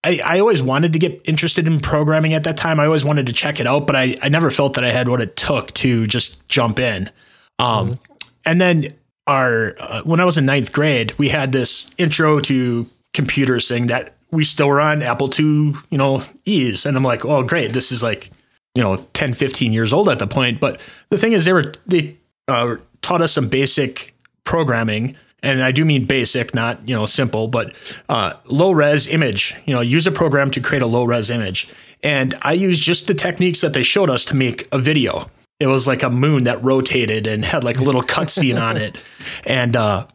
I, 0.04 0.22
I 0.24 0.40
always 0.40 0.62
wanted 0.62 0.94
to 0.94 1.00
get 1.00 1.20
interested 1.26 1.66
in 1.66 1.80
programming 1.80 2.36
at 2.36 2.44
that 2.44 2.58
time. 2.58 2.80
I 2.80 2.86
always 2.86 3.04
wanted 3.04 3.26
to 3.26 3.34
check 3.34 3.60
it 3.60 3.66
out, 3.66 3.88
but 3.88 3.96
I, 3.96 4.16
I 4.22 4.30
never 4.30 4.52
felt 4.52 4.76
that 4.76 4.84
I 4.84 4.92
had 4.92 5.08
what 5.08 5.20
it 5.20 5.36
took 5.36 5.74
to 5.74 6.06
just 6.06 6.48
jump 6.48 6.78
in. 6.78 7.10
Um, 7.58 7.94
mm-hmm. 7.94 8.30
And 8.46 8.62
then 8.62 8.94
our 9.26 9.74
uh, 9.80 10.04
when 10.04 10.20
I 10.20 10.26
was 10.26 10.38
in 10.38 10.46
ninth 10.46 10.72
grade, 10.72 11.18
we 11.18 11.30
had 11.30 11.54
this 11.54 11.90
intro 11.98 12.40
to 12.42 12.88
computers 13.16 13.68
thing 13.68 13.88
that 13.88 14.15
we 14.36 14.44
still 14.44 14.68
were 14.68 14.82
on 14.82 15.02
Apple 15.02 15.30
II, 15.30 15.74
you 15.90 15.98
know, 15.98 16.22
E's. 16.44 16.86
And 16.86 16.98
I'm 16.98 17.04
like, 17.04 17.26
oh, 17.26 17.42
great. 17.42 17.74
This 17.74 17.92
is 17.92 18.04
like, 18.04 18.30
you 18.76 18.84
know, 18.84 18.98
10, 19.14 19.34
15 19.34 19.72
years 19.72 19.94
old 19.94 20.10
at 20.10 20.20
the 20.20 20.28
point. 20.28 20.60
But 20.60 20.82
the 21.10 21.18
thing 21.18 21.32
is, 21.32 21.46
they 21.46 21.54
were, 21.54 21.74
they 21.88 22.18
uh, 22.48 22.76
taught 23.02 23.22
us 23.22 23.32
some 23.32 23.48
basic 23.48 24.14
programming. 24.44 25.16
And 25.42 25.64
I 25.64 25.72
do 25.72 25.86
mean 25.86 26.06
basic, 26.06 26.54
not, 26.54 26.88
you 26.88 26.96
know, 26.96 27.06
simple, 27.06 27.48
but 27.48 27.74
uh, 28.10 28.34
low 28.46 28.72
res 28.72 29.08
image, 29.08 29.56
you 29.66 29.74
know, 29.74 29.82
use 29.82 30.06
a 30.08 30.12
program 30.12 30.52
to 30.52 30.60
create 30.60 30.82
a 30.82 30.88
low 30.88 31.06
res 31.06 31.30
image. 31.30 31.70
And 32.04 32.34
I 32.42 32.54
used 32.54 32.82
just 32.82 33.08
the 33.08 33.14
techniques 33.14 33.62
that 33.62 33.74
they 33.74 33.84
showed 33.84 34.10
us 34.10 34.26
to 34.26 34.36
make 34.36 34.68
a 34.72 34.80
video. 34.80 35.30
It 35.60 35.68
was 35.68 35.88
like 35.88 36.04
a 36.04 36.10
moon 36.10 36.44
that 36.44 36.62
rotated 36.64 37.28
and 37.28 37.46
had 37.46 37.64
like 37.64 37.78
a 37.78 37.84
little 37.84 38.04
cutscene 38.04 38.62
on 38.62 38.78
it. 38.78 38.98
And 39.48 39.76
uh, 39.76 40.08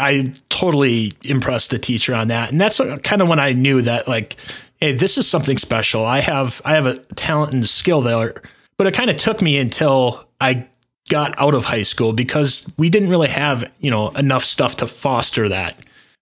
I 0.00 0.32
totally 0.48 1.12
impressed 1.22 1.70
the 1.70 1.78
teacher 1.78 2.14
on 2.14 2.28
that. 2.28 2.50
And 2.50 2.60
that's 2.60 2.80
kind 3.02 3.22
of 3.22 3.28
when 3.28 3.38
I 3.38 3.52
knew 3.52 3.82
that 3.82 4.08
like, 4.08 4.36
hey, 4.80 4.92
this 4.92 5.18
is 5.18 5.28
something 5.28 5.58
special. 5.58 6.04
I 6.04 6.20
have 6.20 6.60
I 6.64 6.74
have 6.74 6.86
a 6.86 6.98
talent 7.14 7.52
and 7.52 7.68
skill 7.68 8.00
there. 8.00 8.42
But 8.78 8.86
it 8.86 8.94
kind 8.94 9.10
of 9.10 9.16
took 9.16 9.42
me 9.42 9.58
until 9.58 10.26
I 10.40 10.66
got 11.10 11.38
out 11.38 11.54
of 11.54 11.64
high 11.64 11.82
school 11.82 12.14
because 12.14 12.66
we 12.78 12.88
didn't 12.88 13.10
really 13.10 13.28
have, 13.28 13.70
you 13.80 13.90
know, 13.90 14.08
enough 14.10 14.44
stuff 14.44 14.76
to 14.76 14.86
foster 14.86 15.50
that. 15.50 15.76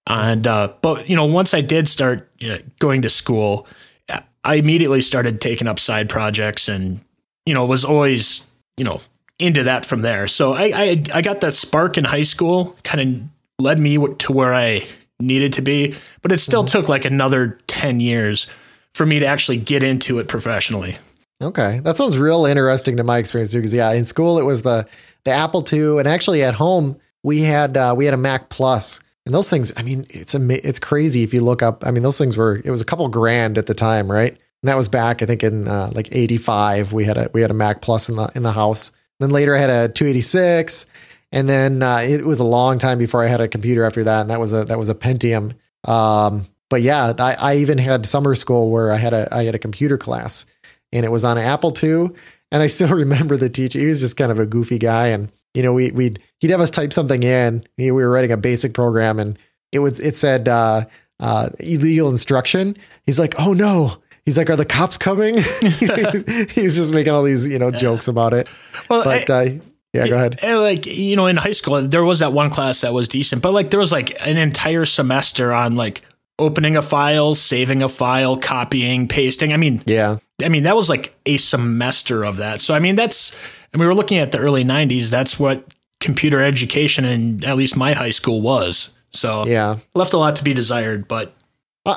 And 0.09 0.47
uh, 0.47 0.73
but 0.83 1.09
you 1.09 1.14
know, 1.14 1.27
once 1.27 1.55
I 1.55 1.61
did 1.61 1.87
start 1.87 2.29
you 2.38 2.49
know, 2.49 2.59
going 2.79 3.03
to 3.03 3.09
school, 3.09 3.69
I 4.45 4.55
immediately 4.57 5.03
started 5.03 5.41
taking 5.41 5.69
up 5.69 5.79
side 5.79 6.09
projects 6.09 6.69
and 6.69 7.01
you 7.47 7.55
know, 7.55 7.64
was 7.64 7.85
always, 7.85 8.45
you 8.77 8.85
know, 8.85 9.01
into 9.38 9.64
that 9.64 9.87
from 9.87 10.03
there. 10.03 10.27
So 10.27 10.53
I 10.53 10.73
I, 10.75 11.05
I 11.14 11.23
got 11.23 11.43
that 11.43 11.53
spark 11.53 11.97
in 11.99 12.05
high 12.05 12.23
school, 12.25 12.77
kind 12.83 13.01
of 13.01 13.38
led 13.59 13.81
me 13.81 13.97
to 13.97 14.33
where 14.33 14.55
I 14.55 14.87
needed 15.21 15.55
to 15.55 15.62
be, 15.62 15.94
but 16.23 16.31
it 16.31 16.38
still 16.38 16.62
mm-hmm. 16.62 16.79
took 16.79 16.88
like 16.88 17.05
another 17.05 17.59
10 17.66 17.99
years 18.01 18.47
for 18.94 19.05
me 19.05 19.18
to 19.18 19.27
actually 19.27 19.57
get 19.57 19.83
into 19.83 20.18
it 20.18 20.29
professionally. 20.29 20.97
Okay. 21.42 21.81
That 21.81 21.99
sounds 21.99 22.18
real 22.18 22.47
interesting 22.47 22.97
to 22.97 23.05
my 23.05 23.18
experience 23.18 23.53
too. 23.53 23.61
Cause 23.61 23.75
yeah, 23.75 23.90
in 23.92 24.05
school 24.05 24.38
it 24.38 24.44
was 24.44 24.62
the, 24.62 24.87
the 25.25 25.33
Apple 25.33 25.64
II 25.71 25.99
and 25.99 26.07
actually 26.07 26.42
at 26.42 26.55
home 26.55 26.97
we 27.25 27.40
had, 27.40 27.77
uh, 27.77 27.94
we 27.97 28.05
had 28.05 28.14
a 28.14 28.18
Mac 28.18 28.49
plus 28.49 29.01
and 29.27 29.35
those 29.35 29.51
things, 29.51 29.73
I 29.77 29.83
mean, 29.83 30.07
it's 30.09 30.35
a, 30.35 30.66
it's 30.66 30.79
crazy 30.79 31.23
if 31.23 31.35
you 31.35 31.42
look 31.42 31.62
up, 31.62 31.85
I 31.87 31.90
mean, 31.90 32.03
those 32.03 32.16
things 32.16 32.37
were, 32.37 32.62
it 32.64 32.71
was 32.71 32.81
a 32.81 32.85
couple 32.85 33.07
grand 33.09 33.59
at 33.59 33.66
the 33.66 33.75
time, 33.75 34.11
right? 34.11 34.33
And 34.33 34.68
that 34.68 34.77
was 34.77 34.88
back, 34.88 35.21
I 35.21 35.27
think 35.27 35.42
in 35.42 35.68
uh, 35.68 35.90
like 35.92 36.09
85, 36.12 36.92
we 36.92 37.05
had 37.05 37.18
a, 37.18 37.31
we 37.35 37.42
had 37.42 37.51
a 37.51 37.55
Mac 37.55 37.83
plus 37.83 38.09
in 38.09 38.16
the, 38.16 38.31
in 38.35 38.42
the 38.42 38.53
house. 38.53 38.90
Then 39.21 39.31
later 39.31 39.55
I 39.55 39.59
had 39.59 39.71
a 39.71 39.88
286 39.88 40.87
and 41.33 41.49
then 41.49 41.83
uh, 41.83 41.99
it 41.99 42.25
was 42.25 42.41
a 42.41 42.45
long 42.45 42.79
time 42.79 42.99
before 42.99 43.23
I 43.23 43.27
had 43.27 43.41
a 43.41 43.49
computer 43.49 43.85
after 43.85 44.05
that, 44.05 44.23
and 44.23 44.31
that 44.31 44.41
was 44.41 44.53
a 44.53 44.64
that 44.64 44.79
was 44.79 44.88
a 44.88 44.95
Pentium. 44.95 45.55
Um, 45.85 46.47
but 46.71 46.83
yeah, 46.83 47.12
I, 47.19 47.37
I 47.38 47.57
even 47.57 47.79
had 47.79 48.07
summer 48.07 48.35
school 48.35 48.71
where 48.71 48.93
I 48.93 48.97
had 48.97 49.14
a 49.14 49.29
I 49.33 49.45
had 49.45 49.55
a 49.55 49.59
computer 49.59 49.99
class, 49.99 50.47
and 50.93 51.05
it 51.05 51.12
was 51.12 51.25
on 51.25 51.38
Apple 51.38 51.73
II. 51.83 52.11
And 52.51 52.62
I 52.62 52.67
still 52.67 52.88
remember 52.95 53.37
the 53.37 53.51
teacher; 53.51 53.79
he 53.79 53.87
was 53.87 54.01
just 54.01 54.17
kind 54.17 54.33
of 54.33 54.38
a 54.38 54.47
goofy 54.47 54.79
guy, 54.79 55.09
and 55.09 55.31
you 55.55 55.62
know, 55.62 55.73
we 55.73 55.91
we'd 55.91 56.21
he'd 56.41 56.51
have 56.51 56.61
us 56.61 56.71
type 56.71 56.93
something 56.93 57.23
in. 57.23 57.64
We 57.77 57.91
were 57.91 58.11
writing 58.11 58.33
a 58.33 58.37
basic 58.37 58.75
program, 58.75 59.19
and 59.19 59.38
it 59.73 59.81
was 59.81 60.01
it 60.01 60.17
said 60.17 60.49
uh, 60.49 60.85
uh, 61.21 61.51
illegal 61.59 62.09
instruction. 62.09 62.77
He's 63.07 63.19
like, 63.19 63.35
"Oh 63.38 63.53
no." 63.53 63.97
He's 64.25 64.37
like, 64.37 64.51
"Are 64.51 64.57
the 64.57 64.67
cops 64.67 64.99
coming?" 64.99 65.37
He's 66.51 66.77
just 66.77 66.93
making 66.93 67.14
all 67.14 67.23
these, 67.23 67.49
you 67.49 67.59
know, 67.59 67.71
jokes 67.71 68.09
about 68.09 68.35
it. 68.35 68.47
Well, 68.91 69.03
but 69.03 69.31
I, 69.31 69.47
uh, 69.47 69.59
yeah, 70.05 70.09
go 70.09 70.17
ahead. 70.17 70.39
And 70.43 70.61
like 70.61 70.87
you 70.87 71.17
know, 71.17 71.27
in 71.27 71.37
high 71.37 71.53
school, 71.53 71.81
there 71.83 72.05
was 72.05 72.21
that 72.21 72.33
one 72.33 72.51
class 72.51 72.81
that 72.83 72.93
was 72.93 73.09
decent, 73.09 73.43
but 73.43 73.53
like 73.53 73.71
there 73.71 73.81
was 73.81 73.93
like 73.93 74.17
an 74.27 74.37
entire 74.37 74.85
semester 74.85 75.53
on 75.53 75.77
like 75.77 76.03
opening 76.39 76.77
a 76.77 76.83
file, 76.83 77.35
saving 77.35 77.83
a 77.83 77.89
file, 77.89 78.37
copying, 78.37 79.09
pasting. 79.09 79.53
I 79.53 79.57
mean, 79.57 79.83
yeah, 79.87 80.19
I 80.43 80.49
mean 80.49 80.65
that 80.65 80.77
was 80.77 80.89
like 80.89 81.15
a 81.27 81.37
semester 81.37 82.25
of 82.25 82.39
that. 82.39 82.61
So 82.61 82.75
I 82.75 82.79
mean 82.79 82.97
that's, 82.97 83.35
and 83.73 83.81
we 83.81 83.87
were 83.87 83.95
looking 83.95 84.19
at 84.19 84.33
the 84.33 84.39
early 84.39 84.65
'90s. 84.65 85.11
That's 85.11 85.39
what 85.39 85.75
computer 86.01 86.41
education 86.43 87.05
in 87.05 87.45
at 87.45 87.57
least 87.57 87.77
my 87.77 87.93
high 87.93 88.11
school 88.11 88.41
was. 88.41 88.93
So 89.11 89.47
yeah, 89.47 89.77
left 89.95 90.13
a 90.13 90.19
lot 90.19 90.37
to 90.37 90.45
be 90.45 90.55
desired, 90.55 91.09
but. 91.09 91.35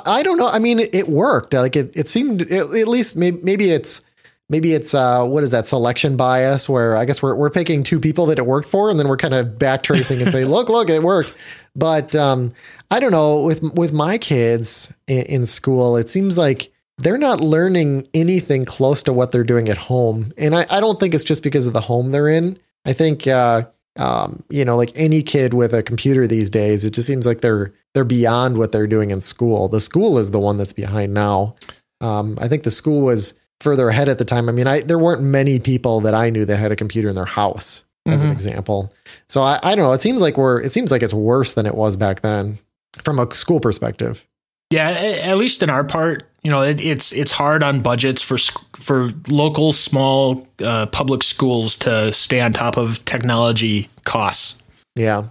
I 0.06 0.22
don't 0.22 0.38
know. 0.38 0.48
I 0.48 0.58
mean, 0.58 0.78
it, 0.78 0.94
it 0.94 1.06
worked. 1.10 1.52
Like 1.52 1.76
it, 1.76 1.94
it 1.94 2.08
seemed 2.08 2.40
it, 2.40 2.50
at 2.50 2.88
least 2.88 3.14
maybe, 3.14 3.38
maybe 3.42 3.68
it's 3.68 4.00
maybe 4.48 4.74
it's 4.74 4.94
uh, 4.94 5.24
what 5.24 5.42
is 5.42 5.50
that 5.50 5.66
selection 5.66 6.16
bias 6.16 6.68
where 6.68 6.96
I 6.96 7.04
guess 7.04 7.22
we're 7.22 7.34
we're 7.34 7.50
picking 7.50 7.82
two 7.82 7.98
people 7.98 8.26
that 8.26 8.38
it 8.38 8.46
worked 8.46 8.68
for 8.68 8.90
and 8.90 8.98
then 8.98 9.08
we're 9.08 9.16
kind 9.16 9.34
of 9.34 9.46
backtracing 9.58 10.20
and 10.20 10.30
say 10.30 10.44
look 10.46 10.68
look 10.68 10.90
it 10.90 11.02
worked. 11.02 11.34
But 11.74 12.14
um, 12.14 12.52
I 12.90 13.00
don't 13.00 13.12
know 13.12 13.42
with 13.44 13.62
with 13.74 13.92
my 13.92 14.18
kids 14.18 14.92
in, 15.06 15.22
in, 15.26 15.46
school 15.46 15.96
it 15.96 16.08
seems 16.08 16.36
like 16.36 16.70
they're 16.98 17.18
not 17.18 17.40
learning 17.40 18.06
anything 18.14 18.64
close 18.64 19.02
to 19.04 19.12
what 19.12 19.32
they're 19.32 19.42
doing 19.42 19.68
at 19.68 19.78
home. 19.78 20.32
And 20.36 20.54
I, 20.54 20.66
I 20.70 20.80
don't 20.80 21.00
think 21.00 21.14
it's 21.14 21.24
just 21.24 21.42
because 21.42 21.66
of 21.66 21.72
the 21.72 21.80
home 21.80 22.12
they're 22.12 22.28
in. 22.28 22.58
I 22.84 22.92
think 22.92 23.26
uh, 23.26 23.64
um, 23.98 24.42
you 24.50 24.64
know 24.64 24.76
like 24.76 24.92
any 24.94 25.22
kid 25.22 25.54
with 25.54 25.72
a 25.72 25.82
computer 25.82 26.26
these 26.26 26.50
days 26.50 26.84
it 26.84 26.90
just 26.90 27.06
seems 27.06 27.26
like 27.26 27.40
they're 27.40 27.72
they're 27.94 28.04
beyond 28.04 28.58
what 28.58 28.72
they're 28.72 28.86
doing 28.86 29.10
in 29.10 29.20
school. 29.22 29.68
The 29.68 29.80
school 29.80 30.18
is 30.18 30.30
the 30.30 30.40
one 30.40 30.58
that's 30.58 30.72
behind 30.72 31.14
now. 31.14 31.56
Um, 32.00 32.36
I 32.40 32.48
think 32.48 32.64
the 32.64 32.70
school 32.70 33.02
was 33.02 33.34
further 33.62 33.88
ahead 33.88 34.08
at 34.08 34.18
the 34.18 34.24
time. 34.24 34.48
I 34.48 34.52
mean, 34.52 34.66
I 34.66 34.80
there 34.80 34.98
weren't 34.98 35.22
many 35.22 35.58
people 35.58 36.00
that 36.00 36.14
I 36.14 36.30
knew 36.30 36.44
that 36.44 36.58
had 36.58 36.72
a 36.72 36.76
computer 36.76 37.08
in 37.08 37.14
their 37.14 37.24
house, 37.24 37.84
as 38.06 38.20
mm-hmm. 38.20 38.28
an 38.28 38.32
example. 38.32 38.92
So 39.28 39.42
I, 39.42 39.58
I 39.62 39.74
don't 39.74 39.84
know. 39.84 39.92
It 39.92 40.02
seems 40.02 40.20
like 40.20 40.36
we're 40.36 40.60
it 40.60 40.72
seems 40.72 40.90
like 40.90 41.02
it's 41.02 41.14
worse 41.14 41.52
than 41.52 41.66
it 41.66 41.74
was 41.74 41.96
back 41.96 42.20
then 42.20 42.58
from 43.04 43.18
a 43.18 43.34
school 43.34 43.60
perspective. 43.60 44.26
Yeah, 44.70 44.88
at 44.88 45.36
least 45.36 45.62
in 45.62 45.68
our 45.68 45.84
part, 45.84 46.26
you 46.42 46.50
know, 46.50 46.62
it, 46.62 46.82
it's 46.82 47.12
it's 47.12 47.30
hard 47.30 47.62
on 47.62 47.82
budgets 47.82 48.22
for 48.22 48.38
for 48.76 49.12
local 49.28 49.72
small 49.72 50.48
uh, 50.60 50.86
public 50.86 51.22
schools 51.22 51.76
to 51.78 52.12
stay 52.12 52.40
on 52.40 52.52
top 52.52 52.76
of 52.76 53.04
technology 53.04 53.88
costs. 54.04 54.56
Yeah, 54.96 55.28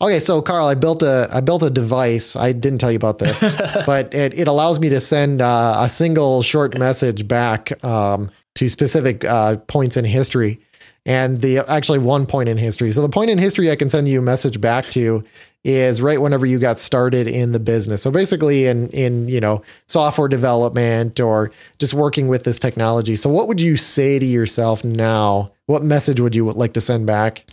Okay, 0.00 0.18
so 0.18 0.40
Carl, 0.40 0.66
I 0.66 0.74
built 0.74 1.02
a 1.02 1.28
I 1.32 1.40
built 1.40 1.62
a 1.62 1.70
device. 1.70 2.36
I 2.36 2.52
didn't 2.52 2.78
tell 2.78 2.90
you 2.90 2.96
about 2.96 3.18
this, 3.18 3.40
but 3.86 4.12
it, 4.14 4.38
it 4.38 4.48
allows 4.48 4.80
me 4.80 4.88
to 4.88 5.00
send 5.00 5.42
uh, 5.42 5.76
a 5.78 5.88
single 5.88 6.42
short 6.42 6.78
message 6.78 7.28
back 7.28 7.82
um, 7.84 8.30
to 8.54 8.68
specific 8.68 9.24
uh, 9.24 9.56
points 9.56 9.96
in 9.96 10.04
history, 10.04 10.60
and 11.04 11.40
the 11.40 11.58
actually 11.58 11.98
one 11.98 12.26
point 12.26 12.48
in 12.48 12.56
history. 12.56 12.90
So 12.90 13.02
the 13.02 13.08
point 13.08 13.30
in 13.30 13.38
history 13.38 13.70
I 13.70 13.76
can 13.76 13.90
send 13.90 14.08
you 14.08 14.20
a 14.20 14.22
message 14.22 14.60
back 14.60 14.86
to 14.86 15.22
is 15.62 16.00
right 16.00 16.20
whenever 16.20 16.46
you 16.46 16.58
got 16.58 16.80
started 16.80 17.28
in 17.28 17.52
the 17.52 17.60
business. 17.60 18.00
So 18.00 18.10
basically, 18.10 18.66
in 18.66 18.88
in 18.88 19.28
you 19.28 19.40
know 19.40 19.62
software 19.86 20.28
development 20.28 21.20
or 21.20 21.52
just 21.78 21.92
working 21.92 22.28
with 22.28 22.44
this 22.44 22.58
technology. 22.58 23.16
So 23.16 23.28
what 23.28 23.48
would 23.48 23.60
you 23.60 23.76
say 23.76 24.18
to 24.18 24.24
yourself 24.26 24.82
now? 24.82 25.52
What 25.66 25.82
message 25.82 26.20
would 26.20 26.34
you 26.34 26.50
like 26.50 26.72
to 26.72 26.80
send 26.80 27.06
back? 27.06 27.44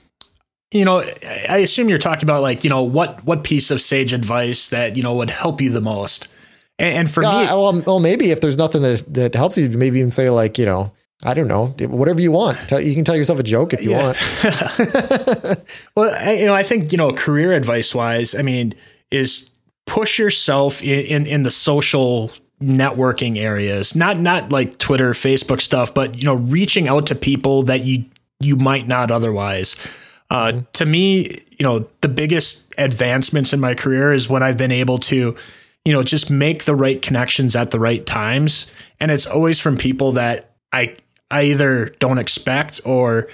You 0.72 0.84
know, 0.84 1.02
I 1.50 1.58
assume 1.58 1.90
you're 1.90 1.98
talking 1.98 2.24
about 2.24 2.42
like, 2.42 2.64
you 2.64 2.70
know, 2.70 2.84
what 2.84 3.24
what 3.24 3.44
piece 3.44 3.72
of 3.72 3.82
sage 3.82 4.14
advice 4.14 4.70
that 4.70 4.98
you 4.98 5.04
know 5.04 5.16
would 5.16 5.30
help 5.30 5.62
you 5.62 5.72
the 5.72 5.82
most. 5.82 6.28
And, 6.80 6.96
and 6.96 7.12
for 7.12 7.24
uh, 7.24 7.42
me, 7.42 7.46
well, 7.46 7.82
well, 7.86 8.00
maybe 8.00 8.32
if 8.32 8.42
there's 8.42 8.58
nothing 8.58 8.82
that 8.82 9.14
that 9.14 9.36
helps 9.36 9.58
you, 9.58 9.70
maybe 9.70 10.00
even 10.00 10.12
say 10.12 10.30
like, 10.30 10.58
you 10.58 10.66
know, 10.66 10.92
I 11.24 11.34
don't 11.34 11.48
know, 11.48 11.68
whatever 11.88 12.22
you 12.22 12.32
want. 12.32 12.58
Tell, 12.68 12.80
you 12.80 12.94
can 12.94 13.04
tell 13.04 13.16
yourself 13.16 13.40
a 13.40 13.44
joke 13.44 13.74
if 13.74 13.82
you 13.82 13.92
yeah. 13.92 14.04
want. 14.04 15.64
well, 15.96 16.14
I, 16.14 16.34
you 16.34 16.46
know, 16.46 16.54
I 16.54 16.64
think 16.64 16.92
you 16.92 16.98
know, 16.98 17.12
career 17.12 17.54
advice 17.54 17.96
wise, 17.96 18.36
I 18.36 18.42
mean, 18.42 18.74
is 19.10 19.50
push 19.86 20.20
yourself 20.20 20.84
in, 20.84 21.06
in, 21.06 21.28
in 21.28 21.44
the 21.44 21.52
social 21.52 22.32
networking 22.62 23.38
areas, 23.38 23.96
not 23.96 24.20
not 24.20 24.52
like 24.52 24.78
Twitter, 24.78 25.12
Facebook 25.12 25.62
stuff, 25.62 25.94
but 25.94 26.18
you 26.18 26.26
know, 26.26 26.36
reaching 26.36 26.88
out 26.88 27.08
to 27.08 27.16
people 27.16 27.64
that 27.64 27.84
you 27.84 28.06
you 28.40 28.56
might 28.56 28.88
not 28.88 29.10
otherwise. 29.10 29.76
Uh, 30.30 30.52
mm-hmm. 30.52 30.60
To 30.74 30.86
me, 30.86 31.30
you 31.58 31.64
know, 31.64 31.88
the 32.02 32.10
biggest 32.10 32.74
advancements 32.78 33.54
in 33.54 33.60
my 33.60 33.74
career 33.74 34.14
is 34.14 34.30
when 34.30 34.44
I've 34.44 34.58
been 34.58 34.72
able 34.72 34.98
to, 35.00 35.36
you 35.86 35.94
know, 35.94 36.04
just 36.04 36.30
make 36.30 36.66
the 36.66 36.76
right 36.76 37.02
connections 37.02 37.56
at 37.56 37.72
the 37.72 37.80
right 37.80 38.06
times, 38.06 38.68
and 39.00 39.12
it's 39.12 39.26
always 39.26 39.60
from 39.60 39.78
people 39.78 40.14
that 40.14 40.52
I 40.74 40.96
I 41.32 41.44
either 41.44 41.90
don't 42.00 42.18
expect 42.18 42.82
or, 42.86 43.28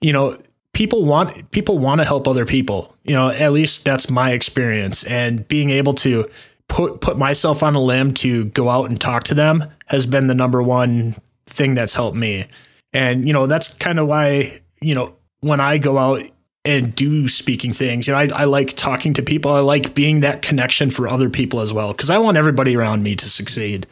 you 0.00 0.12
know, 0.12 0.36
people 0.72 1.04
want 1.04 1.50
people 1.50 1.78
want 1.78 2.00
to 2.00 2.04
help 2.06 2.26
other 2.26 2.46
people. 2.46 2.96
You 3.04 3.14
know, 3.14 3.30
at 3.30 3.52
least 3.52 3.84
that's 3.84 4.10
my 4.10 4.32
experience, 4.32 5.04
and 5.04 5.46
being 5.46 5.70
able 5.70 5.94
to 5.94 6.28
put 6.68 7.00
put 7.00 7.18
myself 7.18 7.62
on 7.62 7.74
a 7.74 7.80
limb 7.80 8.14
to 8.14 8.46
go 8.46 8.68
out 8.68 8.88
and 8.88 9.00
talk 9.00 9.24
to 9.24 9.34
them 9.34 9.64
has 9.86 10.06
been 10.06 10.26
the 10.26 10.34
number 10.34 10.62
one 10.62 11.16
thing 11.46 11.74
that's 11.74 11.94
helped 11.94 12.16
me. 12.16 12.46
And 12.92 13.26
you 13.26 13.32
know, 13.32 13.46
that's 13.46 13.74
kind 13.74 13.98
of 13.98 14.06
why, 14.06 14.60
you 14.80 14.94
know, 14.94 15.14
when 15.40 15.60
I 15.60 15.78
go 15.78 15.98
out 15.98 16.22
and 16.64 16.94
do 16.94 17.28
speaking 17.28 17.72
things, 17.72 18.06
you 18.06 18.12
know, 18.12 18.18
I, 18.18 18.28
I 18.34 18.44
like 18.44 18.76
talking 18.76 19.14
to 19.14 19.22
people. 19.22 19.52
I 19.52 19.60
like 19.60 19.94
being 19.94 20.20
that 20.20 20.42
connection 20.42 20.90
for 20.90 21.08
other 21.08 21.30
people 21.30 21.60
as 21.60 21.72
well 21.72 21.92
because 21.92 22.10
I 22.10 22.18
want 22.18 22.36
everybody 22.36 22.76
around 22.76 23.02
me 23.02 23.16
to 23.16 23.30
succeed. 23.30 23.86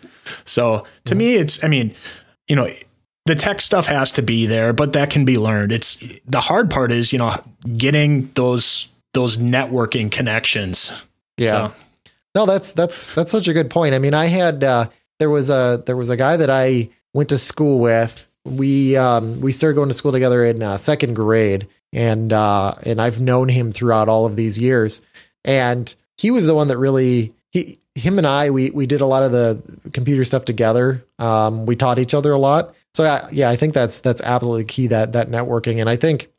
So 0.45 0.87
to 1.05 1.15
mm-hmm. 1.15 1.19
me, 1.19 1.35
it's 1.37 1.63
I 1.65 1.69
mean, 1.69 1.95
you 2.49 2.57
know, 2.57 2.69
the 3.27 3.35
tech 3.35 3.61
stuff 3.61 3.87
has 3.87 4.13
to 4.13 4.23
be 4.23 4.47
there, 4.47 4.73
but 4.73 4.93
that 4.95 5.11
can 5.11 5.25
be 5.25 5.39
learned. 5.39 5.73
It's 5.73 5.97
the 6.27 6.41
hard 6.41 6.71
part 6.71 6.93
is, 6.93 7.13
you 7.13 7.19
know, 7.19 7.35
getting 7.77 8.31
those 8.35 8.89
those 9.15 9.37
networking 9.37 10.11
connections. 10.11 11.07
Yeah. 11.37 11.69
So. 11.69 11.75
No, 12.35 12.47
that's 12.47 12.73
that's 12.73 13.15
that's 13.15 13.33
such 13.33 13.49
a 13.49 13.53
good 13.53 13.71
point. 13.71 13.95
I 13.95 13.99
mean, 13.99 14.15
I 14.15 14.27
had 14.27 14.63
uh, 14.63 14.87
there 15.19 15.31
was 15.31 15.51
a 15.51 15.83
there 15.87 15.97
was 15.97 16.11
a 16.11 16.17
guy 16.17 16.37
that 16.37 16.51
I 16.51 16.91
went 17.15 17.31
to 17.31 17.39
school 17.39 17.81
with. 17.81 18.28
We 18.57 18.97
um, 18.97 19.41
we 19.41 19.53
started 19.53 19.75
going 19.75 19.89
to 19.89 19.95
school 19.95 20.13
together 20.13 20.45
in 20.45 20.63
uh, 20.63 20.77
second 20.77 21.15
grade, 21.15 21.69
and 21.93 22.33
uh, 22.33 22.75
and 22.85 23.01
I've 23.01 23.21
known 23.21 23.49
him 23.49 23.73
throughout 23.73 24.09
all 24.09 24.27
of 24.27 24.37
these 24.37 24.59
years. 24.59 25.03
And 25.45 25.95
he 26.17 26.31
was 26.31 26.47
the 26.47 26.55
one 26.55 26.69
that 26.69 26.79
really 26.79 27.33
he 27.51 27.79
him 27.95 28.19
and 28.19 28.27
I 28.27 28.51
we 28.51 28.71
we 28.71 28.87
did 28.87 29.01
a 29.01 29.07
lot 29.07 29.23
of 29.23 29.33
the 29.33 29.63
computer 29.93 30.25
stuff 30.25 30.45
together. 30.45 31.05
Um, 31.19 31.67
we 31.67 31.77
taught 31.77 31.99
each 31.99 32.15
other 32.15 32.33
a 32.33 32.39
lot. 32.39 32.75
So 32.95 33.05
uh, 33.05 33.27
yeah, 33.33 33.51
I 33.51 33.57
think 33.57 33.75
that's 33.75 34.01
that's 34.01 34.23
absolutely 34.23 34.65
key 34.65 34.87
that 34.89 35.13
that 35.13 35.29
networking. 35.29 35.81
And 35.81 35.89
I 35.89 35.97
think 35.97 36.31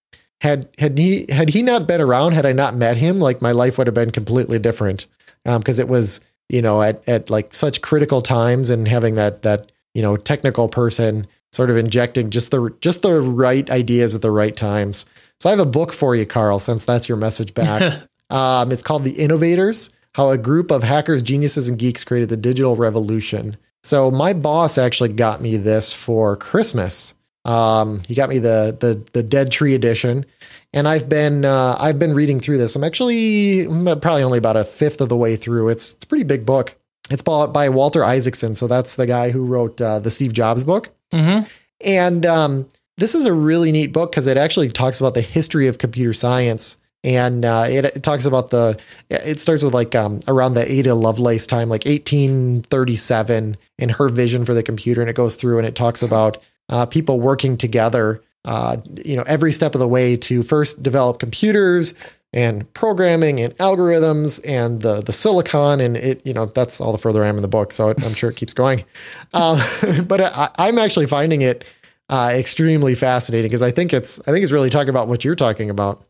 had 0.41 0.69
had 0.77 0.97
he 0.97 1.25
had 1.29 1.49
he 1.49 1.61
not 1.61 1.87
been 1.87 2.01
around, 2.01 2.33
had 2.33 2.45
I 2.45 2.51
not 2.51 2.75
met 2.75 2.97
him, 2.97 3.19
like 3.19 3.41
my 3.41 3.51
life 3.51 3.77
would 3.77 3.87
have 3.87 3.93
been 3.93 4.11
completely 4.11 4.59
different. 4.59 5.07
Because 5.45 5.79
um, 5.79 5.85
it 5.85 5.89
was 5.89 6.19
you 6.49 6.61
know 6.61 6.81
at 6.81 7.01
at 7.07 7.29
like 7.29 7.53
such 7.53 7.81
critical 7.81 8.21
times 8.21 8.69
and 8.69 8.87
having 8.87 9.15
that 9.15 9.41
that 9.43 9.71
you 9.93 10.01
know 10.01 10.17
technical 10.17 10.67
person 10.67 11.27
sort 11.51 11.69
of 11.69 11.77
injecting 11.77 12.29
just 12.29 12.51
the 12.51 12.73
just 12.81 13.01
the 13.01 13.19
right 13.19 13.69
ideas 13.69 14.15
at 14.15 14.21
the 14.21 14.31
right 14.31 14.55
times. 14.55 15.05
So 15.39 15.49
I 15.49 15.51
have 15.51 15.59
a 15.59 15.65
book 15.65 15.93
for 15.93 16.15
you, 16.15 16.25
Carl, 16.25 16.59
since 16.59 16.85
that's 16.85 17.07
your 17.07 17.17
message 17.17 17.53
back. 17.53 18.01
um, 18.29 18.71
it's 18.71 18.83
called 18.83 19.03
The 19.03 19.13
Innovators: 19.13 19.89
How 20.15 20.29
a 20.29 20.37
Group 20.37 20.71
of 20.71 20.83
Hackers, 20.83 21.21
Geniuses, 21.21 21.69
and 21.69 21.79
Geeks 21.79 22.03
Created 22.03 22.29
the 22.29 22.37
Digital 22.37 22.75
Revolution. 22.75 23.57
So 23.83 24.11
my 24.11 24.33
boss 24.33 24.77
actually 24.77 25.13
got 25.13 25.41
me 25.41 25.57
this 25.57 25.93
for 25.93 26.35
Christmas. 26.35 27.13
Um, 27.45 28.01
he 28.07 28.15
got 28.15 28.29
me 28.29 28.39
the 28.39 28.77
the 28.79 29.01
the 29.13 29.23
Dead 29.23 29.51
Tree 29.51 29.73
edition, 29.73 30.25
and 30.73 30.87
I've 30.87 31.07
been 31.07 31.45
uh, 31.45 31.77
I've 31.79 31.97
been 31.97 32.13
reading 32.13 32.39
through 32.39 32.57
this. 32.57 32.75
I'm 32.75 32.83
actually 32.83 33.65
probably 33.65 34.23
only 34.23 34.37
about 34.37 34.57
a 34.57 34.65
fifth 34.65 35.01
of 35.01 35.09
the 35.09 35.17
way 35.17 35.35
through. 35.35 35.69
It's 35.69 35.93
it's 35.93 36.03
a 36.03 36.07
pretty 36.07 36.25
big 36.25 36.45
book. 36.45 36.75
It's 37.09 37.23
by 37.23 37.69
Walter 37.69 38.03
Isaacson, 38.03 38.53
so 38.53 38.67
that's 38.67 38.95
the 38.95 39.07
guy 39.07 39.31
who 39.31 39.43
wrote 39.43 39.81
uh, 39.81 39.97
the 39.99 40.11
Steve 40.11 40.33
Jobs 40.33 40.63
book. 40.63 40.89
Mm-hmm. 41.11 41.47
And 41.85 42.25
um, 42.25 42.69
this 42.97 43.15
is 43.15 43.25
a 43.25 43.33
really 43.33 43.71
neat 43.71 43.93
book 43.93 44.11
because 44.11 44.27
it 44.27 44.37
actually 44.37 44.69
talks 44.69 44.99
about 44.99 45.13
the 45.13 45.21
history 45.21 45.67
of 45.67 45.77
computer 45.77 46.13
science 46.13 46.77
and 47.03 47.45
uh, 47.45 47.65
it, 47.69 47.85
it, 47.85 48.03
talks 48.03 48.25
about 48.25 48.49
the 48.49 48.77
it 49.09 49.39
starts 49.39 49.63
with 49.63 49.73
like 49.73 49.95
um, 49.95 50.19
around 50.27 50.53
the 50.53 50.71
ada 50.71 50.93
lovelace 50.93 51.47
time 51.47 51.69
like 51.69 51.85
1837 51.85 53.57
and 53.77 53.91
her 53.91 54.09
vision 54.09 54.45
for 54.45 54.53
the 54.53 54.63
computer 54.63 55.01
and 55.01 55.09
it 55.09 55.15
goes 55.15 55.35
through 55.35 55.57
and 55.57 55.67
it 55.67 55.75
talks 55.75 56.01
about 56.01 56.37
uh, 56.67 56.85
people 56.85 57.19
working 57.19 57.57
together 57.57 58.21
uh, 58.45 58.77
you 59.05 59.15
know 59.15 59.23
every 59.27 59.51
step 59.51 59.75
of 59.75 59.79
the 59.79 59.87
way 59.87 60.17
to 60.17 60.43
first 60.43 60.83
develop 60.83 61.19
computers 61.19 61.93
and 62.31 62.71
programming 62.73 63.39
and 63.39 63.55
algorithms 63.57 64.39
and 64.45 64.81
the 64.81 65.01
the 65.01 65.13
silicon 65.13 65.81
and 65.81 65.97
it 65.97 66.21
you 66.25 66.33
know 66.33 66.45
that's 66.45 66.79
all 66.79 66.91
the 66.91 66.97
further 66.97 67.23
I 67.23 67.27
am 67.27 67.37
in 67.37 67.41
the 67.41 67.47
book 67.47 67.73
so 67.73 67.89
I'm 67.89 68.13
sure 68.13 68.29
it 68.29 68.35
keeps 68.35 68.53
going 68.53 68.85
um, 69.33 69.59
but 70.07 70.21
I, 70.21 70.67
am 70.67 70.77
actually 70.77 71.07
finding 71.07 71.41
it 71.41 71.65
uh, 72.09 72.31
extremely 72.33 72.95
fascinating 72.95 73.49
because 73.49 73.61
I 73.61 73.71
think 73.71 73.93
it's 73.93 74.19
I 74.21 74.31
think 74.31 74.43
it's 74.43 74.51
really 74.51 74.69
talking 74.69 74.89
about 74.89 75.07
what 75.07 75.25
you're 75.25 75.35
talking 75.35 75.69
about 75.69 76.05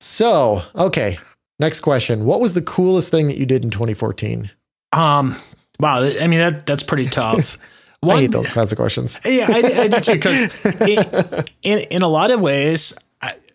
so, 0.00 0.62
okay. 0.74 1.18
Next 1.58 1.80
question. 1.80 2.24
What 2.26 2.40
was 2.40 2.52
the 2.52 2.62
coolest 2.62 3.10
thing 3.10 3.28
that 3.28 3.38
you 3.38 3.46
did 3.46 3.64
in 3.64 3.70
2014? 3.70 4.50
Um, 4.92 5.36
wow. 5.80 6.02
I 6.02 6.26
mean, 6.26 6.40
that 6.40 6.66
that's 6.66 6.82
pretty 6.82 7.06
tough. 7.06 7.58
One, 8.00 8.16
I 8.16 8.20
hate 8.22 8.32
those 8.32 8.46
kinds 8.46 8.72
of 8.72 8.78
questions. 8.78 9.20
Yeah, 9.24 9.46
I, 9.48 9.58
I 9.58 9.88
do 9.88 10.00
too. 10.00 10.12
Because 10.12 11.44
in, 11.62 11.78
in 11.78 12.02
a 12.02 12.08
lot 12.08 12.30
of 12.30 12.40
ways, 12.40 12.92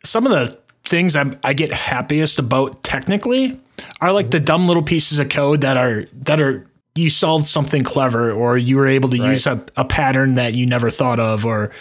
some 0.04 0.26
of 0.26 0.32
the 0.32 0.58
things 0.92 1.16
I'm, 1.16 1.40
I 1.44 1.54
get 1.54 1.72
happiest 1.72 2.38
about 2.38 2.84
technically 2.84 3.58
are 4.02 4.12
like 4.12 4.26
mm-hmm. 4.26 4.32
the 4.32 4.40
dumb 4.42 4.68
little 4.68 4.84
pieces 4.84 5.18
of 5.18 5.30
code 5.30 5.62
that 5.62 5.78
are 5.78 6.06
that 6.24 6.40
are 6.40 6.68
you 6.94 7.10
solved 7.10 7.46
something 7.46 7.84
clever 7.84 8.32
or 8.32 8.58
you 8.58 8.76
were 8.76 8.88
able 8.88 9.08
to 9.10 9.18
right. 9.18 9.30
use 9.30 9.48
a, 9.48 9.66
a 9.78 9.86
pattern 9.86 10.36
that 10.36 10.54
you 10.54 10.66
never 10.66 10.90
thought 10.90 11.22
of 11.22 11.46
or 11.46 11.72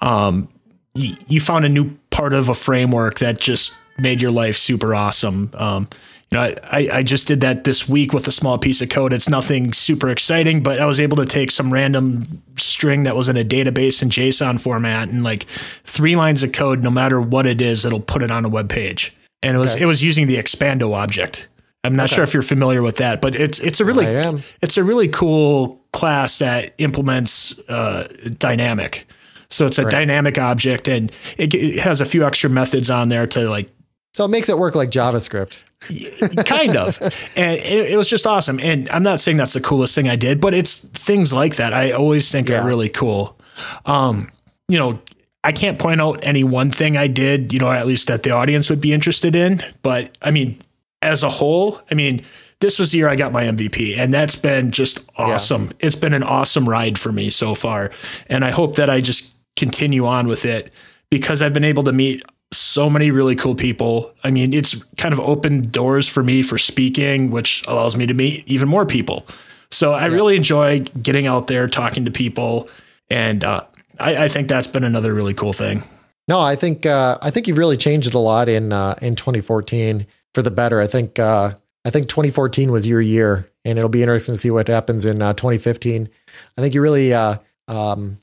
um, 0.00 0.48
you, 0.94 1.16
you 1.26 1.40
found 1.40 1.64
a 1.64 1.68
new 1.68 1.90
part 2.10 2.32
of 2.32 2.48
a 2.48 2.54
framework 2.54 3.18
that 3.18 3.38
just 3.38 3.76
made 3.98 4.22
your 4.22 4.30
life 4.30 4.56
super 4.56 4.94
awesome. 4.94 5.50
Um, 5.54 5.88
I, 6.36 6.88
I 6.92 7.02
just 7.02 7.26
did 7.26 7.40
that 7.42 7.64
this 7.64 7.88
week 7.88 8.12
with 8.12 8.26
a 8.28 8.32
small 8.32 8.58
piece 8.58 8.80
of 8.80 8.88
code. 8.88 9.12
It's 9.12 9.28
nothing 9.28 9.72
super 9.72 10.08
exciting, 10.08 10.62
but 10.62 10.78
I 10.78 10.86
was 10.86 11.00
able 11.00 11.16
to 11.18 11.26
take 11.26 11.50
some 11.50 11.72
random 11.72 12.42
string 12.56 13.04
that 13.04 13.16
was 13.16 13.28
in 13.28 13.36
a 13.36 13.44
database 13.44 14.02
in 14.02 14.10
JSON 14.10 14.60
format 14.60 15.08
and 15.08 15.22
like 15.22 15.44
three 15.84 16.16
lines 16.16 16.42
of 16.42 16.52
code, 16.52 16.82
no 16.82 16.90
matter 16.90 17.20
what 17.20 17.46
it 17.46 17.60
is, 17.60 17.84
it'll 17.84 18.00
put 18.00 18.22
it 18.22 18.30
on 18.30 18.44
a 18.44 18.48
web 18.48 18.68
page. 18.68 19.14
And 19.42 19.56
it 19.56 19.60
was 19.60 19.74
okay. 19.74 19.82
it 19.82 19.86
was 19.86 20.02
using 20.02 20.26
the 20.26 20.36
Expando 20.36 20.94
object. 20.94 21.48
I'm 21.84 21.94
not 21.94 22.04
okay. 22.04 22.14
sure 22.14 22.24
if 22.24 22.32
you're 22.32 22.42
familiar 22.42 22.80
with 22.80 22.96
that, 22.96 23.20
but 23.20 23.34
it's 23.36 23.58
it's 23.58 23.78
a 23.80 23.84
really 23.84 24.06
it's 24.62 24.78
a 24.78 24.84
really 24.84 25.08
cool 25.08 25.84
class 25.92 26.38
that 26.38 26.72
implements 26.78 27.58
uh, 27.68 28.08
dynamic. 28.38 29.06
So 29.50 29.66
it's 29.66 29.78
a 29.78 29.84
right. 29.84 29.90
dynamic 29.90 30.38
object, 30.38 30.88
and 30.88 31.12
it, 31.36 31.54
it 31.54 31.78
has 31.80 32.00
a 32.00 32.06
few 32.06 32.24
extra 32.24 32.48
methods 32.48 32.88
on 32.88 33.10
there 33.10 33.26
to 33.26 33.50
like 33.50 33.70
so 34.14 34.24
it 34.24 34.28
makes 34.28 34.48
it 34.48 34.56
work 34.58 34.76
like 34.76 34.90
JavaScript. 34.90 35.62
Kind 36.44 36.76
of. 36.76 37.00
And 37.36 37.58
it, 37.58 37.90
it, 37.92 37.96
was 37.96 38.08
just 38.08 38.26
awesome. 38.26 38.60
And 38.60 38.88
I'm 38.90 39.02
not 39.02 39.20
saying 39.20 39.36
that's 39.36 39.52
the 39.52 39.60
coolest 39.60 39.94
thing 39.94 40.08
I 40.08 40.16
did, 40.16 40.40
but 40.40 40.54
it's 40.54 40.78
things 40.78 41.32
like 41.32 41.56
that 41.56 41.72
I 41.72 41.92
always 41.92 42.30
think 42.30 42.48
yeah. 42.48 42.62
are 42.62 42.66
really 42.66 42.88
cool. 42.88 43.38
Um, 43.86 44.30
you 44.68 44.78
know, 44.78 45.00
I 45.42 45.52
can't 45.52 45.78
point 45.78 46.00
out 46.00 46.24
any 46.24 46.42
one 46.42 46.70
thing 46.70 46.96
I 46.96 47.06
did, 47.06 47.52
you 47.52 47.58
know, 47.58 47.70
at 47.70 47.86
least 47.86 48.08
that 48.08 48.22
the 48.22 48.30
audience 48.30 48.70
would 48.70 48.80
be 48.80 48.92
interested 48.92 49.36
in. 49.36 49.62
But 49.82 50.16
I 50.22 50.30
mean, 50.30 50.58
as 51.02 51.22
a 51.22 51.28
whole, 51.28 51.80
I 51.90 51.94
mean, 51.94 52.24
this 52.60 52.78
was 52.78 52.92
the 52.92 52.98
year 52.98 53.08
I 53.08 53.16
got 53.16 53.30
my 53.30 53.44
MVP, 53.44 53.98
and 53.98 54.12
that's 54.12 54.36
been 54.36 54.70
just 54.70 55.00
awesome. 55.18 55.64
Yeah. 55.64 55.72
It's 55.80 55.96
been 55.96 56.14
an 56.14 56.22
awesome 56.22 56.66
ride 56.66 56.98
for 56.98 57.12
me 57.12 57.28
so 57.28 57.54
far. 57.54 57.90
And 58.28 58.42
I 58.42 58.50
hope 58.50 58.76
that 58.76 58.88
I 58.88 59.02
just 59.02 59.34
continue 59.56 60.06
on 60.06 60.28
with 60.28 60.46
it 60.46 60.72
because 61.10 61.42
I've 61.42 61.52
been 61.52 61.64
able 61.64 61.84
to 61.84 61.92
meet 61.92 62.24
so 62.56 62.88
many 62.88 63.10
really 63.10 63.36
cool 63.36 63.54
people. 63.54 64.12
I 64.22 64.30
mean, 64.30 64.52
it's 64.52 64.74
kind 64.96 65.12
of 65.12 65.20
opened 65.20 65.72
doors 65.72 66.08
for 66.08 66.22
me 66.22 66.42
for 66.42 66.58
speaking, 66.58 67.30
which 67.30 67.62
allows 67.66 67.96
me 67.96 68.06
to 68.06 68.14
meet 68.14 68.46
even 68.46 68.68
more 68.68 68.86
people. 68.86 69.26
So 69.70 69.92
I 69.92 70.06
yeah. 70.06 70.14
really 70.14 70.36
enjoy 70.36 70.80
getting 70.80 71.26
out 71.26 71.46
there, 71.46 71.68
talking 71.68 72.04
to 72.04 72.10
people, 72.10 72.68
and 73.10 73.44
uh, 73.44 73.64
I, 73.98 74.24
I, 74.24 74.28
think 74.28 74.48
that's 74.48 74.66
been 74.66 74.84
another 74.84 75.12
really 75.12 75.34
cool 75.34 75.52
thing. 75.52 75.82
No, 76.28 76.40
I 76.40 76.56
think 76.56 76.86
uh, 76.86 77.18
I 77.20 77.30
think 77.30 77.48
you've 77.48 77.58
really 77.58 77.76
changed 77.76 78.14
a 78.14 78.18
lot 78.18 78.48
in 78.48 78.72
uh, 78.72 78.94
in 79.02 79.14
2014 79.14 80.06
for 80.32 80.42
the 80.42 80.50
better. 80.50 80.80
I 80.80 80.86
think 80.86 81.18
uh, 81.18 81.54
I 81.84 81.90
think 81.90 82.08
2014 82.08 82.72
was 82.72 82.86
your 82.86 83.00
year, 83.00 83.50
and 83.64 83.78
it'll 83.78 83.90
be 83.90 84.02
interesting 84.02 84.34
to 84.34 84.40
see 84.40 84.50
what 84.50 84.68
happens 84.68 85.04
in 85.04 85.20
uh, 85.20 85.34
2015. 85.34 86.08
I 86.56 86.60
think 86.60 86.74
you 86.74 86.80
really 86.80 87.12
uh, 87.12 87.36
um, 87.68 88.20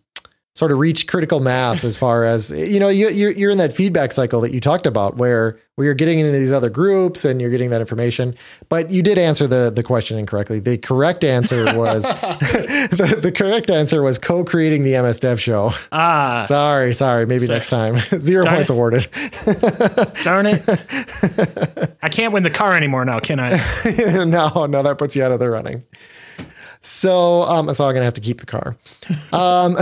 sort 0.53 0.71
of 0.71 0.79
reach 0.79 1.07
critical 1.07 1.39
mass 1.39 1.83
as 1.85 1.95
far 1.95 2.25
as 2.25 2.51
you 2.51 2.79
know 2.79 2.89
you, 2.89 3.09
you're, 3.09 3.31
you're 3.31 3.51
in 3.51 3.57
that 3.57 3.71
feedback 3.71 4.11
cycle 4.11 4.41
that 4.41 4.51
you 4.51 4.59
talked 4.59 4.85
about 4.85 5.15
where 5.15 5.57
where 5.75 5.85
you're 5.85 5.95
getting 5.95 6.19
into 6.19 6.37
these 6.37 6.51
other 6.51 6.69
groups 6.69 7.23
and 7.23 7.39
you're 7.39 7.49
getting 7.49 7.69
that 7.69 7.79
information 7.79 8.35
but 8.67 8.91
you 8.91 9.01
did 9.01 9.17
answer 9.17 9.47
the 9.47 9.71
the 9.73 9.81
question 9.81 10.17
incorrectly. 10.17 10.59
The 10.59 10.77
correct 10.77 11.23
answer 11.23 11.63
was 11.77 12.03
the, 12.09 13.19
the 13.21 13.31
correct 13.31 13.71
answer 13.71 14.01
was 14.01 14.17
co-creating 14.17 14.83
the 14.83 15.01
ms 15.01 15.19
dev 15.19 15.39
show. 15.39 15.71
Ah. 15.93 16.43
Sorry 16.47 16.93
sorry. 16.93 17.25
Maybe 17.25 17.45
sorry. 17.45 17.57
next 17.57 17.67
time. 17.69 17.97
Zero 18.21 18.45
points 18.45 18.69
it. 18.69 18.73
awarded. 18.73 19.07
Darn 20.23 20.47
it. 20.47 21.95
I 22.03 22.09
can't 22.09 22.33
win 22.33 22.43
the 22.43 22.49
car 22.49 22.75
anymore 22.75 23.05
now 23.05 23.19
can 23.19 23.39
i? 23.39 23.51
No 24.25 24.65
no 24.65 24.83
that 24.83 24.97
puts 24.97 25.15
you 25.15 25.23
out 25.23 25.31
of 25.31 25.39
the 25.39 25.49
running 25.49 25.83
so, 26.81 27.43
um, 27.43 27.73
so 27.73 27.85
I'm 27.85 27.93
gonna 27.93 28.05
have 28.05 28.13
to 28.15 28.21
keep 28.21 28.39
the 28.39 28.45
car. 28.45 28.75
Um, 29.31 29.77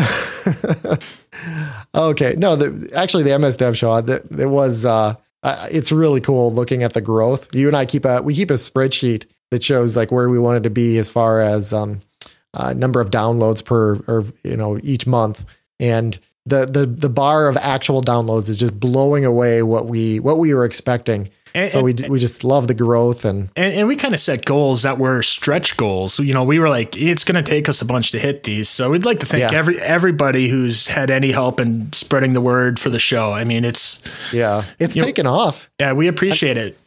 okay, 2.11 2.35
no, 2.37 2.55
the, 2.55 2.91
actually, 2.95 3.23
the 3.23 3.37
MS 3.37 3.57
Dev 3.57 3.77
Show, 3.77 3.95
it 3.95 4.49
was, 4.49 4.85
uh, 4.85 5.15
uh, 5.43 5.67
it's 5.71 5.91
really 5.91 6.21
cool 6.21 6.53
looking 6.53 6.83
at 6.83 6.93
the 6.93 7.01
growth. 7.01 7.53
You 7.53 7.67
and 7.67 7.77
I 7.77 7.85
keep 7.85 8.05
a 8.05 8.21
we 8.21 8.35
keep 8.35 8.51
a 8.51 8.55
spreadsheet 8.55 9.25
that 9.51 9.63
shows 9.63 9.95
like 9.95 10.11
where 10.11 10.29
we 10.29 10.39
wanted 10.39 10.63
to 10.63 10.69
be 10.69 10.97
as 10.97 11.09
far 11.09 11.41
as 11.41 11.73
um, 11.73 12.01
uh, 12.53 12.73
number 12.73 12.99
of 12.99 13.11
downloads 13.11 13.63
per 13.63 13.95
or 14.07 14.25
you 14.43 14.57
know 14.57 14.79
each 14.83 15.07
month, 15.07 15.45
and 15.79 16.19
the 16.45 16.65
the 16.65 16.85
the 16.85 17.09
bar 17.09 17.47
of 17.47 17.55
actual 17.57 18.01
downloads 18.01 18.49
is 18.49 18.57
just 18.57 18.77
blowing 18.79 19.23
away 19.23 19.63
what 19.63 19.85
we 19.85 20.19
what 20.19 20.39
we 20.39 20.53
were 20.53 20.65
expecting. 20.65 21.29
And- 21.53 21.71
so 21.71 21.81
we 21.81 21.93
d- 21.93 22.07
we 22.09 22.19
just 22.19 22.43
love 22.43 22.67
the 22.67 22.73
growth 22.73 23.25
and 23.25 23.49
And, 23.55 23.73
and 23.73 23.87
we 23.87 23.95
kind 23.95 24.13
of 24.13 24.19
set 24.19 24.45
goals 24.45 24.83
that 24.83 24.97
were 24.97 25.21
stretch 25.21 25.77
goals. 25.77 26.19
You 26.19 26.33
know, 26.33 26.43
we 26.43 26.59
were 26.59 26.69
like, 26.69 26.99
it's 27.01 27.23
going 27.23 27.43
to 27.43 27.49
take 27.49 27.67
us 27.69 27.81
a 27.81 27.85
bunch 27.85 28.11
to 28.11 28.19
hit 28.19 28.43
these. 28.43 28.69
So 28.69 28.89
we'd 28.91 29.05
like 29.05 29.19
to 29.21 29.25
thank 29.25 29.41
Yeah. 29.51 29.57
every 29.57 29.79
everybody 29.81 30.47
who's 30.49 30.87
had 30.87 31.09
any 31.09 31.31
help 31.31 31.59
in 31.59 31.91
spreading 31.93 32.33
the 32.33 32.41
word 32.41 32.79
for 32.79 32.89
the 32.89 32.99
show. 32.99 33.31
I 33.33 33.43
mean, 33.43 33.65
it's 33.65 33.99
yeah, 34.33 34.63
it's 34.79 34.95
You 34.95 35.01
know- 35.01 35.05
taken 35.07 35.27
off. 35.27 35.69
yeah, 35.79 35.93
we 35.93 36.07
appreciate 36.07 36.57
it. 36.57 36.77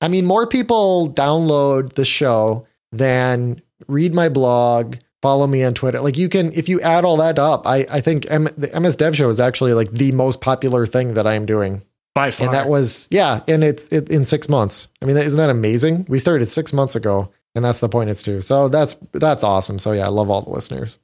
I 0.00 0.08
mean, 0.08 0.24
more 0.26 0.46
people 0.46 1.10
download 1.14 1.94
the 1.94 2.04
show 2.04 2.66
than 2.92 3.60
read 3.88 4.14
my 4.14 4.28
blog, 4.28 4.96
follow 5.22 5.46
me 5.46 5.62
on 5.64 5.74
Twitter. 5.74 6.00
Like 6.00 6.16
you 6.18 6.28
can, 6.28 6.52
if 6.52 6.68
you 6.68 6.80
add 6.82 7.04
all 7.04 7.16
that 7.18 7.38
up, 7.38 7.66
I, 7.66 7.86
I 7.90 8.00
think 8.00 8.26
M- 8.30 8.48
the 8.56 8.68
MS 8.78 8.96
Dev 8.96 9.16
Show 9.16 9.28
is 9.28 9.40
actually 9.40 9.74
like 9.74 9.90
the 9.90 10.12
most 10.12 10.40
popular 10.40 10.86
thing 10.86 11.14
that 11.14 11.26
I 11.26 11.34
am 11.34 11.46
doing. 11.46 11.82
By 12.16 12.30
far. 12.30 12.46
And 12.46 12.54
that 12.54 12.66
was, 12.66 13.06
yeah. 13.10 13.42
And 13.46 13.62
it's 13.62 13.88
it, 13.88 14.08
in 14.08 14.24
six 14.24 14.48
months. 14.48 14.88
I 15.02 15.04
mean, 15.04 15.18
isn't 15.18 15.36
that 15.36 15.50
amazing? 15.50 16.06
We 16.08 16.18
started 16.18 16.46
six 16.48 16.72
months 16.72 16.96
ago 16.96 17.30
and 17.54 17.62
that's 17.62 17.80
the 17.80 17.90
point 17.90 18.08
it's 18.08 18.22
to. 18.22 18.40
So 18.40 18.68
that's, 18.70 18.94
that's 19.12 19.44
awesome. 19.44 19.78
So 19.78 19.92
yeah, 19.92 20.06
I 20.06 20.08
love 20.08 20.30
all 20.30 20.40
the 20.40 20.48
listeners. 20.48 20.98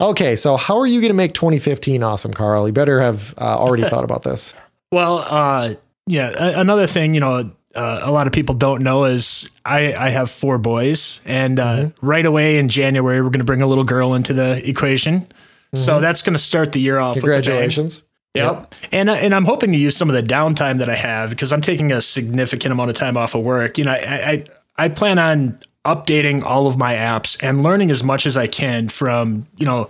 Okay. 0.00 0.34
So 0.34 0.56
how 0.56 0.76
are 0.80 0.88
you 0.88 1.00
going 1.00 1.10
to 1.10 1.14
make 1.14 1.34
2015 1.34 2.02
awesome, 2.02 2.32
Carl? 2.34 2.66
You 2.66 2.72
better 2.72 3.00
have 3.00 3.32
uh, 3.38 3.56
already 3.56 3.82
thought 3.88 4.02
about 4.02 4.24
this. 4.24 4.52
Well, 4.90 5.24
uh, 5.30 5.74
yeah. 6.08 6.32
Another 6.60 6.88
thing, 6.88 7.14
you 7.14 7.20
know, 7.20 7.52
uh, 7.76 8.00
a 8.02 8.10
lot 8.10 8.26
of 8.26 8.32
people 8.32 8.56
don't 8.56 8.82
know 8.82 9.04
is 9.04 9.48
I, 9.64 9.94
I 9.94 10.10
have 10.10 10.30
four 10.32 10.58
boys, 10.58 11.20
and 11.24 11.60
uh, 11.60 11.76
Mm-hmm. 11.76 12.06
right 12.06 12.26
away 12.26 12.58
in 12.58 12.68
January 12.68 13.20
we're 13.20 13.30
going 13.30 13.38
to 13.38 13.44
bring 13.44 13.62
a 13.62 13.66
little 13.68 13.84
girl 13.84 14.14
into 14.14 14.32
the 14.32 14.60
equation. 14.68 15.26
So 15.74 16.00
that's 16.00 16.22
going 16.22 16.34
to 16.34 16.38
start 16.38 16.70
the 16.70 16.80
year 16.80 16.98
off. 16.98 17.16
with 17.16 17.24
a 17.24 17.26
bang. 17.26 17.34
Mm-hmm. 17.34 17.42
Congratulations. 17.50 18.04
Yep. 18.34 18.74
And 18.90 19.08
uh, 19.08 19.14
and 19.14 19.34
I'm 19.34 19.44
hoping 19.44 19.70
to 19.72 19.78
use 19.78 19.96
some 19.96 20.10
of 20.10 20.16
the 20.16 20.22
downtime 20.22 20.78
that 20.78 20.88
I 20.88 20.96
have 20.96 21.30
because 21.30 21.52
I'm 21.52 21.60
taking 21.60 21.92
a 21.92 22.00
significant 22.00 22.72
amount 22.72 22.90
of 22.90 22.96
time 22.96 23.16
off 23.16 23.34
of 23.34 23.44
work. 23.44 23.78
You 23.78 23.84
know, 23.84 23.92
I 23.92 23.96
I, 23.96 24.44
I 24.76 24.88
plan 24.88 25.18
on 25.18 25.60
updating 25.84 26.42
all 26.42 26.66
of 26.66 26.76
my 26.76 26.94
apps 26.94 27.40
and 27.42 27.62
learning 27.62 27.90
as 27.90 28.02
much 28.02 28.26
as 28.26 28.36
I 28.36 28.48
can 28.48 28.88
from 28.88 29.46
you 29.56 29.66
know, 29.66 29.88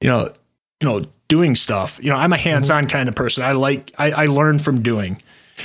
you 0.00 0.08
know, 0.08 0.30
you 0.82 0.88
know, 0.88 1.02
doing 1.28 1.54
stuff. 1.54 1.98
You 2.02 2.10
know, 2.10 2.16
I'm 2.16 2.32
a 2.32 2.36
hands-on 2.36 2.88
kind 2.88 3.08
of 3.08 3.14
person. 3.14 3.42
I 3.42 3.52
like 3.52 3.92
I, 3.98 4.10
I 4.10 4.26
learn 4.26 4.58
from 4.58 4.82
doing, 4.82 5.22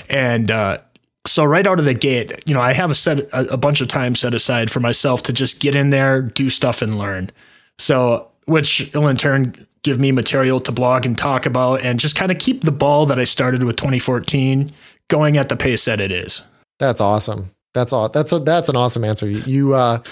and 0.09 0.49
uh, 0.49 0.77
so 1.27 1.43
right 1.43 1.67
out 1.67 1.79
of 1.79 1.85
the 1.85 1.93
gate, 1.93 2.47
you 2.47 2.53
know, 2.53 2.61
I 2.61 2.71
have 2.71 2.89
a 2.89 2.95
set 2.95 3.19
a, 3.19 3.53
a 3.53 3.57
bunch 3.57 3.81
of 3.81 3.89
time 3.89 4.15
set 4.15 4.33
aside 4.33 4.71
for 4.71 4.79
myself 4.79 5.23
to 5.23 5.33
just 5.33 5.59
get 5.59 5.75
in 5.75 5.89
there, 5.89 6.21
do 6.21 6.49
stuff, 6.49 6.81
and 6.81 6.97
learn. 6.97 7.31
So, 7.79 8.29
which 8.45 8.91
will 8.93 9.09
in 9.09 9.17
turn 9.17 9.67
give 9.83 9.99
me 9.99 10.11
material 10.11 10.59
to 10.61 10.71
blog 10.71 11.05
and 11.05 11.17
talk 11.17 11.45
about, 11.45 11.83
and 11.83 11.99
just 11.99 12.15
kind 12.15 12.31
of 12.31 12.39
keep 12.39 12.61
the 12.61 12.71
ball 12.71 13.05
that 13.07 13.19
I 13.19 13.25
started 13.25 13.63
with 13.63 13.75
2014 13.75 14.71
going 15.09 15.37
at 15.37 15.49
the 15.49 15.55
pace 15.55 15.85
that 15.85 15.99
it 15.99 16.11
is. 16.11 16.41
That's 16.79 17.01
awesome. 17.01 17.51
That's 17.73 17.93
all. 17.93 18.09
That's 18.09 18.31
a 18.31 18.39
that's 18.39 18.69
an 18.69 18.75
awesome 18.75 19.03
answer. 19.03 19.29
You, 19.29 19.39
you 19.45 19.73
uh 19.73 20.03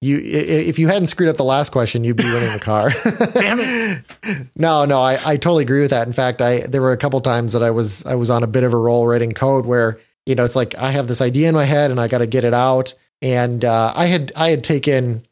you 0.00 0.20
if 0.22 0.78
you 0.78 0.88
hadn't 0.88 1.06
screwed 1.06 1.28
up 1.28 1.36
the 1.36 1.44
last 1.44 1.72
question, 1.72 2.04
you'd 2.04 2.16
be 2.16 2.24
winning 2.24 2.52
the 2.52 2.60
car. 2.60 2.90
Damn 3.34 3.58
it! 3.60 4.46
no, 4.56 4.84
no, 4.84 5.00
I, 5.00 5.14
I 5.24 5.36
totally 5.36 5.64
agree 5.64 5.80
with 5.80 5.90
that. 5.90 6.06
In 6.06 6.12
fact, 6.12 6.42
I 6.42 6.60
there 6.60 6.82
were 6.82 6.92
a 6.92 6.98
couple 6.98 7.20
times 7.20 7.54
that 7.54 7.62
I 7.62 7.70
was 7.70 8.04
I 8.04 8.14
was 8.14 8.30
on 8.30 8.42
a 8.42 8.46
bit 8.46 8.64
of 8.64 8.74
a 8.74 8.76
roll 8.76 9.06
writing 9.06 9.32
code 9.32 9.64
where 9.64 9.98
you 10.26 10.34
know 10.34 10.44
it's 10.44 10.56
like 10.56 10.74
I 10.76 10.90
have 10.90 11.08
this 11.08 11.22
idea 11.22 11.48
in 11.48 11.54
my 11.54 11.64
head 11.64 11.90
and 11.90 11.98
I 11.98 12.08
got 12.08 12.18
to 12.18 12.26
get 12.26 12.44
it 12.44 12.54
out, 12.54 12.92
and 13.22 13.64
uh, 13.64 13.92
I 13.96 14.06
had 14.06 14.32
I 14.36 14.50
had 14.50 14.62
taken 14.62 15.22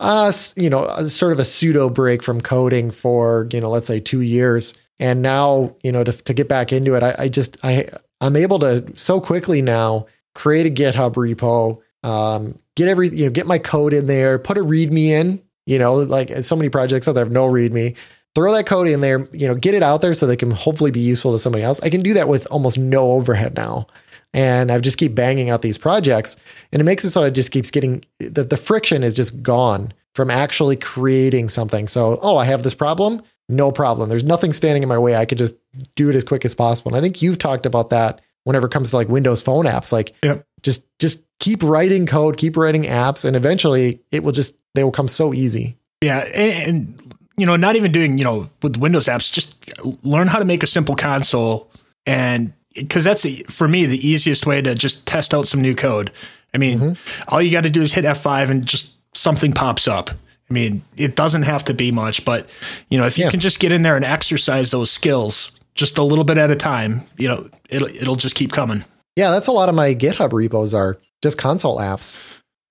uh 0.00 0.32
you 0.56 0.68
know 0.68 0.84
a, 0.86 1.08
sort 1.08 1.32
of 1.32 1.38
a 1.38 1.44
pseudo 1.44 1.88
break 1.88 2.22
from 2.22 2.40
coding 2.40 2.90
for 2.90 3.46
you 3.52 3.60
know 3.60 3.70
let's 3.70 3.86
say 3.86 4.00
two 4.00 4.22
years, 4.22 4.74
and 4.98 5.22
now 5.22 5.76
you 5.82 5.92
know 5.92 6.02
to 6.02 6.12
to 6.12 6.34
get 6.34 6.48
back 6.48 6.72
into 6.72 6.94
it, 6.94 7.02
I, 7.02 7.14
I 7.18 7.28
just 7.28 7.56
I 7.62 7.86
I'm 8.20 8.36
able 8.36 8.58
to 8.60 8.84
so 8.96 9.20
quickly 9.20 9.62
now 9.62 10.06
create 10.34 10.66
a 10.66 10.70
GitHub 10.70 11.14
repo, 11.14 11.80
um, 12.08 12.58
get 12.76 12.88
every 12.88 13.08
you 13.08 13.26
know 13.26 13.30
get 13.30 13.46
my 13.46 13.58
code 13.58 13.92
in 13.92 14.06
there, 14.06 14.38
put 14.38 14.58
a 14.58 14.62
README 14.62 15.08
in. 15.08 15.42
You 15.66 15.78
know, 15.78 15.94
like 15.94 16.30
so 16.42 16.56
many 16.56 16.68
projects 16.68 17.06
out 17.06 17.12
there 17.12 17.24
have 17.24 17.32
no 17.32 17.46
README. 17.46 17.96
Throw 18.34 18.52
that 18.52 18.66
code 18.66 18.88
in 18.88 19.00
there, 19.00 19.28
you 19.32 19.46
know, 19.46 19.54
get 19.54 19.74
it 19.74 19.82
out 19.82 20.00
there 20.02 20.14
so 20.14 20.26
they 20.26 20.36
can 20.36 20.52
hopefully 20.52 20.90
be 20.90 21.00
useful 21.00 21.32
to 21.32 21.38
somebody 21.38 21.64
else. 21.64 21.80
I 21.80 21.90
can 21.90 22.00
do 22.00 22.14
that 22.14 22.28
with 22.28 22.46
almost 22.46 22.78
no 22.78 23.12
overhead 23.12 23.54
now. 23.56 23.86
And 24.32 24.70
I 24.70 24.78
just 24.78 24.98
keep 24.98 25.14
banging 25.14 25.50
out 25.50 25.62
these 25.62 25.78
projects. 25.78 26.36
And 26.72 26.80
it 26.80 26.84
makes 26.84 27.04
it 27.04 27.10
so 27.10 27.24
it 27.24 27.32
just 27.32 27.50
keeps 27.50 27.70
getting 27.70 28.04
the, 28.18 28.44
the 28.44 28.56
friction 28.56 29.02
is 29.02 29.12
just 29.14 29.42
gone 29.42 29.92
from 30.14 30.30
actually 30.30 30.76
creating 30.76 31.48
something. 31.48 31.88
So, 31.88 32.18
oh, 32.22 32.36
I 32.36 32.44
have 32.44 32.62
this 32.62 32.74
problem. 32.74 33.22
No 33.48 33.72
problem. 33.72 34.08
There's 34.08 34.22
nothing 34.24 34.52
standing 34.52 34.82
in 34.82 34.88
my 34.88 34.98
way. 34.98 35.16
I 35.16 35.24
could 35.24 35.38
just 35.38 35.54
do 35.96 36.08
it 36.08 36.14
as 36.14 36.22
quick 36.24 36.44
as 36.44 36.54
possible. 36.54 36.90
And 36.90 36.96
I 36.96 37.00
think 37.00 37.20
you've 37.22 37.38
talked 37.38 37.66
about 37.66 37.90
that 37.90 38.20
whenever 38.44 38.66
it 38.66 38.70
comes 38.72 38.90
to 38.90 38.96
like 38.96 39.08
Windows 39.08 39.42
phone 39.42 39.64
apps. 39.66 39.92
Like 39.92 40.14
Yep. 40.22 40.46
just 40.62 40.84
just 40.98 41.24
keep 41.40 41.62
writing 41.62 42.06
code, 42.06 42.36
keep 42.36 42.56
writing 42.56 42.84
apps, 42.84 43.24
and 43.24 43.34
eventually 43.36 44.00
it 44.12 44.22
will 44.22 44.32
just 44.32 44.54
they 44.74 44.84
will 44.84 44.92
come 44.92 45.08
so 45.08 45.34
easy. 45.34 45.76
Yeah, 46.00 46.20
and, 46.34 46.68
and 46.68 47.14
you 47.36 47.46
know, 47.46 47.56
not 47.56 47.74
even 47.76 47.90
doing 47.90 48.18
you 48.18 48.24
know 48.24 48.48
with 48.62 48.76
Windows 48.76 49.06
apps, 49.06 49.32
just 49.32 49.56
learn 50.04 50.28
how 50.28 50.38
to 50.38 50.44
make 50.44 50.62
a 50.62 50.66
simple 50.68 50.94
console, 50.94 51.70
and 52.06 52.52
because 52.74 53.04
that's 53.04 53.22
the, 53.22 53.44
for 53.48 53.66
me 53.68 53.86
the 53.86 54.06
easiest 54.06 54.46
way 54.46 54.60
to 54.62 54.74
just 54.74 55.06
test 55.06 55.34
out 55.34 55.46
some 55.48 55.60
new 55.60 55.74
code. 55.74 56.10
I 56.54 56.58
mean, 56.58 56.96
all 57.28 57.40
you 57.40 57.50
got 57.52 57.62
to 57.62 57.70
do 57.70 57.80
is 57.82 57.92
hit 57.92 58.04
F5 58.04 58.50
and 58.50 58.66
just 58.66 58.94
something 59.16 59.52
pops 59.52 59.86
up. 59.88 60.10
I 60.10 60.52
mean, 60.52 60.82
it 60.96 61.14
doesn't 61.14 61.42
have 61.42 61.64
to 61.66 61.74
be 61.74 61.92
much, 61.92 62.24
but 62.24 62.48
you 62.88 62.98
know, 62.98 63.06
if 63.06 63.16
you 63.18 63.24
Yeah. 63.24 63.30
can 63.30 63.40
just 63.40 63.60
get 63.60 63.70
in 63.70 63.82
there 63.82 63.94
and 63.96 64.04
exercise 64.04 64.70
those 64.72 64.90
skills 64.90 65.52
just 65.76 65.96
a 65.98 66.02
little 66.02 66.24
bit 66.24 66.38
at 66.38 66.50
a 66.50 66.56
time, 66.56 67.02
you 67.18 67.28
know, 67.28 67.48
it'll 67.68 67.88
it'll 67.88 68.16
just 68.16 68.34
keep 68.34 68.50
coming. 68.52 68.84
Yeah, 69.16 69.30
that's 69.30 69.46
a 69.46 69.52
lot 69.52 69.68
of 69.68 69.74
my 69.76 69.94
GitHub 69.94 70.32
repos 70.32 70.74
are 70.74 70.98
just 71.22 71.38
console 71.38 71.78
apps. 71.78 72.16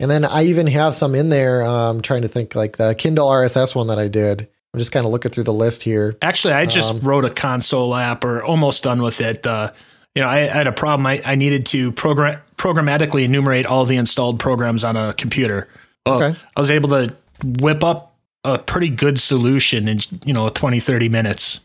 And 0.01 0.09
then 0.11 0.25
I 0.25 0.43
even 0.43 0.67
have 0.67 0.95
some 0.95 1.15
in 1.15 1.29
there. 1.29 1.63
Um, 1.63 2.01
trying 2.01 2.21
to 2.23 2.27
think 2.27 2.55
like 2.55 2.75
the 2.77 2.95
Kindle 2.95 3.27
RSS 3.29 3.75
one 3.75 3.87
that 3.87 3.99
I 3.99 4.07
did. 4.09 4.47
I'm 4.73 4.79
just 4.79 4.91
kind 4.91 5.05
of 5.05 5.11
looking 5.11 5.31
through 5.31 5.43
the 5.43 5.53
list 5.53 5.83
here. 5.83 6.15
Actually, 6.21 6.53
I 6.53 6.65
just 6.65 6.91
Um, 6.95 6.99
wrote 6.99 7.25
a 7.25 7.29
console 7.29 7.95
app 7.95 8.23
or 8.23 8.43
almost 8.43 8.83
done 8.83 9.01
with 9.01 9.19
it. 9.21 9.45
Uh, 9.47 9.71
you 10.19 10.25
know, 10.25 10.29
I, 10.29 10.39
I 10.39 10.47
had 10.47 10.67
a 10.67 10.73
problem. 10.73 11.05
I, 11.05 11.21
I 11.25 11.35
needed 11.35 11.65
to 11.67 11.93
program 11.93 12.41
programmatically 12.57 13.23
enumerate 13.23 13.65
all 13.65 13.85
the 13.85 13.95
installed 13.95 14.37
programs 14.37 14.83
on 14.83 14.97
a 14.97 15.13
computer. 15.13 15.69
Well, 16.05 16.21
Okay. 16.21 16.37
I 16.57 16.59
was 16.59 16.69
able 16.69 16.89
to 16.89 17.15
whip 17.41 17.85
up 17.85 18.17
a 18.43 18.59
pretty 18.59 18.89
good 18.89 19.17
solution 19.17 19.87
in, 19.87 20.01
you 20.25 20.33
know, 20.33 20.49
20, 20.49 20.81
30 20.81 21.07
minutes. 21.07 21.61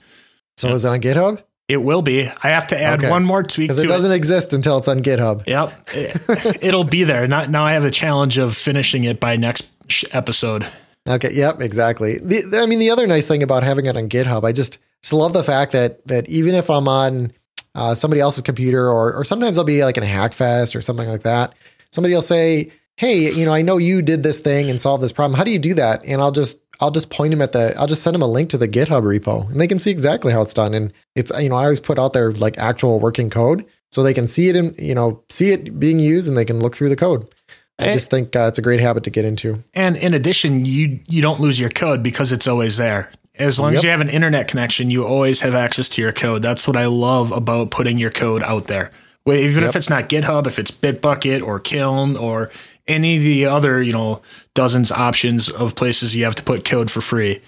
So 0.57 0.69
is 0.69 0.85
it 0.85 0.89
on 0.89 1.01
GitHub? 1.01 1.43
It 1.67 1.79
will 1.79 2.01
be. 2.03 2.29
I 2.29 2.51
have 2.51 2.69
to 2.69 2.81
add 2.81 3.01
Okay. 3.01 3.11
one 3.11 3.25
more 3.25 3.43
tweak 3.43 3.71
Because 3.71 3.79
to 3.79 3.87
it 3.87 3.89
doesn't 3.89 4.13
exist 4.13 4.53
until 4.53 4.79
it's 4.79 4.87
on 4.87 5.03
GitHub. 5.03 5.43
Yep. 5.49 5.89
It, 5.93 6.63
it'll 6.65 6.85
be 6.85 7.03
there. 7.03 7.27
Not, 7.27 7.51
now 7.51 7.65
I 7.65 7.73
have 7.73 7.83
the 7.83 7.91
challenge 7.91 8.39
of 8.39 8.57
finishing 8.57 9.03
it 9.03 9.19
by 9.19 9.35
next 9.35 9.69
sh- 9.89 10.05
episode. 10.13 10.65
Okay. 11.09 11.33
Yep. 11.33 11.61
Exactly. 11.61 12.19
The, 12.19 12.61
I 12.63 12.67
mean, 12.67 12.79
the 12.79 12.91
other 12.91 13.09
nice 13.09 13.27
thing 13.27 13.43
about 13.43 13.65
having 13.65 13.87
it 13.87 13.97
on 13.97 14.09
GitHub, 14.09 14.45
I 14.45 14.53
just, 14.53 14.79
just 15.03 15.13
love 15.13 15.33
the 15.33 15.43
fact 15.43 15.73
that 15.73 16.07
that 16.07 16.29
even 16.29 16.55
if 16.55 16.71
I'm 16.71 16.87
on 16.87 17.33
uh, 17.75 17.95
somebody 17.95 18.21
else's 18.21 18.43
computer, 18.43 18.89
or 18.89 19.15
or 19.15 19.25
sometimes 19.25 19.59
I'll 19.59 19.65
be 19.65 19.85
like 19.85 19.97
in 19.97 20.03
a 20.03 20.07
Hackfest 20.07 20.77
or 20.77 20.81
something 20.81 21.09
like 21.09 21.23
that, 21.23 21.55
somebody 21.91 22.15
will 22.15 22.23
say, 22.23 22.73
"Hey, 22.97 23.33
you 23.33 23.45
know, 23.45 23.53
I 23.53 23.63
know 23.63 23.79
you 23.79 24.03
did 24.03 24.23
this 24.23 24.41
thing 24.41 24.71
and 24.71 24.81
solved 24.81 25.03
this 25.03 25.13
problem. 25.13 25.37
How 25.37 25.45
do 25.45 25.51
you 25.51 25.59
do 25.59 25.75
that?" 25.75 26.05
And 26.05 26.21
I'll 26.21 26.33
just 26.33 26.59
I'll 26.81 26.91
just 26.91 27.11
point 27.11 27.31
them 27.31 27.43
at 27.43 27.53
the 27.53 27.75
I'll 27.79 27.87
just 27.87 28.03
send 28.03 28.15
them 28.15 28.23
a 28.23 28.29
link 28.29 28.51
to 28.51 28.59
the 28.59 28.69
GitHub 28.69 29.03
repo, 29.03 29.51
and 29.51 29.61
they 29.61 29.67
can 29.67 29.79
see 29.79 29.91
exactly 29.91 30.33
how 30.33 30.43
it's 30.43 30.55
done. 30.55 30.75
And 30.75 30.93
it's 31.15 31.33
you 31.41 31.49
know 31.49 31.57
I 31.57 31.65
always 31.65 31.81
put 31.81 31.99
out 31.99 32.13
their 32.13 32.33
like 32.33 32.59
actual 32.59 33.01
working 33.01 33.31
code 33.31 33.65
so 33.91 34.03
they 34.03 34.15
can 34.15 34.27
see 34.27 34.49
it 34.49 34.57
and 34.57 34.79
you 34.79 34.95
know 34.95 35.23
see 35.29 35.53
it 35.53 35.79
being 35.79 35.99
used 35.99 36.29
and 36.29 36.37
they 36.37 36.45
can 36.45 36.61
look 36.61 36.77
through 36.77 36.89
the 36.89 36.97
code. 36.97 37.29
I 37.79 37.93
just 37.93 38.09
think 38.09 38.37
uh, 38.37 38.47
it's 38.47 38.59
a 38.59 38.63
great 38.63 38.79
habit 38.79 39.03
to 39.05 39.11
get 39.11 39.25
into. 39.25 39.65
And 39.75 39.97
in 39.97 40.15
addition, 40.15 40.65
you 40.65 41.01
you 41.09 41.23
don't 41.23 41.41
lose 41.41 41.59
your 41.59 41.71
code 41.71 42.03
because 42.03 42.31
it's 42.31 42.47
always 42.47 42.77
there. 42.77 43.11
As 43.37 43.59
long 43.59 43.75
as 43.75 43.83
you 43.83 43.91
have 43.91 44.01
an 44.01 44.09
internet 44.11 44.47
connection, 44.49 44.91
you 44.91 45.05
always 45.05 45.41
have 45.41 45.55
access 45.55 45.89
to 45.91 46.03
your 46.03 46.13
code. 46.13 46.43
That's 46.43 46.69
what 46.69 46.77
I 46.77 46.87
love 46.87 47.33
about 47.33 47.71
putting 47.71 47.99
your 47.99 48.11
code 48.11 48.43
out 48.43 48.69
there. 48.69 48.93
Even 49.27 49.65
if 49.65 49.75
it's 49.75 49.91
not 49.91 50.09
GitHub, 50.09 50.47
if 50.47 50.59
it's 50.59 50.71
Bitbucket 50.71 51.43
or 51.43 51.59
Kiln 51.59 52.17
or 52.17 52.51
any 52.87 53.17
of 53.17 53.23
the 53.23 53.47
other, 53.47 53.83
you 53.83 53.93
know, 53.93 54.21
dozens 54.55 54.93
options 54.93 55.49
of 55.49 55.75
places 55.75 56.15
you 56.15 56.25
have 56.25 56.35
to 56.37 56.43
put 56.43 56.65
code 56.65 56.91
for 56.91 57.01
free. 57.01 57.41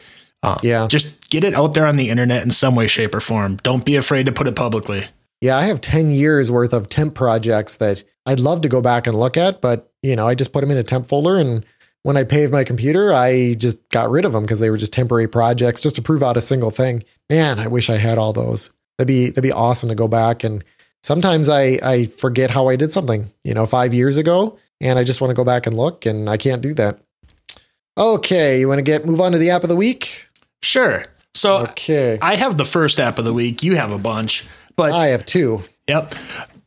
Uh, 0.42 0.58
Yeah. 0.62 0.86
Just 0.88 1.30
get 1.30 1.44
it 1.44 1.54
out 1.54 1.74
there 1.74 1.86
on 1.86 1.96
the 1.96 2.08
internet 2.08 2.42
in 2.42 2.50
some 2.50 2.74
way, 2.74 2.86
shape, 2.86 3.14
or 3.14 3.20
form. 3.20 3.56
Don't 3.62 3.84
be 3.84 3.96
afraid 3.96 4.26
to 4.26 4.32
put 4.32 4.46
it 4.48 4.56
publicly. 4.56 5.04
Yeah, 5.42 5.58
I 5.58 5.64
have 5.64 5.80
10 5.82 6.10
years 6.10 6.50
worth 6.50 6.72
of 6.72 6.88
temp 6.88 7.14
projects 7.14 7.76
that 7.76 8.02
I'd 8.24 8.40
love 8.40 8.62
to 8.62 8.68
go 8.68 8.80
back 8.80 9.06
and 9.06 9.16
look 9.18 9.36
at, 9.36 9.60
but 9.60 9.90
you 10.02 10.16
know, 10.16 10.26
I 10.26 10.34
just 10.34 10.52
put 10.52 10.62
them 10.62 10.70
in 10.70 10.78
a 10.78 10.82
temp 10.82 11.06
folder 11.06 11.36
and 11.36 11.64
when 12.06 12.16
I 12.16 12.22
paved 12.22 12.52
my 12.52 12.62
computer, 12.62 13.12
I 13.12 13.54
just 13.54 13.76
got 13.88 14.10
rid 14.10 14.24
of 14.24 14.30
them 14.32 14.44
because 14.44 14.60
they 14.60 14.70
were 14.70 14.76
just 14.76 14.92
temporary 14.92 15.26
projects 15.26 15.80
just 15.80 15.96
to 15.96 16.02
prove 16.02 16.22
out 16.22 16.36
a 16.36 16.40
single 16.40 16.70
thing. 16.70 17.02
Man, 17.28 17.58
I 17.58 17.66
wish 17.66 17.90
I 17.90 17.96
had 17.96 18.16
all 18.16 18.32
those. 18.32 18.70
That'd 18.96 19.08
be 19.08 19.30
that'd 19.30 19.42
be 19.42 19.50
awesome 19.50 19.88
to 19.88 19.96
go 19.96 20.06
back 20.06 20.44
and 20.44 20.62
sometimes 21.02 21.48
I 21.48 21.80
I 21.82 22.06
forget 22.06 22.52
how 22.52 22.68
I 22.68 22.76
did 22.76 22.92
something, 22.92 23.32
you 23.42 23.54
know, 23.54 23.66
5 23.66 23.92
years 23.92 24.18
ago 24.18 24.56
and 24.80 25.00
I 25.00 25.02
just 25.02 25.20
want 25.20 25.32
to 25.32 25.34
go 25.34 25.42
back 25.42 25.66
and 25.66 25.76
look 25.76 26.06
and 26.06 26.30
I 26.30 26.36
can't 26.36 26.62
do 26.62 26.74
that. 26.74 27.00
Okay, 27.98 28.60
you 28.60 28.68
want 28.68 28.78
to 28.78 28.82
get 28.82 29.04
move 29.04 29.20
on 29.20 29.32
to 29.32 29.38
the 29.38 29.50
app 29.50 29.64
of 29.64 29.68
the 29.68 29.74
week? 29.74 30.26
Sure. 30.62 31.06
So 31.34 31.56
Okay. 31.70 32.20
I 32.22 32.36
have 32.36 32.56
the 32.56 32.64
first 32.64 33.00
app 33.00 33.18
of 33.18 33.24
the 33.24 33.34
week. 33.34 33.64
You 33.64 33.74
have 33.74 33.90
a 33.90 33.98
bunch, 33.98 34.46
but 34.76 34.92
I 34.92 35.08
have 35.08 35.26
two. 35.26 35.64
Yep. 35.88 36.14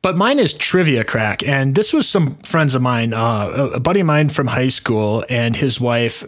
But 0.02 0.16
mine 0.16 0.40
is 0.40 0.54
Trivia 0.54 1.04
Crack, 1.04 1.46
and 1.48 1.76
this 1.76 1.92
was 1.92 2.08
some 2.08 2.38
friends 2.38 2.74
of 2.74 2.82
mine, 2.82 3.14
uh, 3.14 3.72
a 3.74 3.80
buddy 3.80 4.00
of 4.00 4.06
mine 4.06 4.30
from 4.30 4.48
high 4.48 4.70
school, 4.70 5.26
and 5.30 5.56
his 5.56 5.80
wife. 5.80 6.24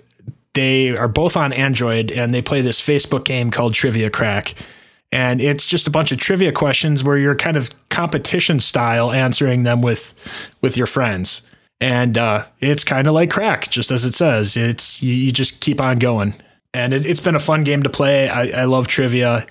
They 0.53 0.89
are 0.89 1.07
both 1.07 1.37
on 1.37 1.53
Android, 1.53 2.11
and 2.11 2.33
they 2.33 2.41
play 2.41 2.59
this 2.59 2.81
Facebook 2.81 3.23
game 3.23 3.51
called 3.51 3.73
Trivia 3.73 4.09
Crack, 4.09 4.53
and 5.11 5.39
it's 5.41 5.65
just 5.65 5.87
a 5.87 5.89
bunch 5.89 6.11
of 6.11 6.17
trivia 6.17 6.51
questions 6.51 7.03
where 7.03 7.17
you're 7.17 7.35
kind 7.35 7.55
of 7.55 7.69
competition 7.89 8.59
style 8.59 9.11
answering 9.11 9.63
them 9.63 9.81
with 9.81 10.13
with 10.59 10.75
your 10.75 10.87
friends, 10.87 11.41
and 11.79 12.17
uh, 12.17 12.45
it's 12.59 12.83
kind 12.83 13.07
of 13.07 13.13
like 13.13 13.31
crack, 13.31 13.69
just 13.69 13.91
as 13.91 14.03
it 14.03 14.13
says. 14.13 14.57
It's 14.57 15.01
you, 15.01 15.13
you 15.13 15.31
just 15.31 15.61
keep 15.61 15.79
on 15.79 15.99
going, 15.99 16.33
and 16.73 16.93
it, 16.93 17.05
has 17.05 17.21
been 17.21 17.35
a 17.35 17.39
fun 17.39 17.63
game 17.63 17.83
to 17.83 17.89
play. 17.89 18.27
I, 18.27 18.63
I 18.63 18.65
love 18.65 18.87
trivia, 18.87 19.47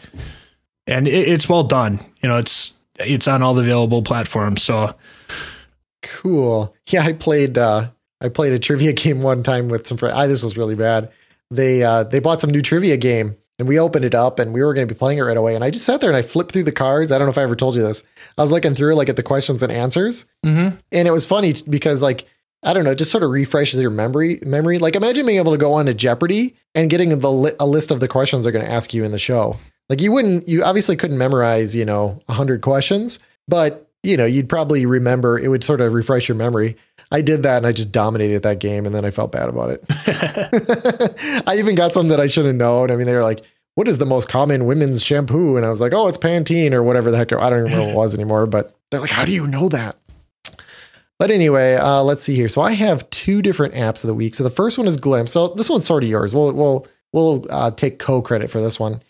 and 0.87 1.09
it, 1.09 1.29
it's 1.29 1.49
well 1.49 1.65
done. 1.65 2.01
You 2.23 2.29
know, 2.29 2.37
it's 2.37 2.75
it's 3.01 3.29
on 3.29 3.43
all 3.43 3.55
the 3.55 3.63
available 3.63 4.03
platforms. 4.03 4.63
So 4.63 4.95
cool. 6.03 6.75
Yeah, 6.89 7.03
I 7.03 7.13
played 7.13 7.59
uh 7.59 7.91
I 8.21 8.29
played 8.29 8.53
a 8.53 8.59
trivia 8.59 8.93
game 8.95 9.23
one 9.23 9.43
time 9.43 9.69
with 9.69 9.87
some 9.87 9.99
friends. 9.99 10.29
this 10.29 10.43
was 10.43 10.57
really 10.57 10.77
bad. 10.77 11.11
They 11.51 11.83
uh 11.83 12.05
they 12.05 12.21
bought 12.21 12.41
some 12.41 12.51
new 12.51 12.63
trivia 12.63 12.97
game 12.97 13.37
and 13.61 13.69
we 13.69 13.79
opened 13.79 14.07
it 14.07 14.15
up 14.15 14.39
and 14.39 14.55
we 14.55 14.63
were 14.63 14.73
going 14.73 14.89
to 14.89 14.93
be 14.93 14.99
playing 14.99 15.19
it 15.19 15.23
right 15.23 15.37
away. 15.37 15.55
And 15.55 15.63
I 15.63 15.71
just 15.71 15.85
sat 15.85 16.01
there 16.01 16.09
and 16.09 16.17
I 16.17 16.23
flipped 16.23 16.53
through 16.53 16.63
the 16.63 16.73
cards. 16.73 17.13
I 17.13 17.19
don't 17.19 17.27
know 17.27 17.33
if 17.33 17.39
I 17.39 17.43
ever 17.43 17.55
told 17.55 17.77
you 17.77 17.83
this. 17.83 18.03
I 18.39 18.43
was 18.43 18.53
looking 18.53 18.75
through 18.75 18.95
like 18.95 19.11
at 19.11 19.17
the 19.17 19.23
questions 19.23 19.63
and 19.63 19.71
answers, 19.71 20.25
mm-hmm. 20.45 20.77
and 20.91 21.09
it 21.09 21.11
was 21.11 21.27
funny 21.27 21.55
because 21.69 22.03
like 22.03 22.27
I 22.63 22.73
don't 22.73 22.85
know, 22.85 22.91
it 22.91 22.99
just 22.99 23.11
sort 23.11 23.23
of 23.23 23.31
refreshes 23.31 23.81
your 23.81 23.91
memory. 23.91 24.41
Memory, 24.45 24.79
like 24.79 24.97
imagine 24.97 25.27
being 25.27 25.39
able 25.39 25.53
to 25.53 25.59
go 25.59 25.75
on 25.75 25.87
to 25.87 25.95
Jeopardy 25.95 26.57
and 26.75 26.91
getting 26.91 27.19
the 27.19 27.31
li- 27.31 27.53
a 27.61 27.67
list 27.67 27.91
of 27.91 28.01
the 28.01 28.09
questions 28.09 28.45
they're 28.45 28.53
going 28.53 28.65
to 28.65 28.71
ask 28.71 28.93
you 28.93 29.05
in 29.05 29.13
the 29.13 29.19
show. 29.19 29.57
Like 29.91 30.01
you 30.01 30.13
wouldn't, 30.13 30.49
you 30.49 30.63
obviously 30.63 30.97
couldn't 30.97 31.19
memorize, 31.19 31.75
you 31.75 31.85
know, 31.85 32.23
hundred 32.29 32.63
questions, 32.63 33.19
but 33.49 33.91
you 34.03 34.17
know, 34.17 34.25
you'd 34.25 34.49
probably 34.49 34.87
remember. 34.87 35.39
It 35.39 35.49
would 35.49 35.65
sort 35.65 35.81
of 35.81 35.93
refresh 35.93 36.29
your 36.29 36.37
memory. 36.37 36.77
I 37.13 37.21
did 37.21 37.43
that 37.43 37.59
and 37.59 37.67
I 37.67 37.73
just 37.73 37.91
dominated 37.93 38.45
that 38.45 38.61
game, 38.61 38.87
and 38.87 38.95
then 38.95 39.05
I 39.05 39.11
felt 39.11 39.33
bad 39.33 39.49
about 39.49 39.71
it. 39.71 39.85
I 41.47 41.57
even 41.59 41.75
got 41.75 41.93
some 41.93 42.09
that 42.09 42.21
I 42.21 42.29
shouldn't 42.29 42.55
have 42.55 42.57
known. 42.57 42.91
I 42.91 42.97
mean, 42.97 43.07
they 43.07 43.15
were 43.15 43.25
like, 43.25 43.45
"What 43.75 43.89
is 43.89 43.99
the 43.99 44.07
most 44.07 44.29
common 44.29 44.65
women's 44.65 45.03
shampoo?" 45.03 45.57
And 45.57 45.67
I 45.67 45.71
was 45.71 45.81
like, 45.81 45.93
"Oh, 45.93 46.07
it's 46.07 46.17
Pantene 46.17 46.73
or 46.73 46.83
whatever 46.83 47.11
the 47.11 47.17
heck." 47.17 47.33
I 47.33 47.51
don't 47.51 47.67
even 47.67 47.73
know 47.73 47.85
what 47.85 47.91
it 47.91 47.97
was 47.97 48.15
anymore. 48.15 48.47
But 48.47 48.75
they're 48.91 49.01
like, 49.01 49.11
"How 49.11 49.25
do 49.25 49.33
you 49.33 49.47
know 49.47 49.69
that?" 49.71 49.97
But 51.19 51.31
anyway, 51.31 51.75
uh, 51.75 52.03
let's 52.03 52.23
see 52.23 52.37
here. 52.37 52.49
So 52.49 52.63
I 52.63 52.73
have 52.73 53.11
two 53.11 53.43
different 53.43 53.75
apps 53.75 54.05
of 54.05 54.09
the 54.09 54.15
week. 54.15 54.35
So 54.35 54.45
the 54.45 54.51
first 54.51 54.79
one 54.79 54.87
is 54.87 54.97
Glympse. 54.97 55.29
So 55.31 55.49
this 55.49 55.69
one's 55.69 55.85
sort 55.85 56.05
of 56.05 56.09
yours. 56.09 56.33
We'll 56.33 56.53
we'll 56.53 56.87
we'll 57.13 57.45
uh, 57.51 57.73
take 57.73 57.99
co-credit 57.99 58.51
for 58.51 58.61
this 58.61 58.79
one. 58.79 59.03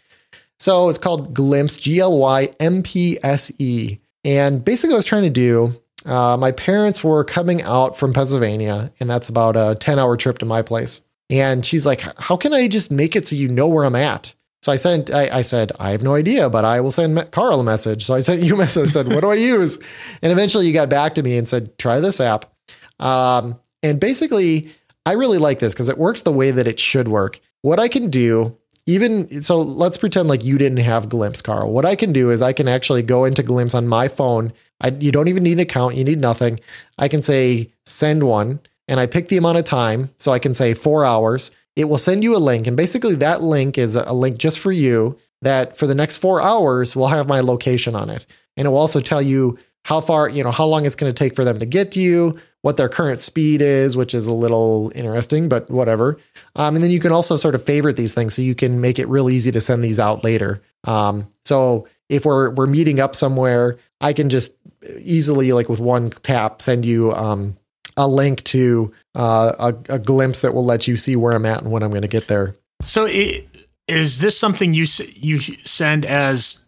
So 0.61 0.91
it's 0.91 0.99
called 0.99 1.35
Glympse, 1.35 1.81
G 1.81 2.01
L 2.01 2.17
Y 2.19 2.51
M 2.61 2.83
P 2.83 3.19
S 3.23 3.51
E. 3.59 3.99
And 4.25 4.63
basically, 4.63 4.91
what 4.91 4.97
I 4.97 4.99
was 4.99 5.07
trying 5.07 5.23
to 5.23 5.31
do, 5.31 5.75
uh, 6.05 6.37
my 6.37 6.53
parents 6.53 7.03
were 7.03 7.25
coming 7.25 7.63
out 7.63 7.97
from 7.97 8.13
Pennsylvania, 8.13 8.93
and 9.01 9.09
that's 9.09 9.31
about 9.31 9.57
a 9.57 9.75
10 9.81 9.99
hour 9.99 10.19
trip 10.19 10.39
to 10.39 10.45
my 10.45 10.61
place. 10.61 11.01
And 11.31 11.65
she's 11.65 11.87
like, 11.87 12.03
How 12.19 12.37
can 12.37 12.53
I 12.53 12.69
just 12.69 12.91
make 12.91 13.17
it 13.17 13.27
so 13.27 13.37
you 13.37 13.49
know 13.49 13.69
where 13.69 13.85
I'm 13.85 13.97
at? 13.97 14.35
So 14.63 14.71
I 14.71 14.77
sent, 14.77 15.11
I, 15.11 15.39
I, 15.39 15.43
said, 15.43 15.73
I 15.81 15.93
have 15.93 16.03
no 16.03 16.15
idea, 16.15 16.51
but 16.51 16.67
I 16.67 16.83
will 16.83 16.91
send 16.91 17.31
Carl 17.31 17.61
a 17.61 17.65
message. 17.65 18.05
So 18.05 18.13
I 18.13 18.21
sent 18.21 18.43
you 18.43 18.55
a 18.55 18.59
message, 18.59 18.91
said, 18.91 19.09
What 19.09 19.21
do 19.21 19.31
I 19.31 19.37
use? 19.37 19.79
And 20.23 20.31
eventually 20.31 20.67
you 20.67 20.75
got 20.75 20.91
back 20.91 21.15
to 21.15 21.23
me 21.23 21.39
and 21.39 21.49
said, 21.49 21.79
Try 21.79 22.01
this 22.01 22.21
app. 22.21 22.53
Um, 22.99 23.59
and 23.83 23.99
basically, 23.99 24.69
I 25.07 25.13
really 25.13 25.39
like 25.39 25.61
this 25.61 25.73
because 25.73 25.89
it 25.89 25.97
works 25.97 26.21
the 26.21 26.33
way 26.33 26.51
that 26.51 26.67
it 26.67 26.79
should 26.79 27.09
work. 27.09 27.41
What 27.63 27.81
I 27.81 27.89
can 27.89 28.11
do 28.11 28.59
even 28.87 29.43
so 29.43 29.61
let's 29.61 29.99
pretend 29.99 30.28
like 30.28 30.45
you 30.45 30.59
didn't 30.59 30.78
have 30.78 31.09
glympse 31.09 31.43
carl. 31.43 31.72
What 31.72 31.85
i 31.85 31.95
can 31.95 32.12
do 32.12 32.31
is 32.31 32.43
i 32.43 32.53
can 32.53 32.68
actually 32.68 33.03
go 33.03 33.24
into 33.24 33.43
glympse 33.43 33.74
on 33.74 33.89
my 33.89 34.09
phone. 34.09 34.53
I, 34.81 34.89
you 34.89 35.12
don't 35.12 35.28
even 35.28 35.43
need 35.43 35.55
an 35.55 35.61
account. 35.61 35.97
You 35.97 36.05
need 36.05 36.18
nothing. 36.18 36.59
I 36.99 37.09
can 37.09 37.22
say 37.22 37.72
send 37.85 38.22
one. 38.22 38.61
And 38.89 38.99
i 38.99 39.07
pick 39.07 39.28
the 39.28 39.37
amount 39.37 39.59
of 39.59 39.64
time. 39.64 40.11
So 40.18 40.33
i 40.33 40.39
can 40.39 40.55
say 40.55 40.74
four 40.74 41.05
hours. 41.05 41.51
It 41.76 41.85
will 41.85 41.99
send 41.99 42.22
you 42.22 42.37
a 42.37 42.39
link. 42.39 42.66
And 42.66 42.76
basically 42.76 43.14
that 43.16 43.43
link 43.43 43.78
is 43.78 43.97
a 43.97 44.12
link 44.12 44.39
just 44.39 44.59
for 44.59 44.72
you 44.72 45.18
that 45.43 45.76
for 45.76 45.87
the 45.87 45.95
next 45.95 46.16
four 46.16 46.43
hours 46.43 46.95
will 46.95 47.09
have 47.09 47.28
my 47.28 47.41
location 47.41 47.95
on 47.95 48.11
it. 48.11 48.26
And 48.57 48.66
it 48.66 48.70
will 48.70 48.78
also 48.78 49.01
tell 49.01 49.22
you 49.22 49.59
how 49.85 50.01
far 50.01 50.28
you 50.28 50.43
know 50.43 50.51
how 50.51 50.66
long 50.66 50.85
it's 50.85 50.95
going 50.95 51.12
to 51.12 51.16
take 51.16 51.35
for 51.35 51.45
them 51.45 51.59
to 51.59 51.66
get 51.66 51.93
to 51.93 52.01
you 52.01 52.39
what 52.63 52.77
their 52.77 52.89
current 52.89 53.21
speed 53.21 53.63
is, 53.63 53.97
which 53.97 54.15
is 54.15 54.27
a 54.27 54.35
little 54.35 54.93
interesting, 54.95 55.49
but 55.49 55.71
whatever. 55.71 56.19
Um, 56.57 56.75
and 56.75 56.85
then 56.85 56.91
you 56.91 57.01
can 57.01 57.13
also 57.13 57.37
sort 57.37 57.55
of 57.55 57.63
favorite 57.63 57.97
these 57.97 58.15
things 58.15 58.35
so 58.35 58.43
you 58.43 58.55
can 58.55 58.81
make 58.81 58.99
it 58.99 59.09
real 59.09 59.31
easy 59.31 59.51
to 59.53 59.61
send 59.61 59.83
these 59.83 59.99
out 59.99 60.25
later. 60.25 60.61
Um, 60.85 61.33
so 61.43 61.89
if 62.09 62.25
we're 62.25 62.51
we're 62.51 62.67
meeting 62.67 63.01
up 63.01 63.17
somewhere, 63.17 63.79
I 64.01 64.13
can 64.13 64.29
just 64.29 64.55
easily, 64.99 65.53
like 65.53 65.69
with 65.69 65.81
one 65.81 66.11
tap, 66.11 66.61
send 66.61 66.85
you 66.85 67.13
um, 67.15 67.57
a 67.97 68.09
link 68.09 68.43
to 68.45 68.93
uh, 69.15 69.53
a, 69.59 69.95
a, 69.95 69.99
glimpse 69.99 70.41
that 70.41 70.55
will 70.55 70.65
let 70.65 70.89
you 70.89 70.97
see 70.97 71.17
where 71.17 71.33
I'm 71.33 71.47
at 71.47 71.63
and 71.63 71.71
when 71.71 71.83
I'm 71.83 71.91
going 71.91 72.03
to 72.03 72.09
get 72.09 72.29
there. 72.29 72.57
So 72.85 73.05
it, 73.05 73.47
is 73.89 74.21
this 74.21 74.39
something 74.39 74.73
you 74.75 74.87
you 75.15 75.41
send 75.41 76.07
as 76.07 76.65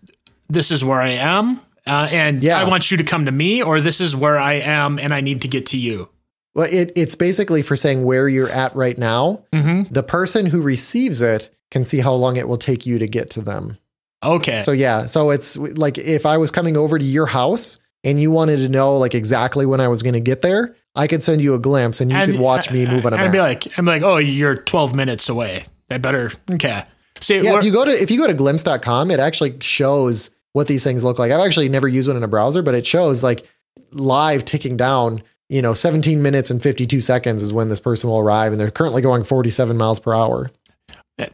this 0.49 0.71
is 0.71 0.85
where 0.85 1.01
I 1.01 1.11
am? 1.11 1.61
Uh, 1.87 2.09
and 2.11 2.43
yeah. 2.43 2.61
I 2.61 2.69
want 2.69 2.91
you 2.91 2.97
to 2.97 3.05
come 3.05 3.25
to 3.25 3.33
me, 3.33 3.63
or 3.63 3.81
this 3.81 4.01
is 4.01 4.15
where 4.15 4.39
I 4.39 4.55
am 4.55 4.99
and 4.99 5.13
I 5.13 5.21
need 5.21 5.43
to 5.43 5.49
get 5.49 5.67
to 5.67 5.79
you. 5.79 6.09
Well, 6.55 6.69
it, 6.71 6.93
it's 6.95 7.15
basically 7.15 7.63
for 7.63 7.77
saying 7.77 8.05
where 8.05 8.29
you're 8.29 8.51
at 8.51 8.75
right 8.77 8.97
now. 8.97 9.45
Mm-hmm. 9.53 9.93
The 9.93 10.03
person 10.03 10.47
who 10.47 10.61
receives 10.61 11.23
it 11.23 11.51
can 11.71 11.85
see 11.85 12.01
how 12.01 12.13
long 12.13 12.37
it 12.37 12.47
will 12.47 12.59
take 12.59 12.85
you 12.85 12.99
to 12.99 13.09
get 13.09 13.31
to 13.31 13.41
them. 13.41 13.79
Okay. 14.23 14.63
So 14.63 14.73
yeah, 14.73 15.07
so 15.07 15.31
it's 15.31 15.57
like 15.57 15.99
if 15.99 16.27
I 16.27 16.37
was 16.37 16.51
coming 16.51 16.77
over 16.77 16.99
to 16.99 17.05
your 17.05 17.27
house 17.27 17.79
and 18.05 18.21
you 18.21 18.31
wanted 18.31 18.59
to 18.59 18.69
know 18.69 18.97
like 18.99 19.15
exactly 19.15 19.67
when 19.67 19.81
I 19.81 19.89
was 19.89 20.03
going 20.03 20.13
to 20.13 20.21
get 20.21 20.43
there, 20.43 20.77
I 20.95 21.07
could 21.07 21.25
send 21.25 21.41
you 21.41 21.55
a 21.55 21.59
glimpse 21.59 22.01
and 22.01 22.11
you 22.11 22.17
and, 22.17 22.31
could 22.31 22.41
watch 22.41 22.71
me 22.71 22.87
move 22.87 23.07
on 23.07 23.15
a 23.15 23.17
I'd 23.17 23.33
be 23.33 23.41
like, 23.41 23.79
I'm 23.79 23.87
like, 23.87 24.03
oh, 24.03 24.19
you're 24.19 24.57
12 24.57 24.95
minutes 24.95 25.29
away. 25.29 25.65
I 25.91 25.99
better 25.99 26.33
okay. 26.51 26.85
See, 27.21 27.41
yeah, 27.41 27.59
if 27.59 27.65
you 27.65 27.73
go 27.73 27.85
to 27.85 27.91
if 27.91 28.11
you 28.11 28.19
go 28.19 28.27
to 28.27 28.35
glympse.com, 28.35 29.11
it 29.11 29.21
actually 29.21 29.57
shows 29.61 30.31
what 30.53 30.69
these 30.69 30.85
things 30.85 31.03
look 31.03 31.19
like. 31.19 31.33
I've 31.33 31.45
actually 31.45 31.69
never 31.69 31.89
used 31.89 32.09
one 32.09 32.17
in 32.17 32.23
a 32.23 32.29
browser, 32.29 32.63
but 32.63 32.75
it 32.75 32.87
shows 32.87 33.23
like 33.23 33.49
live 33.93 34.45
ticking 34.45 34.77
down, 34.77 35.23
you 35.49 35.63
know, 35.63 35.75
17 35.75 36.23
minutes 36.23 36.51
and 36.51 36.63
52 36.63 37.01
seconds 37.01 37.43
is 37.43 37.53
when 37.53 37.69
this 37.69 37.81
person 37.81 38.11
will 38.11 38.19
arrive. 38.19 38.53
And 38.53 38.61
they're 38.61 38.71
currently 38.71 39.03
going 39.03 39.25
47 39.25 39.77
miles 39.77 40.01
per 40.01 40.15
hour. 40.15 40.51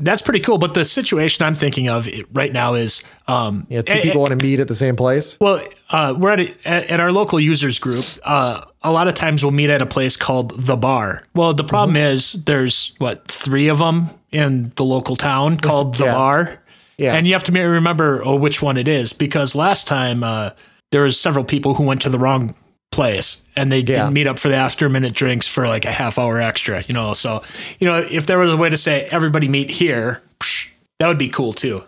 That's 0.01 0.23
pretty 0.23 0.41
cool. 0.41 0.59
But 0.59 0.75
the 0.75 0.85
situation 0.85 1.47
I'm 1.47 1.55
thinking 1.55 1.89
of 1.89 2.09
right 2.33 2.53
now 2.53 2.75
is 2.75 3.03
um, 3.27 3.67
yeah, 3.71 3.83
two 3.83 4.01
people 4.01 4.21
want 4.21 4.39
to 4.39 4.45
meet 4.45 4.61
at 4.61 4.69
the 4.69 4.75
same 4.75 4.97
place. 4.97 5.39
Well, 5.41 5.65
uh, 5.91 6.15
we're 6.19 6.33
at, 6.33 6.41
a, 6.41 6.93
at 6.93 7.01
our 7.01 7.13
local 7.13 7.41
users 7.41 7.79
group. 7.79 8.05
Uh, 8.25 8.65
a 8.83 8.93
lot 8.93 9.09
of 9.09 9.15
times 9.15 9.43
we'll 9.43 9.53
meet 9.53 9.71
at 9.71 9.81
a 9.81 9.87
place 9.87 10.17
called 10.17 10.51
the 10.61 10.77
bar. 10.77 11.25
Well, 11.35 11.55
the 11.55 11.65
problem 11.65 11.97
mm-hmm. 11.97 12.13
is 12.13 12.33
there's 12.45 12.95
what 12.99 13.29
three 13.29 13.69
of 13.69 13.79
them 13.79 14.11
in 14.31 14.73
the 14.77 14.85
local 14.85 15.17
town 15.17 15.57
called 15.57 15.95
the 15.95 16.05
yeah. 16.05 16.15
bar. 16.15 16.63
Yeah. 16.99 17.15
And 17.15 17.27
you 17.27 17.33
have 17.33 17.45
to 17.45 17.53
remember 17.53 18.23
oh, 18.25 18.35
which 18.37 18.61
one 18.61 18.77
it 18.77 18.89
is 18.89 19.13
because 19.13 19.55
last 19.55 19.87
time 19.87 20.25
uh, 20.25 20.51
there 20.91 21.03
was 21.03 21.19
several 21.19 21.45
people 21.45 21.75
who 21.75 21.85
went 21.85 22.03
to 22.03 22.09
the 22.09 22.19
wrong 22.19 22.55
place 22.91 23.43
and 23.55 23.71
they 23.71 23.83
didn't 23.83 24.13
meet 24.13 24.27
up 24.27 24.39
for 24.39 24.49
the 24.49 24.57
after 24.57 24.89
minute 24.89 25.13
drinks 25.13 25.47
for 25.47 25.69
like 25.69 25.85
a 25.85 25.93
half 25.93 26.19
hour 26.19 26.41
extra, 26.41 26.83
you 26.83 26.95
know. 26.95 27.13
So, 27.13 27.43
you 27.79 27.87
know, 27.87 27.99
if 27.99 28.27
there 28.27 28.39
was 28.39 28.53
a 28.53 28.57
way 28.57 28.69
to 28.69 28.77
say 28.77 29.09
everybody 29.11 29.47
meet 29.49 29.71
here, 29.71 30.23
psh, 30.41 30.71
that 30.99 31.07
would 31.07 31.19
be 31.19 31.29
cool 31.29 31.53
too. 31.53 31.85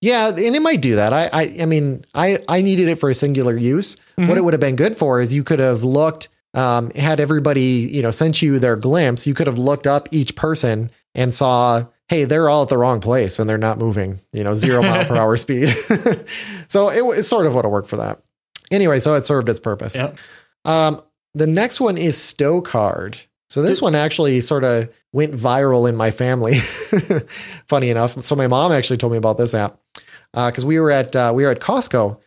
Yeah, 0.00 0.28
and 0.28 0.38
it 0.38 0.62
might 0.62 0.80
do 0.80 0.94
that. 0.94 1.12
I, 1.12 1.28
I, 1.32 1.56
I 1.62 1.66
mean, 1.66 2.04
I, 2.14 2.38
I 2.48 2.62
needed 2.62 2.88
it 2.88 2.96
for 2.96 3.10
a 3.10 3.14
singular 3.14 3.56
use. 3.56 3.96
Mm-hmm. 4.16 4.28
What 4.28 4.38
it 4.38 4.42
would 4.42 4.54
have 4.54 4.60
been 4.60 4.76
good 4.76 4.96
for 4.96 5.20
is 5.20 5.34
you 5.34 5.42
could 5.42 5.58
have 5.58 5.82
looked, 5.82 6.28
um, 6.54 6.90
had 6.90 7.18
everybody, 7.18 7.90
you 7.92 8.00
know, 8.00 8.12
sent 8.12 8.40
you 8.40 8.60
their 8.60 8.76
glimpse. 8.76 9.26
You 9.26 9.34
could 9.34 9.48
have 9.48 9.58
looked 9.58 9.88
up 9.88 10.08
each 10.12 10.36
person 10.36 10.92
and 11.16 11.34
saw 11.34 11.84
hey, 12.08 12.24
they're 12.24 12.48
all 12.48 12.62
at 12.62 12.68
the 12.68 12.78
wrong 12.78 13.00
place 13.00 13.38
and 13.38 13.48
they're 13.48 13.58
not 13.58 13.78
moving, 13.78 14.20
you 14.32 14.42
know, 14.42 14.54
zero 14.54 14.82
mile 14.82 15.04
per 15.04 15.16
hour 15.16 15.36
speed. 15.38 15.68
so 16.66 16.88
it, 16.90 17.18
it 17.18 17.22
sort 17.24 17.46
of 17.46 17.54
would 17.54 17.64
have 17.64 17.72
worked 17.72 17.88
for 17.88 17.96
that. 17.96 18.20
Anyway, 18.70 18.98
so 18.98 19.14
it 19.14 19.26
served 19.26 19.48
its 19.48 19.60
purpose. 19.60 19.96
Yep. 19.96 20.16
Um, 20.64 21.02
the 21.34 21.46
next 21.46 21.80
one 21.80 21.96
is 21.96 22.16
Stocard. 22.16 23.18
So 23.50 23.62
this 23.62 23.80
one 23.80 23.94
actually 23.94 24.40
sort 24.40 24.64
of 24.64 24.90
went 25.12 25.32
viral 25.34 25.88
in 25.88 25.96
my 25.96 26.10
family. 26.10 26.58
Funny 27.68 27.90
enough. 27.90 28.22
So 28.22 28.36
my 28.36 28.46
mom 28.46 28.72
actually 28.72 28.98
told 28.98 29.12
me 29.12 29.18
about 29.18 29.38
this 29.38 29.54
app 29.54 29.78
because 30.32 30.64
uh, 30.64 30.66
we 30.66 30.78
were 30.78 30.90
at 30.90 31.16
uh, 31.16 31.32
we 31.34 31.44
were 31.44 31.50
at 31.50 31.60
Costco 31.60 32.18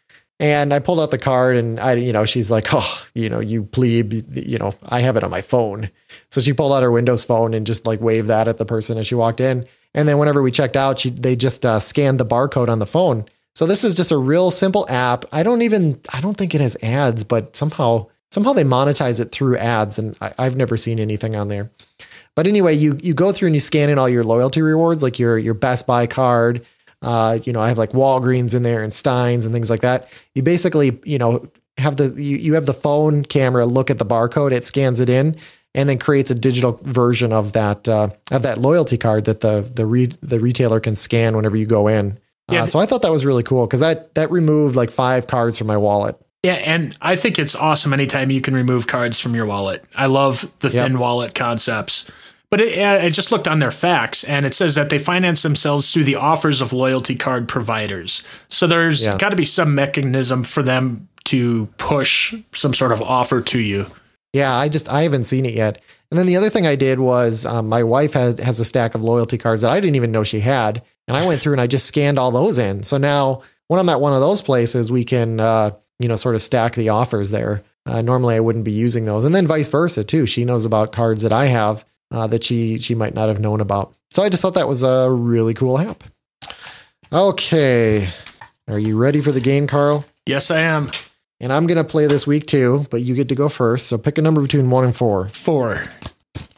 and 0.42 0.74
I 0.74 0.80
pulled 0.80 1.00
out 1.00 1.12
the 1.12 1.20
card 1.20 1.56
and 1.56 1.80
I, 1.80 1.94
you 1.94 2.12
know, 2.12 2.26
she's 2.26 2.50
like, 2.50 2.74
oh, 2.74 3.06
you 3.14 3.30
know, 3.30 3.39
you 3.39 3.64
plebe, 3.64 4.12
you 4.36 4.58
know, 4.58 4.74
I 4.84 5.02
have 5.02 5.16
it 5.16 5.24
on 5.24 5.30
my 5.30 5.42
phone. 5.42 5.92
So 6.32 6.42
she 6.42 6.52
pulled 6.52 6.74
out 6.74 6.82
her 6.82 6.92
Windows 6.92 7.24
phone 7.24 7.54
and 7.54 7.66
just 7.66 7.86
like 7.86 8.02
waved 8.02 8.28
that 8.28 8.48
at 8.48 8.58
the 8.58 8.66
person 8.66 8.98
as 8.98 9.06
she 9.06 9.14
walked 9.14 9.39
in. 9.39 9.68
And 9.94 10.10
then 10.10 10.18
whenever 10.18 10.42
we 10.42 10.50
checked 10.50 10.76
out, 10.76 10.98
she, 10.98 11.12
they 11.12 11.36
just 11.36 11.64
uh, 11.64 11.80
scanned 11.80 12.20
the 12.20 12.26
barcode 12.26 12.70
on 12.70 12.80
the 12.80 12.88
phone. 12.88 13.26
So 13.54 13.68
this 13.68 13.84
is 13.84 13.94
just 13.94 14.12
a 14.12 14.18
real 14.18 14.50
simple 14.50 14.88
app. 14.89 15.26
I 15.32 15.44
don't 15.44 15.62
even, 15.62 16.02
I 16.12 16.22
don't 16.22 16.38
think 16.38 16.56
it 16.56 16.62
has 16.62 16.76
ads, 16.82 17.24
but 17.24 17.56
somehow, 17.56 18.08
somehow 18.32 18.54
they 18.54 18.64
monetize 18.64 19.20
it 19.20 19.32
through 19.32 19.58
ads. 19.58 20.00
And 20.00 20.18
I, 20.22 20.34
I've 20.39 20.58
never 20.58 20.76
seen 20.76 21.00
anything 21.00 21.36
on 21.36 21.50
there. 21.50 21.70
But 22.34 22.48
anyway, 22.48 22.74
you, 22.74 22.98
you 23.04 23.14
go 23.14 23.32
through 23.32 23.48
and 23.48 23.56
you 23.56 23.60
scan 23.60 23.92
in 23.92 24.00
all 24.00 24.10
your 24.10 24.24
loyalty 24.24 24.64
rewards, 24.64 25.04
like 25.04 25.20
your, 25.20 25.38
your 25.38 25.54
Best 25.54 25.86
Buy 25.86 26.08
card, 26.08 26.66
uh, 27.02 27.39
you 27.43 27.54
know, 27.54 27.60
I 27.62 27.68
have 27.70 27.78
like 27.78 27.91
Walgreens 27.91 28.54
in 28.56 28.64
there 28.64 28.84
and 28.84 28.93
Steins 28.93 29.45
and 29.45 29.54
things 29.54 29.70
like 29.70 29.82
that. 29.82 30.08
You 30.36 30.43
basically, 30.43 30.99
you 31.04 31.18
know, 31.18 31.47
have 31.78 31.97
the 31.97 32.10
you, 32.22 32.38
you 32.38 32.54
have 32.56 32.66
the 32.66 32.74
phone 32.74 33.24
camera 33.24 33.66
look 33.66 33.89
at 33.89 33.97
the 33.97 34.06
barcode, 34.06 34.52
it 34.52 34.66
scans 34.66 34.99
it 34.99 35.10
in, 35.10 35.36
and 35.74 35.88
then 35.89 35.97
creates 35.97 36.30
a 36.30 36.36
digital 36.36 36.80
version 36.84 37.32
of 37.34 37.54
that 37.54 37.88
uh, 37.89 38.10
of 38.32 38.41
that 38.43 38.58
loyalty 38.60 38.97
card 38.97 39.26
that 39.26 39.41
the 39.41 39.62
the 39.74 39.86
re- 39.86 40.12
the 40.22 40.39
retailer 40.39 40.80
can 40.80 40.95
scan 40.95 41.36
whenever 41.36 41.56
you 41.58 41.66
go 41.66 41.88
in. 41.88 42.20
Yeah. 42.52 42.64
Uh, 42.64 42.68
so 42.68 42.80
I 42.80 42.86
thought 42.86 43.02
that 43.04 43.12
was 43.12 43.26
really 43.26 43.43
cool 43.43 43.66
because 43.66 43.80
that 43.80 44.14
that 44.16 44.30
removed 44.32 44.76
like 44.76 44.91
five 44.91 45.28
cards 45.28 45.58
from 45.58 45.68
my 45.68 45.78
wallet. 45.78 46.16
Yeah, 46.43 46.54
and 46.54 46.97
I 47.02 47.16
think 47.16 47.38
it's 47.38 47.56
awesome 47.56 47.93
anytime 47.93 48.32
you 48.32 48.41
can 48.41 48.56
remove 48.56 48.88
cards 48.88 49.20
from 49.20 49.36
your 49.36 49.45
wallet. 49.45 49.84
I 49.95 50.08
love 50.08 50.52
the 50.60 50.70
Yep. 50.72 50.88
thin 50.88 50.99
wallet 50.99 51.36
concepts. 51.36 52.10
But 52.52 52.60
it, 52.62 52.78
I 52.86 53.10
just 53.10 53.32
looked 53.32 53.47
on 53.47 53.60
their 53.60 53.72
facts, 53.72 54.26
and 54.26 54.45
it 54.45 54.54
says 54.54 54.76
that 54.76 54.89
they 54.89 54.99
finance 54.99 55.41
themselves 55.41 55.91
through 55.91 56.04
the 56.04 56.16
offers 56.18 56.60
of 56.60 56.74
loyalty 56.74 57.16
card 57.16 57.47
providers. 57.47 58.24
So 58.49 58.68
there's 58.68 59.04
Yeah. 59.06 59.18
got 59.18 59.30
to 59.30 59.38
be 59.38 59.45
some 59.45 59.74
mechanism 59.74 60.43
for 60.43 60.62
them 60.62 61.08
to 61.26 61.68
push 61.78 62.36
some 62.52 62.74
sort 62.74 62.91
of 62.91 63.02
offer 63.02 63.39
to 63.41 63.60
you. 63.60 63.86
Yeah, 64.34 64.54
I 64.54 64.68
just 64.70 64.89
I 64.91 65.04
haven't 65.04 65.24
seen 65.26 65.45
it 65.45 65.54
yet. 65.54 65.82
And 66.10 66.20
then 66.20 66.26
the 66.28 66.36
other 66.36 66.49
thing 66.49 66.68
I 66.68 66.76
did 66.76 66.99
was 66.99 67.45
um, 67.45 67.70
my 67.70 67.84
wife 67.84 68.14
has 68.14 68.38
has 68.39 68.60
a 68.60 68.66
stack 68.66 68.95
of 68.95 69.04
loyalty 69.04 69.38
cards 69.38 69.62
that 69.62 69.72
I 69.72 69.80
didn't 69.80 69.95
even 69.95 70.12
know 70.12 70.24
she 70.24 70.41
had, 70.41 70.82
and 71.08 71.16
I 71.16 71.26
went 71.26 71.41
through 71.41 71.54
and 71.54 71.62
I 71.62 71.68
just 71.68 71.86
scanned 71.86 72.20
all 72.20 72.32
those 72.32 72.60
in. 72.60 72.84
So 72.84 72.97
now 72.97 73.43
when 73.70 73.80
I'm 73.80 73.88
at 73.88 74.02
one 74.02 74.14
of 74.14 74.20
those 74.20 74.41
places, 74.41 74.91
we 74.91 75.06
can 75.06 75.39
uh, 75.39 75.72
you 75.99 76.10
know 76.10 76.16
sort 76.18 76.36
of 76.36 76.41
stack 76.41 76.76
the 76.76 76.89
offers 76.89 77.32
there. 77.32 77.64
Uh, 77.86 78.02
normally, 78.02 78.36
I 78.36 78.41
wouldn't 78.41 78.66
be 78.66 78.72
using 78.74 79.06
those, 79.06 79.24
and 79.24 79.34
then 79.34 79.47
vice 79.47 79.70
versa 79.70 80.04
too. 80.04 80.26
She 80.26 80.43
knows 80.43 80.66
about 80.66 80.91
cards 80.91 81.24
that 81.24 81.32
I 81.32 81.45
have 81.45 81.86
uh, 82.12 82.28
that 82.28 82.43
she 82.43 82.80
she 82.80 82.95
might 82.95 83.14
not 83.14 83.28
have 83.28 83.39
known 83.39 83.62
about. 83.62 83.93
So 84.12 84.24
I 84.24 84.30
just 84.30 84.41
thought 84.41 84.55
that 84.55 84.68
was 84.68 84.84
a 84.84 85.09
really 85.09 85.53
cool 85.53 85.80
app. 85.80 86.03
Okay, 87.14 88.09
are 88.68 88.80
you 88.80 88.97
ready 88.97 89.22
for 89.22 89.32
the 89.32 89.41
game, 89.41 89.68
Carl? 89.68 90.05
Yes, 90.26 90.51
I 90.51 90.62
am. 90.62 90.91
And 91.39 91.51
I'm 91.51 91.66
gonna 91.68 91.84
play 91.84 92.07
this 92.07 92.28
week 92.28 92.45
too, 92.45 92.86
but 92.91 93.01
you 93.01 93.16
get 93.16 93.30
to 93.30 93.36
go 93.36 93.49
first. 93.49 93.88
So 93.88 93.97
pick 93.97 94.18
a 94.18 94.22
number 94.22 94.41
between 94.41 94.70
one 94.70 94.84
and 94.86 94.95
four. 94.95 95.30
Four. 95.30 95.84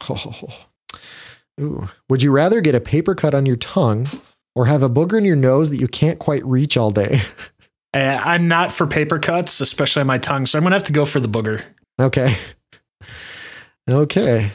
Oh. 0.08 0.32
Ooh. 1.60 1.88
Would 2.08 2.20
you 2.20 2.32
rather 2.32 2.60
get 2.60 2.74
a 2.74 2.80
paper 2.80 3.14
cut 3.14 3.32
on 3.32 3.46
your 3.46 3.56
tongue 3.56 4.08
or 4.56 4.66
have 4.66 4.82
a 4.82 4.90
booger 4.90 5.16
in 5.16 5.24
your 5.24 5.36
nose 5.36 5.70
that 5.70 5.80
you 5.80 5.86
can't 5.86 6.18
quite 6.18 6.44
reach 6.44 6.76
all 6.76 6.90
day? 6.90 7.20
Uh, 7.94 8.20
I'm 8.24 8.48
not 8.48 8.72
for 8.72 8.88
paper 8.88 9.20
cuts, 9.20 9.60
especially 9.60 10.00
on 10.00 10.08
my 10.08 10.18
tongue, 10.18 10.46
so 10.46 10.58
I'm 10.58 10.64
gonna 10.64 10.74
have 10.74 10.82
to 10.82 10.92
go 10.92 11.06
for 11.06 11.20
the 11.20 11.28
booger. 11.28 11.62
Okay. 12.00 12.34
Okay. 13.88 14.50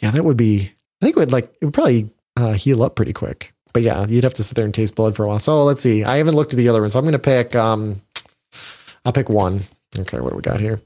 Yeah, 0.00 0.10
that 0.10 0.24
would 0.24 0.36
be. 0.36 0.72
I 1.00 1.04
think 1.06 1.16
it 1.16 1.20
would 1.20 1.32
like 1.32 1.44
it 1.60 1.64
would 1.64 1.74
probably 1.74 2.10
uh, 2.36 2.52
heal 2.54 2.82
up 2.82 2.96
pretty 2.96 3.12
quick. 3.12 3.52
But 3.72 3.82
yeah, 3.82 4.06
you'd 4.06 4.24
have 4.24 4.34
to 4.34 4.42
sit 4.42 4.54
there 4.56 4.64
and 4.64 4.72
taste 4.72 4.94
blood 4.94 5.14
for 5.14 5.24
a 5.24 5.28
while. 5.28 5.38
So 5.38 5.62
let's 5.64 5.82
see. 5.82 6.02
I 6.02 6.16
haven't 6.16 6.34
looked 6.34 6.52
at 6.54 6.56
the 6.56 6.68
other 6.68 6.80
one, 6.80 6.88
so 6.88 6.98
I'm 6.98 7.04
going 7.04 7.12
to 7.12 7.18
pick. 7.18 7.54
Um, 7.54 8.00
I'll 9.04 9.12
pick 9.12 9.28
one. 9.28 9.64
Okay, 9.98 10.18
what 10.18 10.30
do 10.30 10.36
we 10.36 10.42
got 10.42 10.60
here? 10.60 10.80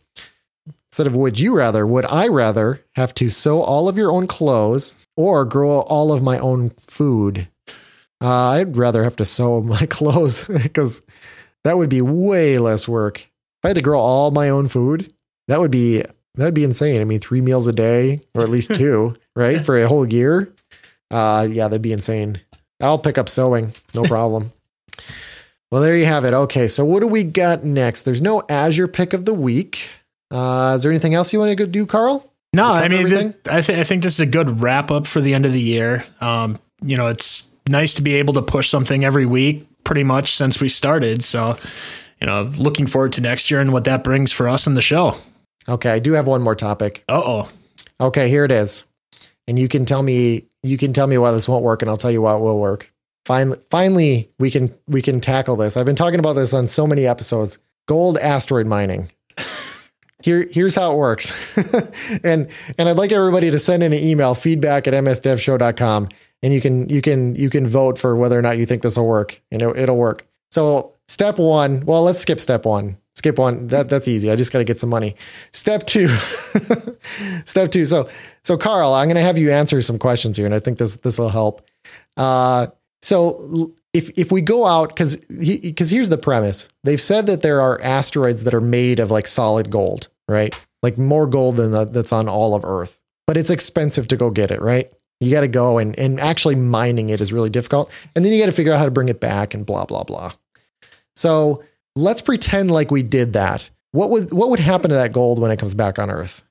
Instead 0.91 1.07
of 1.07 1.15
would 1.15 1.39
you 1.39 1.55
rather, 1.55 1.87
would 1.87 2.05
I 2.07 2.27
rather 2.27 2.85
have 2.97 3.15
to 3.15 3.31
sew 3.31 3.61
all 3.61 3.89
of 3.89 3.97
your 3.97 4.11
own 4.11 4.27
clothes 4.27 4.93
or 5.17 5.45
grow 5.45 5.81
all 5.83 6.13
of 6.13 6.21
my 6.23 6.39
own 6.39 6.71
food? 6.81 7.47
Uh, 8.21 8.49
I'd 8.49 8.77
rather 8.77 9.05
have 9.05 9.17
to 9.17 9.25
sew 9.25 9.63
my 9.63 9.87
clothes 9.87 10.45
because 10.47 11.03
that 11.63 11.79
would 11.79 11.91
be 11.91 12.03
way 12.03 12.59
less 12.59 12.89
work. 12.89 13.21
If 13.21 13.65
I 13.65 13.69
had 13.69 13.77
to 13.77 13.83
grow 13.83 14.01
all 14.01 14.33
my 14.33 14.49
own 14.49 14.67
food, 14.69 15.13
that 15.47 15.61
would 15.61 15.71
be 15.71 16.03
that'd 16.35 16.55
be 16.55 16.65
insane. 16.65 17.01
I 17.01 17.05
mean, 17.05 17.21
three 17.21 17.41
meals 17.41 17.67
a 17.67 17.73
day, 17.73 18.21
or 18.35 18.43
at 18.43 18.49
least 18.49 18.75
two, 18.75 19.17
right, 19.37 19.65
for 19.65 19.81
a 19.83 19.89
whole 19.89 20.07
year. 20.11 20.53
Uh, 21.11 21.47
yeah, 21.51 21.69
that'd 21.69 21.83
be 21.83 21.93
insane. 21.93 22.41
I'll 22.81 22.99
pick 22.99 23.19
up 23.19 23.29
sewing, 23.29 23.75
no 23.95 24.03
problem. 24.05 24.53
well, 25.71 25.83
there 25.83 25.97
you 25.97 26.07
have 26.07 26.25
it. 26.25 26.35
Okay, 26.35 26.69
so 26.69 26.85
what 26.85 27.01
do 27.01 27.07
we 27.07 27.25
got 27.25 27.65
next? 27.65 28.03
There's 28.03 28.21
no 28.23 28.43
Azure 28.49 28.89
pick 28.89 29.13
of 29.13 29.25
the 29.25 29.35
week. 29.35 29.91
Uh, 30.31 30.73
is 30.77 30.83
there 30.83 30.93
anything 30.93 31.15
else 31.15 31.33
you 31.33 31.39
want 31.41 31.51
to 31.51 31.57
go 31.57 31.67
do, 31.67 31.85
Carl? 31.87 32.27
No, 32.53 32.65
I 32.73 32.89
mean, 32.89 33.07
th- 33.07 33.35
I, 33.49 33.61
th- 33.61 33.79
I 33.79 33.85
think 33.85 34.03
this 34.03 34.15
is 34.15 34.21
a 34.21 34.27
good 34.27 34.61
wrap 34.61 34.91
up 34.91 35.07
for 35.07 35.21
the 35.21 35.35
end 35.35 35.47
of 35.47 35.53
the 35.53 35.61
year. 35.61 36.05
Um, 36.21 36.59
you 36.83 36.97
know, 36.97 37.07
it's 37.07 37.47
nice 37.69 37.95
to 37.95 38.03
be 38.03 38.17
able 38.17 38.35
to 38.35 38.43
push 38.43 38.69
something 38.69 39.05
every 39.05 39.27
week, 39.27 39.67
pretty 39.85 40.03
much 40.03 40.35
since 40.37 40.61
we 40.61 40.69
started. 40.69 41.23
So, 41.23 41.57
you 42.21 42.27
know, 42.27 42.51
looking 42.59 42.87
forward 42.89 43.13
to 43.13 43.21
next 43.21 43.51
year 43.53 43.61
and 43.61 43.73
what 43.73 43.85
that 43.85 44.03
brings 44.03 44.33
for 44.33 44.49
us 44.49 44.67
in 44.67 44.75
the 44.75 44.83
show. 44.83 45.17
Okay, 45.69 45.91
I 45.91 45.99
do 45.99 46.13
have 46.13 46.27
one 46.27 46.43
more 46.43 46.57
topic. 46.57 47.05
Uh 47.09 47.23
oh. 47.25 47.49
Okay, 48.01 48.29
here 48.29 48.45
it 48.45 48.53
is. 48.53 48.85
And 49.47 49.59
you 49.59 49.69
can 49.69 49.85
tell 49.85 50.03
me 50.03 50.45
you 50.63 50.79
can 50.79 50.93
tell 50.93 51.07
me 51.07 51.19
why 51.19 51.33
this 51.33 51.49
won't 51.49 51.65
work 51.65 51.83
and 51.83 51.91
I'll 51.91 51.97
tell 51.97 52.11
you 52.11 52.23
why 52.23 52.37
it 52.37 52.41
will 52.41 52.61
work. 52.61 52.93
Finally 53.27 53.59
finally 53.71 54.31
we 54.39 54.51
can 54.51 54.75
we 54.87 55.03
can 55.03 55.21
tackle 55.21 55.57
this. 55.57 55.77
I've 55.77 55.87
been 55.87 55.97
talking 55.97 56.19
about 56.19 56.35
this 56.35 56.55
on 56.55 56.69
so 56.69 56.87
many 56.87 57.07
episodes. 57.07 57.59
Gold 57.87 58.19
asteroid 58.19 58.67
mining. 58.67 59.11
Here 60.23 60.47
here's 60.51 60.75
how 60.75 60.93
it 60.93 60.97
works. 60.97 61.33
and 62.25 62.49
and 62.79 62.89
I'd 62.89 62.99
like 62.99 63.13
everybody 63.13 63.51
to 63.51 63.59
send 63.59 63.83
in 63.83 63.93
an 63.93 64.03
email 64.03 64.35
feedback 64.35 64.87
at 64.87 64.95
msdevshow.com 64.95 66.09
and 66.43 66.55
you 66.55 66.61
can 66.61 66.89
you 66.89 67.03
can 67.03 67.35
you 67.37 67.51
can 67.51 67.67
vote 67.67 67.99
for 67.99 68.17
whether 68.17 68.39
or 68.39 68.43
not 68.43 68.59
you 68.59 68.67
think 68.67 68.83
this 68.83 68.97
will 68.97 69.07
work 69.07 69.41
and 69.51 69.63
it, 69.63 69.77
it'll 69.77 69.97
work. 69.97 70.27
So 70.51 70.95
step 71.09 71.39
1, 71.39 71.85
well 71.87 72.03
let's 72.03 72.21
skip 72.21 72.41
step 72.41 72.65
1. 72.65 72.97
Skip 73.21 73.39
one. 73.39 73.67
That 73.67 73.91
that's 73.91 74.09
easy. 74.09 74.31
I 74.31 74.37
just 74.37 74.51
got 74.51 74.61
to 74.61 74.65
get 74.65 74.81
some 74.81 74.89
money. 74.89 75.15
Step 75.53 75.85
two. 75.85 76.09
Step 77.45 77.71
two. 77.71 77.85
So 77.85 78.09
so 78.43 78.57
Carl, 78.57 78.95
I'm 78.95 79.09
going 79.09 79.17
to 79.17 79.21
have 79.21 79.37
you 79.37 79.53
answer 79.53 79.83
some 79.83 79.99
questions 79.99 80.39
here, 80.39 80.47
and 80.47 80.55
I 80.55 80.59
think 80.59 80.79
this 80.79 80.97
this 80.97 81.19
will 81.19 81.29
help. 81.29 81.61
Uh, 82.17 82.69
so 83.03 83.75
if 83.93 84.09
if 84.19 84.33
we 84.33 84.41
go 84.41 84.67
out 84.67 84.89
because 84.89 85.17
because 85.17 85.91
here's 85.91 86.09
the 86.09 86.17
premise. 86.17 86.71
They've 86.83 86.99
said 86.99 87.27
that 87.27 87.43
there 87.43 87.61
are 87.61 87.79
asteroids 87.83 88.45
that 88.45 88.55
are 88.55 88.61
made 88.63 89.01
of 89.01 89.11
like 89.11 89.29
solid 89.29 89.69
gold, 89.69 90.09
right? 90.27 90.55
Like 90.83 90.97
more 90.97 91.27
gold 91.27 91.59
than 91.59 91.73
the, 91.73 91.85
that's 91.85 92.15
on 92.15 92.27
all 92.27 92.55
of 92.55 92.65
Earth, 92.65 93.03
but 93.27 93.37
it's 93.37 93.51
expensive 93.51 94.09
to 94.09 94.17
go 94.17 94.31
get 94.31 94.51
it, 94.51 94.63
right? 94.63 94.91
You 95.21 95.31
got 95.31 95.43
to 95.43 95.49
go 95.49 95.77
and 95.77 95.95
and 95.99 96.19
actually 96.19 96.55
mining 96.55 97.11
it 97.11 97.21
is 97.21 97.35
really 97.35 97.51
difficult, 97.51 97.91
and 98.17 98.25
then 98.25 98.33
you 98.33 98.41
got 98.41 98.47
to 98.47 98.53
figure 98.53 98.73
out 98.73 98.79
how 98.79 98.87
to 98.87 98.91
bring 98.91 99.11
it 99.11 99.21
back 99.21 99.53
and 99.53 99.67
blah 99.67 99.85
blah 99.85 100.05
blah. 100.05 100.33
So 101.15 101.63
let's 101.97 102.21
pretend 102.21 102.71
like 102.71 102.91
we 102.91 103.03
did 103.03 103.33
that. 103.35 103.69
What 103.93 104.11
would 104.11 104.33
what 104.33 104.51
would 104.51 104.61
happen 104.61 104.91
to 104.91 104.97
that 104.97 105.13
gold 105.13 105.39
when 105.41 105.51
it 105.51 105.59
comes 105.59 105.75
back 105.75 105.99
on 105.99 106.11
Earth? 106.11 106.43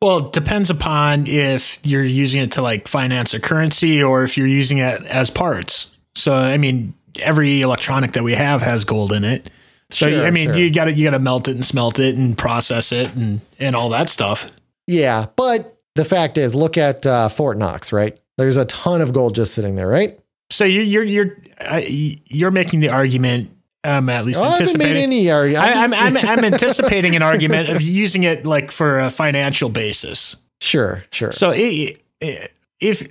Well, 0.00 0.26
it 0.26 0.32
depends 0.32 0.70
upon 0.70 1.26
if 1.26 1.84
you're 1.84 2.04
using 2.04 2.40
it 2.40 2.52
to 2.52 2.62
like 2.62 2.86
finance 2.86 3.34
a 3.34 3.40
currency 3.40 4.02
or 4.02 4.22
if 4.22 4.36
you're 4.36 4.46
using 4.46 4.78
it 4.78 5.04
as 5.06 5.28
parts. 5.28 5.92
So, 6.14 6.32
I 6.32 6.56
mean, 6.56 6.94
every 7.20 7.62
electronic 7.62 8.12
that 8.12 8.22
we 8.22 8.34
have 8.34 8.62
has 8.62 8.84
gold 8.84 9.12
in 9.12 9.24
it. 9.24 9.50
So, 9.90 10.08
Sure, 10.08 10.24
I 10.26 10.30
mean, 10.30 10.48
sure. 10.48 10.56
you 10.56 10.72
got 10.72 10.84
to 10.84 10.92
you 10.92 11.04
got 11.04 11.16
to 11.16 11.18
melt 11.18 11.48
it 11.48 11.52
and 11.56 11.64
smelt 11.64 11.98
it 11.98 12.16
and 12.16 12.36
process 12.36 12.92
it 12.92 13.12
and 13.14 13.40
and 13.58 13.74
all 13.74 13.88
that 13.90 14.08
stuff. 14.08 14.50
Yeah, 14.86 15.26
but 15.36 15.78
the 15.94 16.04
fact 16.04 16.38
is, 16.38 16.54
look 16.54 16.76
at 16.78 17.04
uh, 17.06 17.28
Fort 17.28 17.58
Knox, 17.58 17.92
right? 17.92 18.18
There's 18.36 18.56
a 18.56 18.66
ton 18.66 19.00
of 19.00 19.12
gold 19.12 19.34
just 19.34 19.54
sitting 19.54 19.74
there, 19.76 19.88
right? 19.88 20.18
So 20.50 20.64
you're 20.64 20.84
you're 20.84 21.04
you're 21.04 21.36
uh, 21.60 21.80
you're 21.86 22.50
making 22.50 22.80
the 22.80 22.90
argument. 22.90 23.52
Um, 23.84 24.08
at 24.08 24.26
least 24.26 24.40
Oh, 24.40 24.44
I 24.44 24.50
haven't 24.58 24.76
made 24.78 24.96
anticipating. 24.96 25.02
any 25.02 25.30
argument. 25.30 25.64
I, 25.64 25.84
I'm, 25.84 25.94
I'm 25.94 26.16
I'm 26.16 26.44
anticipating 26.52 27.14
an 27.16 27.22
argument 27.22 27.68
of 27.68 27.80
using 27.80 28.24
it 28.24 28.44
like 28.44 28.70
for 28.72 28.98
a 28.98 29.08
financial 29.10 29.68
basis. 29.68 30.36
sure, 30.60 31.04
sure. 31.12 31.32
So 31.32 31.50
i 31.50 31.94
i 32.22 32.48
if 32.80 33.08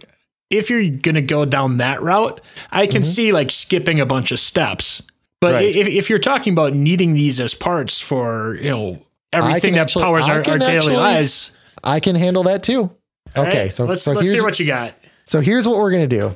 if 0.50 0.70
you're 0.70 0.90
gonna 0.90 1.22
go 1.22 1.46
down 1.46 1.78
that 1.78 2.02
route, 2.02 2.42
I 2.72 2.88
can 2.88 3.04
see 3.04 3.32
like 3.32 3.50
skipping 3.52 4.00
a 4.00 4.06
bunch 4.06 4.32
of 4.32 4.40
steps. 4.40 5.02
But 5.40 5.48
Mm-hmm. 5.54 5.56
Right. 5.56 5.76
if 5.76 5.88
if 5.88 6.10
you're 6.10 6.20
talking 6.20 6.54
about 6.54 6.74
needing 6.74 7.14
these 7.14 7.40
as 7.40 7.54
parts 7.54 8.02
for 8.02 8.56
you 8.62 8.70
know 8.70 9.02
everything 9.32 9.74
that 9.76 9.82
actually- 9.82 10.04
powers 10.04 10.26
our, 10.26 10.38
our 10.38 10.58
daily 10.58 10.66
actually- 10.78 10.96
lives, 10.98 11.52
I 11.84 12.00
can 12.02 12.16
handle 12.16 12.44
that 12.44 12.64
too. 12.64 12.92
all 13.36 13.46
Okay, 13.46 13.62
right? 13.64 13.72
so 13.72 13.86
let's 13.86 14.02
so 14.02 14.12
let's 14.14 14.24
here's 14.26 14.34
hear 14.36 14.44
what 14.44 14.60
you 14.60 14.66
got. 14.66 14.94
so 15.26 15.40
here's 15.42 15.68
what 15.68 15.78
we're 15.78 15.92
gonna 15.92 16.08
do. 16.08 16.36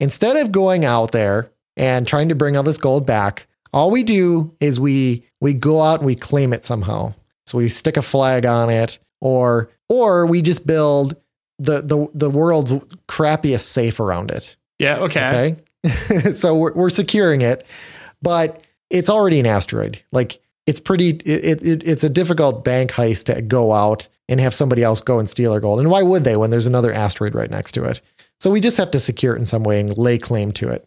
Instead 0.00 0.36
of 0.36 0.50
going 0.52 0.84
out 0.84 1.12
there 1.12 1.50
and 1.76 2.06
trying 2.06 2.28
to 2.30 2.34
bring 2.34 2.56
all 2.56 2.62
this 2.62 2.78
gold 2.78 3.04
back, 3.06 3.46
all 3.72 3.90
we 3.90 4.02
do 4.02 4.54
is 4.60 4.78
we 4.80 5.24
we 5.40 5.54
go 5.54 5.80
out 5.82 6.00
and 6.00 6.06
we 6.06 6.14
claim 6.14 6.52
it 6.52 6.64
somehow. 6.64 7.14
So 7.46 7.58
we 7.58 7.68
stick 7.68 7.96
a 7.96 8.02
flag 8.02 8.46
on 8.46 8.70
it, 8.70 8.98
or 9.20 9.70
or 9.88 10.26
we 10.26 10.42
just 10.42 10.66
build 10.66 11.16
the 11.58 11.82
the 11.82 12.08
the 12.14 12.30
world's 12.30 12.72
crappiest 13.08 13.66
safe 13.66 14.00
around 14.00 14.30
it. 14.30 14.56
Yeah. 14.78 14.98
Okay. 15.00 15.56
Okay. 15.84 16.32
so 16.32 16.56
we're, 16.56 16.72
we're 16.74 16.90
securing 16.90 17.40
it, 17.40 17.66
but 18.22 18.62
it's 18.90 19.10
already 19.10 19.40
an 19.40 19.46
asteroid. 19.46 20.02
Like 20.12 20.40
it's 20.66 20.80
pretty, 20.80 21.10
it, 21.24 21.62
it, 21.62 21.82
it's 21.86 22.04
a 22.04 22.10
difficult 22.10 22.64
bank 22.64 22.92
heist 22.92 23.24
to 23.34 23.40
go 23.42 23.72
out 23.72 24.08
and 24.28 24.40
have 24.40 24.54
somebody 24.54 24.82
else 24.82 25.00
go 25.00 25.18
and 25.18 25.28
steal 25.28 25.52
our 25.52 25.60
gold. 25.60 25.80
And 25.80 25.90
why 25.90 26.02
would 26.02 26.24
they 26.24 26.36
when 26.36 26.50
there's 26.50 26.66
another 26.66 26.92
asteroid 26.92 27.34
right 27.34 27.50
next 27.50 27.72
to 27.72 27.84
it? 27.84 28.00
So 28.40 28.50
we 28.50 28.60
just 28.60 28.76
have 28.76 28.90
to 28.92 29.00
secure 29.00 29.34
it 29.34 29.38
in 29.38 29.46
some 29.46 29.64
way 29.64 29.80
and 29.80 29.96
lay 29.96 30.18
claim 30.18 30.52
to 30.52 30.68
it. 30.68 30.86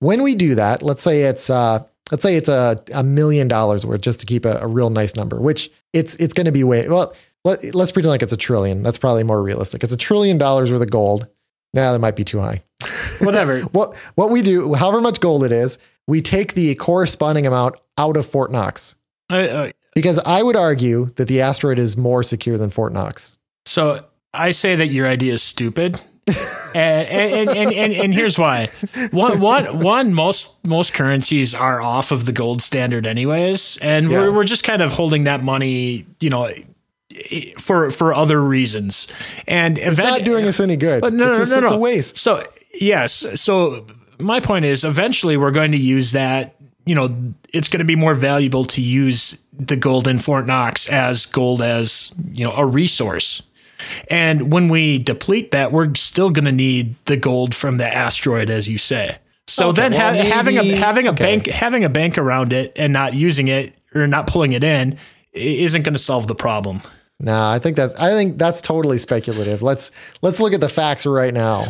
When 0.00 0.22
we 0.22 0.34
do 0.34 0.56
that, 0.56 0.82
let's 0.82 1.02
say 1.02 1.22
it's, 1.22 1.48
uh, 1.48 1.84
let's 2.10 2.22
say 2.22 2.36
it's 2.36 2.48
a, 2.48 2.82
a 2.94 3.02
million 3.02 3.48
dollars 3.48 3.84
worth 3.84 4.00
just 4.00 4.20
to 4.20 4.26
keep 4.26 4.44
a, 4.44 4.58
a 4.60 4.66
real 4.66 4.90
nice 4.90 5.16
number, 5.16 5.40
which 5.40 5.70
it's, 5.92 6.16
it's 6.16 6.34
going 6.34 6.44
to 6.46 6.52
be 6.52 6.64
way, 6.64 6.88
well, 6.88 7.14
let, 7.44 7.74
let's 7.74 7.92
pretend 7.92 8.10
like 8.10 8.22
it's 8.22 8.32
a 8.32 8.36
trillion. 8.36 8.82
That's 8.82 8.98
probably 8.98 9.22
more 9.24 9.42
realistic. 9.42 9.84
It's 9.84 9.92
a 9.92 9.96
trillion 9.96 10.38
dollars 10.38 10.70
worth 10.72 10.82
of 10.82 10.90
gold. 10.90 11.28
Now 11.74 11.92
that 11.92 11.98
might 11.98 12.16
be 12.16 12.24
too 12.24 12.40
high. 12.40 12.62
Whatever. 13.20 13.60
What 13.62 13.94
what 14.14 14.30
we 14.30 14.42
do, 14.42 14.74
however 14.74 15.00
much 15.00 15.20
gold 15.20 15.44
it 15.44 15.52
is, 15.52 15.78
we 16.06 16.22
take 16.22 16.54
the 16.54 16.74
corresponding 16.76 17.46
amount 17.46 17.76
out 17.98 18.16
of 18.16 18.26
Fort 18.26 18.50
Knox. 18.50 18.94
Uh, 19.30 19.36
uh, 19.36 19.70
Because 19.94 20.18
I 20.20 20.42
would 20.42 20.56
argue 20.56 21.06
that 21.16 21.28
the 21.28 21.40
asteroid 21.40 21.78
is 21.78 21.96
more 21.96 22.22
secure 22.22 22.58
than 22.58 22.70
Fort 22.70 22.92
Knox. 22.92 23.36
So 23.66 24.04
I 24.32 24.52
say 24.52 24.76
that 24.76 24.88
your 24.88 25.06
idea 25.06 25.34
is 25.34 25.42
stupid. 25.42 26.00
And, 26.74 27.08
and, 27.08 27.50
and, 27.50 27.72
and, 27.72 27.92
and 27.92 28.14
here's 28.14 28.38
why. 28.38 28.68
One, 29.12 29.40
one, 29.40 29.78
one, 29.80 30.12
most, 30.14 30.52
most 30.66 30.92
currencies 30.92 31.54
are 31.54 31.80
off 31.80 32.10
of 32.10 32.26
the 32.26 32.32
gold 32.32 32.62
standard 32.62 33.06
anyways. 33.06 33.78
And 33.80 34.10
Yeah. 34.10 34.22
we're, 34.22 34.32
we're 34.32 34.44
just 34.44 34.64
kind 34.64 34.82
of 34.82 34.92
holding 34.92 35.24
that 35.24 35.42
money, 35.42 36.06
you 36.20 36.30
know, 36.30 36.50
for, 37.58 37.90
for 37.90 38.12
other 38.12 38.40
reasons. 38.42 39.06
And 39.46 39.78
It's 39.78 39.98
not 39.98 40.24
doing 40.24 40.46
us 40.46 40.60
any 40.60 40.76
good. 40.76 41.00
But 41.00 41.12
no, 41.12 41.30
it's 41.30 41.38
no, 41.38 41.42
just- 41.44 41.54
no, 41.54 41.60
no. 41.60 41.66
It's 41.66 41.74
a 41.74 41.78
waste. 41.78 42.16
So 42.16 42.42
yes, 42.74 43.24
so 43.40 43.86
my 44.18 44.40
point 44.40 44.64
is, 44.64 44.84
eventually 44.84 45.36
we're 45.36 45.50
going 45.52 45.72
to 45.72 45.78
use 45.78 46.12
that. 46.12 46.54
You 46.84 46.94
know, 46.94 47.32
it's 47.52 47.66
going 47.68 47.80
to 47.80 47.84
be 47.84 47.96
more 47.96 48.14
valuable 48.14 48.64
to 48.66 48.80
use 48.80 49.40
the 49.52 49.74
gold 49.76 50.06
in 50.06 50.20
Fort 50.20 50.46
Knox 50.46 50.88
as 50.88 51.26
gold 51.26 51.60
as 51.60 52.12
you 52.32 52.44
know 52.44 52.52
a 52.52 52.64
resource. 52.64 53.42
And 54.10 54.52
when 54.52 54.68
we 54.68 54.98
deplete 54.98 55.50
that, 55.52 55.72
we're 55.72 55.94
still 55.94 56.30
going 56.30 56.44
to 56.46 56.52
need 56.52 56.94
the 57.06 57.16
gold 57.16 57.54
from 57.54 57.76
the 57.78 57.86
asteroid, 57.92 58.50
as 58.50 58.68
you 58.68 58.78
say. 58.78 59.18
So 59.48 59.68
Okay, 59.68 59.82
then 59.82 59.92
well, 59.92 60.14
ha- 60.14 60.30
having 60.34 60.58
a 60.58 60.64
having 60.76 61.06
a 61.06 61.10
okay. 61.10 61.22
bank 61.24 61.46
having 61.46 61.84
a 61.84 61.88
bank 61.88 62.18
around 62.18 62.52
it 62.52 62.72
and 62.76 62.92
not 62.92 63.14
using 63.14 63.46
it 63.48 63.74
or 63.94 64.06
not 64.08 64.26
pulling 64.26 64.52
it 64.52 64.64
in 64.64 64.98
isn't 65.32 65.82
going 65.82 65.92
to 65.92 65.98
solve 66.00 66.26
the 66.26 66.34
problem. 66.34 66.82
Nah, 67.20 67.52
I 67.52 67.58
think 67.60 67.76
that's 67.76 67.94
I 67.94 68.10
think 68.10 68.38
that's 68.38 68.60
totally 68.60 68.98
speculative. 68.98 69.62
Let's 69.62 69.92
let's 70.20 70.40
look 70.40 70.52
at 70.52 70.60
the 70.60 70.68
facts 70.68 71.06
right 71.06 71.32
now. 71.32 71.66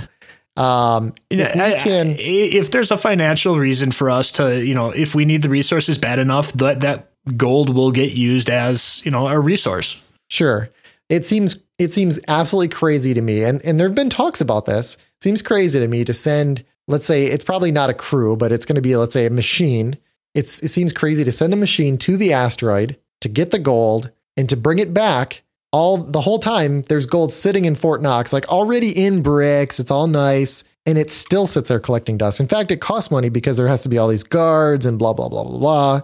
Um, 0.57 1.13
if 1.29 1.55
we 1.55 1.61
I- 1.61 1.75
I- 1.75 1.79
can, 1.81 2.17
if 2.19 2.71
there's 2.71 2.91
a 2.91 2.97
financial 2.97 3.59
reason 3.59 3.93
for 3.93 4.09
us 4.09 4.33
to, 4.33 4.65
you 4.65 4.75
know, 4.75 4.89
if 4.89 5.15
we 5.15 5.27
need 5.27 5.43
the 5.43 5.51
resources 5.51 5.99
bad 5.99 6.19
enough, 6.19 6.53
that 6.55 6.81
that 6.81 7.11
gold 7.37 7.75
will 7.75 7.93
get 7.93 8.15
used 8.15 8.49
as, 8.49 9.03
you 9.05 9.11
know, 9.11 9.29
a 9.29 9.39
resource. 9.39 10.01
Sure. 10.29 10.71
It 11.11 11.27
seems 11.27 11.57
it 11.79 11.93
seems 11.93 12.19
absolutely 12.29 12.69
crazy 12.69 13.15
to 13.15 13.23
me. 13.23 13.45
And 13.45 13.65
and 13.65 13.79
there've 13.79 13.95
been 13.95 14.11
talks 14.11 14.41
about 14.41 14.67
this. 14.67 14.95
It 14.95 15.23
seems 15.23 15.43
crazy 15.43 15.79
to 15.79 15.89
me 15.89 16.05
to 16.05 16.15
send, 16.15 16.65
let's 16.89 17.07
say 17.07 17.25
it's 17.25 17.45
probably 17.45 17.71
not 17.71 17.91
a 17.91 17.95
crew, 17.95 18.37
but 18.37 18.53
it's 18.53 18.67
going 18.67 18.77
to 18.77 18.83
be 18.83 18.97
let's 18.97 19.15
say 19.15 19.27
a 19.27 19.31
machine. 19.31 19.97
It's 20.35 20.63
it 20.63 20.69
seems 20.69 20.93
crazy 20.93 21.25
to 21.25 21.33
send 21.33 21.53
a 21.53 21.57
machine 21.57 21.99
to 21.99 22.17
the 22.17 22.33
asteroid 22.33 22.97
to 23.21 23.29
get 23.29 23.51
the 23.51 23.59
gold 23.59 24.11
and 24.37 24.49
to 24.49 24.57
bring 24.57 24.79
it 24.79 24.95
back. 24.95 25.43
All 25.73 25.99
the 25.99 26.21
whole 26.21 26.39
time 26.39 26.83
there's 26.83 27.07
gold 27.07 27.33
sitting 27.33 27.65
in 27.65 27.75
Fort 27.75 28.01
Knox, 28.01 28.33
like 28.33 28.49
already 28.49 28.91
in 28.91 29.23
bricks. 29.23 29.79
It's 29.81 29.91
all 29.91 30.07
nice. 30.07 30.65
And 30.89 30.97
it 30.97 31.11
still 31.11 31.47
sits 31.49 31.69
there 31.69 31.81
collecting 31.81 32.17
dust. 32.17 32.39
In 32.39 32.47
fact, 32.47 32.71
it 32.71 32.81
costs 32.81 33.11
money 33.11 33.29
because 33.29 33.57
there 33.57 33.67
has 33.67 33.81
to 33.81 33.89
be 33.89 33.99
all 33.99 34.07
these 34.07 34.23
guards 34.23 34.87
and 34.87 35.01
blah, 35.01 35.13
blah, 35.13 35.29
blah, 35.29 35.43
blah, 35.43 35.59
blah. 35.59 36.01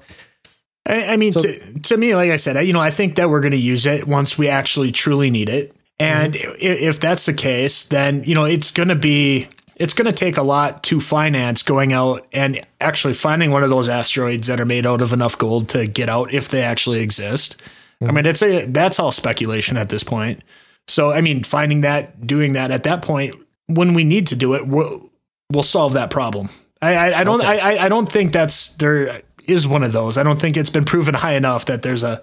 I, 0.89 1.13
I 1.15 1.17
mean, 1.17 1.33
So- 1.33 1.43
to, 1.43 1.79
to 1.81 1.97
me, 1.97 2.15
like 2.15 2.31
I 2.31 2.37
said, 2.37 2.57
I, 2.57 2.61
you 2.63 2.73
know, 2.73 2.81
I 2.81 2.91
think 2.91 3.17
that 3.17 3.29
we're 3.31 3.41
going 3.41 3.53
to 3.53 3.57
use 3.57 3.87
it 3.87 4.07
once 4.07 4.37
we 4.37 4.49
actually 4.49 4.93
truly 4.93 5.31
need 5.31 5.49
it. 5.49 5.75
And 5.99 6.35
Mm-hmm. 6.35 6.51
i 6.51 6.57
if 6.89 6.99
that's 7.01 7.27
the 7.27 7.35
case, 7.35 7.85
then, 7.85 8.25
you 8.25 8.35
know, 8.35 8.45
it's 8.45 8.71
going 8.73 8.89
to 8.89 8.97
be, 8.97 9.49
it's 9.77 9.95
going 9.95 10.07
to 10.07 10.13
take 10.13 10.37
a 10.37 10.43
lot 10.43 10.83
to 10.85 11.01
finance 11.01 11.63
going 11.63 11.93
out 11.93 12.27
and 12.33 12.65
actually 12.81 13.15
finding 13.15 13.51
one 13.53 13.63
of 13.63 13.71
those 13.71 13.89
asteroids 13.89 14.47
that 14.49 14.61
are 14.61 14.65
made 14.65 14.87
out 14.87 15.01
of 15.01 15.13
enough 15.13 15.39
gold 15.39 15.69
to 15.71 15.87
get 15.87 16.09
out 16.09 16.33
if 16.35 16.49
they 16.49 16.63
actually 16.63 17.01
exist. 17.01 17.61
I 18.05 18.11
mean, 18.11 18.27
it's 18.27 18.43
a, 18.43 18.67
that's 18.67 18.99
all 18.99 19.13
speculation 19.13 19.77
at 19.77 19.89
this 19.89 20.03
point. 20.03 20.43
So, 20.89 21.13
I 21.13 21.21
mean, 21.21 21.45
finding 21.45 21.83
that, 21.83 22.27
doing 22.27 22.55
that 22.55 22.73
at 22.73 22.83
that 22.83 23.03
point, 23.03 23.37
when 23.69 23.95
we 23.95 24.03
need 24.03 24.27
to 24.29 24.37
do 24.37 24.55
it, 24.55 24.67
we'll, 24.67 25.09
we'll 25.53 25.63
solve 25.63 25.93
that 25.93 26.11
problem. 26.11 26.49
I, 26.81 26.95
I, 26.97 27.21
I 27.21 27.25
don't, 27.25 27.41
Okay. 27.41 27.61
I- 27.61 27.85
I 27.85 27.89
don't 27.89 28.11
think 28.11 28.33
that's 28.33 28.71
there 28.75 29.23
is 29.49 29.67
one 29.67 29.83
of 29.83 29.93
those. 29.93 30.17
I 30.17 30.23
don't 30.23 30.41
think 30.41 30.57
it's 30.57 30.71
been 30.71 30.85
proven 30.85 31.15
high 31.15 31.35
enough 31.35 31.67
that 31.67 31.83
there's 31.83 32.03
a, 32.03 32.21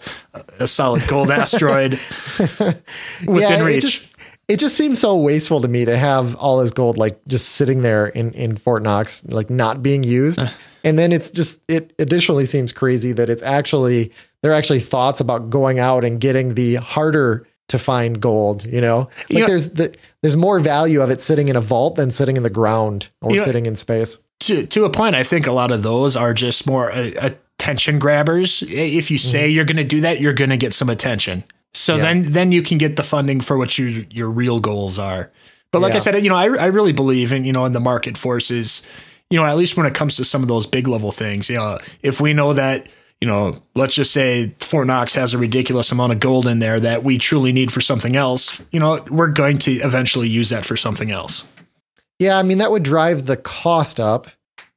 a 0.59 0.67
solid 0.67 1.07
gold 1.07 1.29
asteroid 1.31 1.99
within 3.25 3.61
it 3.61 3.65
reach. 3.65 3.81
just 3.81 4.07
it 4.47 4.57
just 4.59 4.75
seems 4.75 4.99
so 4.99 5.15
wasteful 5.17 5.61
to 5.61 5.67
me 5.67 5.85
to 5.85 5.95
have 5.97 6.35
all 6.35 6.57
this 6.59 6.71
gold 6.71 6.97
like 6.97 7.19
just 7.27 7.49
sitting 7.49 7.81
there 7.81 8.07
in 8.07 8.33
in 8.33 8.57
Fort 8.57 8.83
Knox, 8.83 9.23
like 9.25 9.49
not 9.49 9.83
being 9.83 10.03
used. 10.03 10.39
and 10.83 10.97
then 10.97 11.11
it's 11.11 11.31
just 11.31 11.59
it 11.67 11.93
additionally 11.99 12.45
seems 12.45 12.71
crazy 12.71 13.11
that 13.13 13.29
it's 13.29 13.43
actually 13.43 14.11
there 14.41 14.51
are 14.51 14.55
actually 14.55 14.79
thoughts 14.79 15.21
about 15.21 15.49
going 15.49 15.79
out 15.79 16.03
and 16.03 16.19
getting 16.19 16.53
the 16.55 16.75
harder 16.75 17.45
to 17.67 17.77
find 17.77 18.19
gold, 18.19 18.65
you 18.65 18.81
know? 18.81 18.99
Like 18.99 19.29
You 19.29 19.39
know- 19.41 19.45
there's 19.47 19.69
the 19.69 19.95
there's 20.21 20.35
more 20.35 20.59
value 20.59 21.01
of 21.01 21.11
it 21.11 21.21
sitting 21.21 21.49
in 21.49 21.55
a 21.55 21.61
vault 21.61 21.95
than 21.95 22.09
sitting 22.09 22.35
in 22.37 22.43
the 22.43 22.49
ground 22.49 23.09
or 23.21 23.31
You 23.31 23.37
know- 23.37 23.43
sitting 23.43 23.65
in 23.67 23.75
space. 23.75 24.17
To 24.41 24.65
to 24.67 24.85
a 24.85 24.89
point, 24.89 25.15
I 25.15 25.23
think 25.23 25.47
a 25.47 25.51
lot 25.51 25.71
of 25.71 25.83
those 25.83 26.15
are 26.15 26.33
just 26.33 26.65
more 26.67 26.91
uh, 26.91 27.11
attention 27.59 27.99
grabbers. 27.99 28.63
If 28.67 29.11
you 29.11 29.17
say 29.17 29.49
you're 29.49 29.65
going 29.65 29.77
to 29.77 29.83
do 29.83 30.01
that, 30.01 30.21
you're 30.21 30.33
going 30.33 30.49
to 30.51 30.57
get 30.57 30.73
some 30.73 30.89
attention. 30.89 31.43
So 31.73 31.95
Yeah. 31.95 32.01
then 32.03 32.31
then 32.31 32.51
you 32.51 32.61
can 32.61 32.77
get 32.77 32.95
the 32.95 33.03
funding 33.03 33.41
for 33.41 33.57
what 33.57 33.77
your 33.77 33.89
your 34.09 34.29
real 34.31 34.59
goals 34.59 34.97
are. 34.97 35.31
But 35.71 35.81
like 35.81 35.93
I 35.93 35.99
said, 35.99 36.23
you 36.23 36.29
know, 36.29 36.35
I 36.35 36.45
I 36.55 36.65
really 36.67 36.93
believe 36.93 37.31
in 37.31 37.43
you 37.43 37.53
know 37.53 37.65
in 37.65 37.73
the 37.73 37.79
market 37.79 38.17
forces. 38.17 38.81
You 39.29 39.39
know, 39.39 39.45
at 39.45 39.57
least 39.57 39.77
when 39.77 39.85
it 39.85 39.93
comes 39.93 40.15
to 40.15 40.25
some 40.25 40.41
of 40.41 40.47
those 40.47 40.65
big 40.65 40.87
level 40.87 41.11
things, 41.11 41.49
you 41.49 41.57
know, 41.57 41.77
if 42.01 42.19
we 42.21 42.33
know 42.33 42.53
that. 42.53 42.87
You 43.21 43.27
know, 43.27 43.61
let's 43.75 43.93
just 43.95 44.13
say 44.13 44.55
Fort 44.61 44.87
Knox 44.87 45.13
has 45.15 45.33
a 45.33 45.37
ridiculous 45.37 45.91
amount 45.91 46.13
of 46.13 46.21
gold 46.21 46.47
in 46.47 46.59
there 46.59 46.79
that 46.79 47.03
we 47.03 47.17
truly 47.17 47.51
need 47.51 47.69
for 47.69 47.81
something 47.81 48.15
else. 48.15 48.61
You 48.71 48.79
know, 48.79 48.97
we're 49.09 49.27
going 49.27 49.57
to 49.57 49.73
eventually 49.73 50.29
use 50.29 50.47
that 50.51 50.65
for 50.65 50.77
something 50.77 51.11
else. 51.11 51.43
Yeah, 52.19 52.37
I 52.37 52.43
mean 52.43 52.57
that 52.59 52.71
would 52.71 52.83
drive 52.83 53.25
the 53.25 53.37
cost 53.37 53.99
up, 53.99 54.27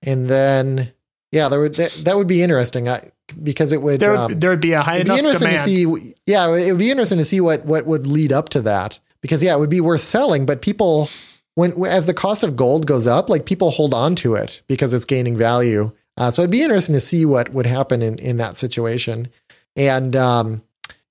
and 0.02 0.28
then 0.28 0.92
yeah, 1.32 1.48
there 1.48 1.60
would 1.60 1.74
that, 1.74 1.92
that 2.04 2.16
would 2.16 2.28
be 2.28 2.42
interesting 2.42 2.88
I, 2.88 3.10
because 3.42 3.72
it 3.72 3.82
would. 3.82 4.00
There, 4.00 4.16
um, 4.16 4.38
there 4.38 4.50
would 4.50 4.60
be 4.60 4.72
a 4.72 4.82
high 4.82 4.96
It'd 4.96 5.08
be 5.08 5.18
interesting 5.18 5.48
demand. 5.48 5.64
to 5.64 5.96
see. 5.96 6.14
Yeah, 6.26 6.54
it 6.54 6.70
would 6.70 6.78
be 6.78 6.90
interesting 6.90 7.18
to 7.18 7.24
see 7.24 7.40
what 7.40 7.64
what 7.64 7.86
would 7.86 8.06
lead 8.06 8.32
up 8.32 8.48
to 8.50 8.62
that 8.62 9.00
because 9.22 9.42
yeah, 9.42 9.54
it 9.54 9.58
would 9.58 9.70
be 9.70 9.80
worth 9.80 10.02
selling. 10.02 10.46
But 10.46 10.62
people, 10.62 11.08
when 11.54 11.84
as 11.86 12.06
the 12.06 12.14
cost 12.14 12.44
of 12.44 12.54
gold 12.54 12.86
goes 12.86 13.06
up, 13.06 13.28
like 13.28 13.46
people 13.46 13.70
hold 13.70 13.94
on 13.94 14.14
to 14.16 14.34
it 14.34 14.62
because 14.68 14.94
it's 14.94 15.04
gaining 15.04 15.36
value. 15.36 15.90
Uh, 16.18 16.30
so 16.30 16.42
it'd 16.42 16.50
be 16.50 16.62
interesting 16.62 16.92
to 16.92 17.00
see 17.00 17.24
what 17.24 17.48
would 17.52 17.66
happen 17.66 18.02
in 18.02 18.18
in 18.18 18.36
that 18.36 18.56
situation. 18.56 19.28
And 19.74 20.14
um, 20.14 20.62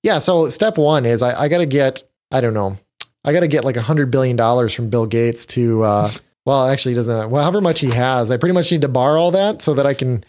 yeah, 0.02 0.20
so 0.20 0.48
step 0.48 0.78
one 0.78 1.04
is 1.04 1.22
I, 1.22 1.42
I 1.42 1.48
got 1.48 1.58
to 1.58 1.66
get 1.66 2.04
I 2.30 2.40
don't 2.40 2.54
know 2.54 2.78
I 3.24 3.32
got 3.32 3.40
to 3.40 3.48
get 3.48 3.64
like 3.64 3.76
a 3.76 3.82
hundred 3.82 4.10
billion 4.10 4.36
dollars 4.36 4.74
from 4.74 4.90
Bill 4.90 5.06
Gates 5.06 5.46
to. 5.46 5.82
Uh, 5.82 6.12
well, 6.46 6.66
actually, 6.66 6.92
he 6.92 6.96
doesn't. 6.96 7.30
Well, 7.30 7.42
however 7.42 7.60
much 7.60 7.80
he 7.80 7.90
has, 7.90 8.30
I 8.30 8.36
pretty 8.36 8.54
much 8.54 8.70
need 8.72 8.80
to 8.82 8.88
borrow 8.88 9.20
all 9.20 9.30
that 9.32 9.62
so 9.62 9.74
that 9.74 9.86
I 9.86 9.94
can 9.94 10.24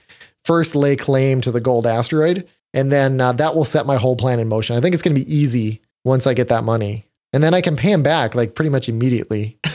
first 0.45 0.75
lay 0.75 0.95
claim 0.95 1.41
to 1.41 1.51
the 1.51 1.61
gold 1.61 1.87
asteroid 1.87 2.47
and 2.73 2.91
then 2.91 3.21
uh, 3.21 3.31
that 3.33 3.55
will 3.55 3.63
set 3.63 3.85
my 3.85 3.97
whole 3.97 4.15
plan 4.15 4.39
in 4.39 4.47
motion. 4.47 4.75
I 4.75 4.81
think 4.81 4.93
it's 4.93 5.03
going 5.03 5.15
to 5.15 5.23
be 5.23 5.33
easy 5.33 5.81
once 6.03 6.27
I 6.27 6.33
get 6.33 6.49
that 6.49 6.63
money, 6.63 7.05
and 7.31 7.43
then 7.43 7.53
I 7.53 7.61
can 7.61 7.75
pay 7.75 7.91
him 7.91 8.03
back 8.03 8.35
like 8.35 8.55
pretty 8.55 8.69
much 8.69 8.89
immediately. 8.89 9.57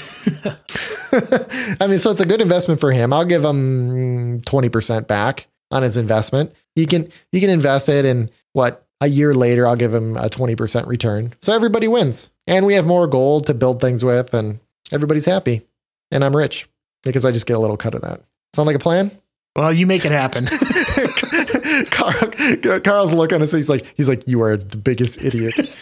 I 1.80 1.86
mean, 1.88 1.98
so 1.98 2.10
it's 2.10 2.20
a 2.20 2.26
good 2.26 2.40
investment 2.40 2.80
for 2.80 2.92
him. 2.92 3.12
I'll 3.12 3.24
give 3.24 3.44
him 3.44 4.42
twenty 4.42 4.68
percent 4.68 5.08
back 5.08 5.46
on 5.70 5.82
his 5.82 5.96
investment. 5.96 6.52
He 6.74 6.86
can 6.86 7.10
he 7.32 7.40
can 7.40 7.50
invest 7.50 7.88
it, 7.88 8.04
and 8.04 8.30
what 8.52 8.84
a 9.00 9.06
year 9.06 9.32
later, 9.32 9.66
I'll 9.66 9.76
give 9.76 9.94
him 9.94 10.16
a 10.16 10.28
twenty 10.28 10.56
percent 10.56 10.86
return. 10.86 11.34
So 11.40 11.54
everybody 11.54 11.88
wins, 11.88 12.30
and 12.48 12.66
we 12.66 12.74
have 12.74 12.84
more 12.86 13.06
gold 13.06 13.46
to 13.46 13.54
build 13.54 13.80
things 13.80 14.04
with, 14.04 14.34
and 14.34 14.58
everybody's 14.90 15.26
happy, 15.26 15.62
and 16.10 16.24
I'm 16.24 16.34
rich 16.36 16.68
because 17.04 17.24
I 17.24 17.30
just 17.30 17.46
get 17.46 17.56
a 17.56 17.60
little 17.60 17.76
cut 17.76 17.94
of 17.94 18.00
that. 18.02 18.20
Sound 18.56 18.66
like 18.66 18.74
a 18.76 18.80
plan? 18.80 19.12
Well, 19.54 19.72
you 19.72 19.86
make 19.86 20.04
it 20.04 20.10
happen. 20.12 20.46
Carl, 21.90 22.80
Carl's 22.80 23.12
look 23.12 23.32
on 23.32 23.40
his 23.40 23.52
face 23.52 23.68
like 23.68 23.92
he's 23.96 24.08
like 24.08 24.26
you 24.26 24.42
are 24.42 24.56
the 24.56 24.76
biggest 24.76 25.22
idiot. 25.22 25.54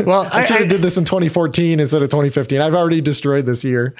Well, 0.00 0.28
I, 0.32 0.40
I- 0.40 0.44
should 0.44 0.56
have 0.58 0.68
did 0.68 0.82
this 0.82 0.98
in 0.98 1.04
2014 1.04 1.78
instead 1.80 2.02
of 2.02 2.10
2015. 2.10 2.60
I've 2.60 2.74
already 2.74 3.00
destroyed 3.00 3.46
this 3.46 3.62
year. 3.62 3.94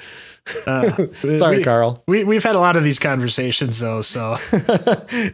Uh, 0.67 1.07
Sorry, 1.37 1.57
we, 1.59 1.63
Carl. 1.63 2.03
We 2.07 2.23
we've 2.25 2.43
had 2.43 2.55
a 2.55 2.59
lot 2.59 2.75
of 2.75 2.83
these 2.83 2.99
conversations 2.99 3.79
though, 3.79 4.01
so 4.01 4.35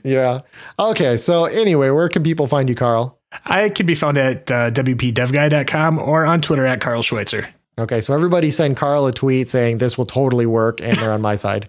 yeah. 0.04 0.42
Okay. 0.80 1.18
So 1.18 1.46
anyway, 1.46 1.90
where 1.90 2.08
can 2.10 2.24
people 2.24 2.48
find 2.48 2.70
you, 2.70 2.76
Carl? 2.76 3.18
I 3.46 3.70
can 3.70 3.86
be 3.86 3.96
found 3.96 4.18
at 4.18 4.50
uh, 4.52 4.72
wpdevguy.com 4.72 6.00
or 6.00 6.26
on 6.26 6.42
Twitter 6.42 6.66
at 6.66 6.82
Carl 6.82 7.02
Schweitzer. 7.02 7.48
Okay, 7.80 8.02
so 8.02 8.14
everybody 8.14 8.52
send 8.52 8.76
Carl 8.78 9.08
a 9.08 9.14
tweet 9.14 9.50
saying 9.50 9.78
this 9.78 9.98
will 9.98 10.06
totally 10.06 10.46
work 10.46 10.82
and 10.82 10.98
they're 10.98 11.14
on 11.14 11.22
my 11.22 11.36
side. 11.36 11.68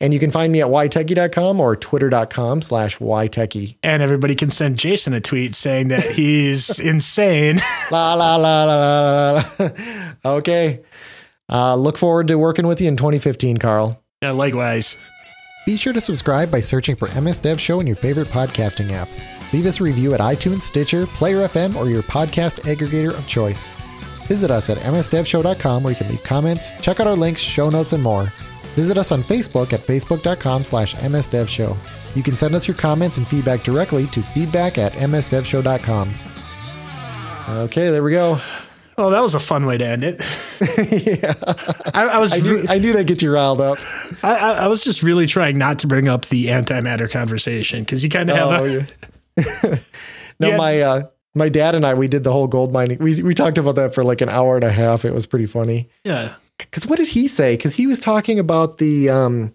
And 0.00 0.12
you 0.12 0.18
can 0.18 0.30
find 0.32 0.52
me 0.52 0.60
at 0.60 0.66
ytechie.com 0.68 1.60
or 1.60 1.76
twitter.com 1.76 2.60
slash 2.60 2.98
ytechie. 2.98 3.76
And 3.82 4.02
everybody 4.02 4.34
can 4.34 4.50
send 4.50 4.76
Jason 4.78 5.14
a 5.14 5.20
tweet 5.20 5.54
saying 5.54 5.88
that 5.88 6.02
he's 6.04 6.78
insane. 6.84 7.60
La 7.92 8.14
la 8.14 8.36
la 8.36 8.64
la 8.64 8.74
la 8.74 9.42
la. 9.58 9.70
la. 10.24 10.30
okay. 10.36 10.82
Uh, 11.48 11.76
look 11.76 11.98
forward 11.98 12.28
to 12.28 12.36
working 12.36 12.66
with 12.66 12.80
you 12.80 12.88
in 12.88 12.96
2015, 12.96 13.58
Carl. 13.58 14.02
yeah, 14.22 14.32
likewise. 14.32 14.96
Be 15.66 15.76
sure 15.76 15.92
to 15.92 16.00
subscribe 16.00 16.50
by 16.50 16.60
searching 16.60 16.96
for 16.96 17.08
MS 17.18 17.40
Dev 17.40 17.60
Show 17.60 17.80
in 17.80 17.86
your 17.86 17.96
favorite 17.96 18.28
podcasting 18.28 18.90
app. 18.90 19.08
Leave 19.54 19.66
us 19.66 19.78
a 19.78 19.84
review 19.84 20.14
at 20.14 20.20
iTunes, 20.20 20.62
Stitcher, 20.62 21.06
Player 21.06 21.46
FM, 21.46 21.76
or 21.76 21.88
your 21.88 22.02
podcast 22.02 22.62
aggregator 22.62 23.16
of 23.16 23.24
choice. 23.28 23.70
Visit 24.26 24.50
us 24.50 24.68
at 24.68 24.78
msdevshow.com 24.78 25.84
where 25.84 25.92
you 25.92 25.96
can 25.96 26.08
leave 26.08 26.24
comments, 26.24 26.72
check 26.80 26.98
out 26.98 27.06
our 27.06 27.14
links, 27.14 27.40
show 27.40 27.70
notes, 27.70 27.92
and 27.92 28.02
more. 28.02 28.32
Visit 28.74 28.98
us 28.98 29.12
on 29.12 29.22
Facebook 29.22 29.72
at 29.72 29.78
facebook.com 29.78 30.64
slash 30.64 30.96
msdevshow. 30.96 31.76
You 32.16 32.22
can 32.24 32.36
send 32.36 32.56
us 32.56 32.66
your 32.66 32.76
comments 32.76 33.16
and 33.18 33.28
feedback 33.28 33.62
directly 33.62 34.08
to 34.08 34.24
feedback 34.24 34.76
at 34.76 34.92
msdevshow.com. 34.94 36.14
Okay, 37.48 37.90
there 37.90 38.02
we 38.02 38.10
go. 38.10 38.40
Oh, 38.98 39.10
that 39.10 39.20
was 39.20 39.36
a 39.36 39.40
fun 39.40 39.66
way 39.66 39.78
to 39.78 39.86
end 39.86 40.02
it. 40.02 40.20
yeah, 41.20 41.34
I, 41.94 42.08
I 42.14 42.18
was. 42.18 42.32
I 42.32 42.38
knew, 42.38 42.64
I 42.68 42.78
knew 42.78 42.92
that 42.94 43.06
gets 43.06 43.22
you 43.22 43.32
riled 43.32 43.60
up. 43.60 43.78
I, 44.24 44.34
I, 44.34 44.52
I, 44.64 44.66
was 44.66 44.82
just 44.82 45.02
really 45.04 45.28
trying 45.28 45.58
not 45.58 45.80
to 45.80 45.86
bring 45.86 46.08
up 46.08 46.26
the 46.26 46.46
antimatter 46.46 47.08
conversation 47.08 47.80
because 47.80 48.02
you 48.02 48.10
kind 48.10 48.30
of 48.30 48.36
oh, 48.36 48.50
have. 48.50 48.60
Oh, 48.60 48.64
a, 48.64 48.68
yeah. 48.70 48.82
no, 50.38 50.48
yeah. 50.48 50.56
my 50.56 50.80
uh, 50.80 51.02
my 51.34 51.48
dad 51.48 51.74
and 51.74 51.84
I 51.84 51.94
we 51.94 52.08
did 52.08 52.24
the 52.24 52.32
whole 52.32 52.46
gold 52.46 52.72
mining. 52.72 52.98
We 52.98 53.22
we 53.22 53.34
talked 53.34 53.58
about 53.58 53.76
that 53.76 53.94
for 53.94 54.04
like 54.04 54.20
an 54.20 54.28
hour 54.28 54.54
and 54.54 54.64
a 54.64 54.72
half. 54.72 55.04
It 55.04 55.12
was 55.12 55.26
pretty 55.26 55.46
funny. 55.46 55.88
Yeah. 56.04 56.34
Because 56.58 56.86
what 56.86 56.98
did 56.98 57.08
he 57.08 57.26
say? 57.26 57.56
Because 57.56 57.74
he 57.74 57.86
was 57.86 57.98
talking 57.98 58.38
about 58.38 58.78
the 58.78 59.10
um, 59.10 59.52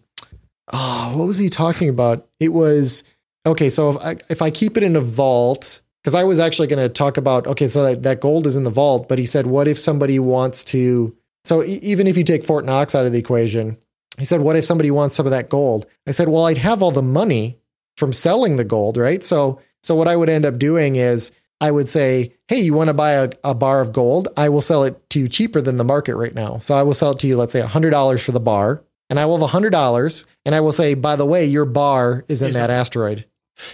oh, 0.73 1.13
what 1.15 1.25
was 1.25 1.37
he 1.37 1.49
talking 1.49 1.89
about? 1.89 2.27
It 2.39 2.49
was 2.49 3.03
okay. 3.45 3.69
So 3.69 3.91
if 3.91 3.97
I, 4.05 4.15
if 4.29 4.41
I 4.41 4.51
keep 4.51 4.75
it 4.75 4.83
in 4.83 4.95
a 4.95 5.01
vault 5.01 5.81
because 6.03 6.15
I 6.15 6.23
was 6.23 6.39
actually 6.39 6.67
going 6.67 6.81
to 6.81 6.89
talk 6.89 7.17
about 7.17 7.47
okay, 7.47 7.67
so 7.67 7.83
that, 7.83 8.03
that 8.03 8.19
gold 8.19 8.47
is 8.47 8.57
in 8.57 8.63
the 8.63 8.69
vault, 8.69 9.07
but 9.07 9.19
he 9.19 9.25
said, 9.25 9.47
what 9.47 9.67
if 9.67 9.79
somebody 9.79 10.19
wants 10.19 10.63
to? 10.65 11.15
So 11.43 11.63
e- 11.63 11.79
even 11.81 12.07
if 12.07 12.17
you 12.17 12.23
take 12.23 12.43
Fort 12.43 12.65
Knox 12.65 12.95
out 12.95 13.05
of 13.05 13.11
the 13.11 13.19
equation, 13.19 13.77
he 14.17 14.25
said, 14.25 14.41
what 14.41 14.55
if 14.55 14.65
somebody 14.65 14.91
wants 14.91 15.15
some 15.15 15.25
of 15.25 15.31
that 15.31 15.49
gold? 15.49 15.85
I 16.07 16.11
said, 16.11 16.29
well, 16.29 16.45
I'd 16.45 16.57
have 16.57 16.83
all 16.83 16.91
the 16.91 17.01
money 17.01 17.57
from 17.95 18.13
selling 18.13 18.57
the 18.57 18.63
gold, 18.63 18.97
right? 18.97 19.23
So 19.23 19.59
so 19.83 19.95
what 19.95 20.07
I 20.07 20.15
would 20.15 20.29
end 20.29 20.45
up 20.45 20.57
doing 20.57 20.95
is 20.95 21.31
I 21.61 21.71
would 21.71 21.89
say, 21.89 22.33
hey, 22.47 22.59
you 22.59 22.73
want 22.73 22.89
to 22.89 22.93
buy 22.93 23.11
a, 23.11 23.29
a 23.43 23.53
bar 23.53 23.81
of 23.81 23.91
gold? 23.91 24.29
I 24.37 24.49
will 24.49 24.61
sell 24.61 24.83
it 24.83 25.09
to 25.11 25.19
you 25.19 25.27
cheaper 25.27 25.61
than 25.61 25.77
the 25.77 25.83
market 25.83 26.15
right 26.15 26.33
now. 26.33 26.59
So 26.59 26.75
I 26.75 26.83
will 26.83 26.93
sell 26.93 27.11
it 27.11 27.19
to 27.19 27.27
you, 27.27 27.37
let's 27.37 27.53
say 27.53 27.61
$100 27.61 28.23
for 28.23 28.31
the 28.31 28.39
bar, 28.39 28.83
and 29.09 29.19
I 29.19 29.25
will 29.25 29.45
have 29.45 29.49
$100, 29.49 30.27
and 30.45 30.55
I 30.55 30.61
will 30.61 30.71
say, 30.71 30.93
by 30.93 31.15
the 31.15 31.25
way, 31.25 31.45
your 31.45 31.65
bar 31.65 32.23
is 32.27 32.41
in 32.41 32.49
is 32.49 32.53
that 32.55 32.69
it? 32.69 32.73
asteroid. 32.73 33.25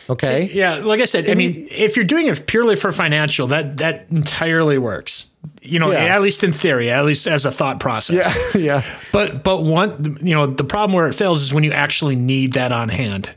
Okay. 0.09 0.47
So, 0.47 0.53
yeah, 0.53 0.75
like 0.75 0.99
I 0.99 1.05
said, 1.05 1.29
I 1.29 1.35
mean, 1.35 1.67
if 1.69 1.95
you're 1.95 2.05
doing 2.05 2.27
it 2.27 2.47
purely 2.47 2.75
for 2.75 2.91
financial, 2.91 3.47
that 3.47 3.77
that 3.77 4.07
entirely 4.09 4.79
works. 4.79 5.29
You 5.61 5.77
know, 5.77 5.91
yeah. 5.91 6.15
at 6.15 6.23
least 6.23 6.43
in 6.43 6.51
theory, 6.53 6.89
at 6.89 7.05
least 7.05 7.27
as 7.27 7.45
a 7.45 7.51
thought 7.51 7.79
process. 7.79 8.55
Yeah, 8.55 8.61
yeah. 8.81 8.97
But 9.11 9.43
but 9.43 9.63
one, 9.63 10.17
you 10.21 10.33
know, 10.33 10.47
the 10.47 10.63
problem 10.63 10.95
where 10.95 11.07
it 11.07 11.13
fails 11.13 11.43
is 11.43 11.53
when 11.53 11.63
you 11.63 11.71
actually 11.71 12.15
need 12.15 12.53
that 12.53 12.71
on 12.71 12.89
hand. 12.89 13.35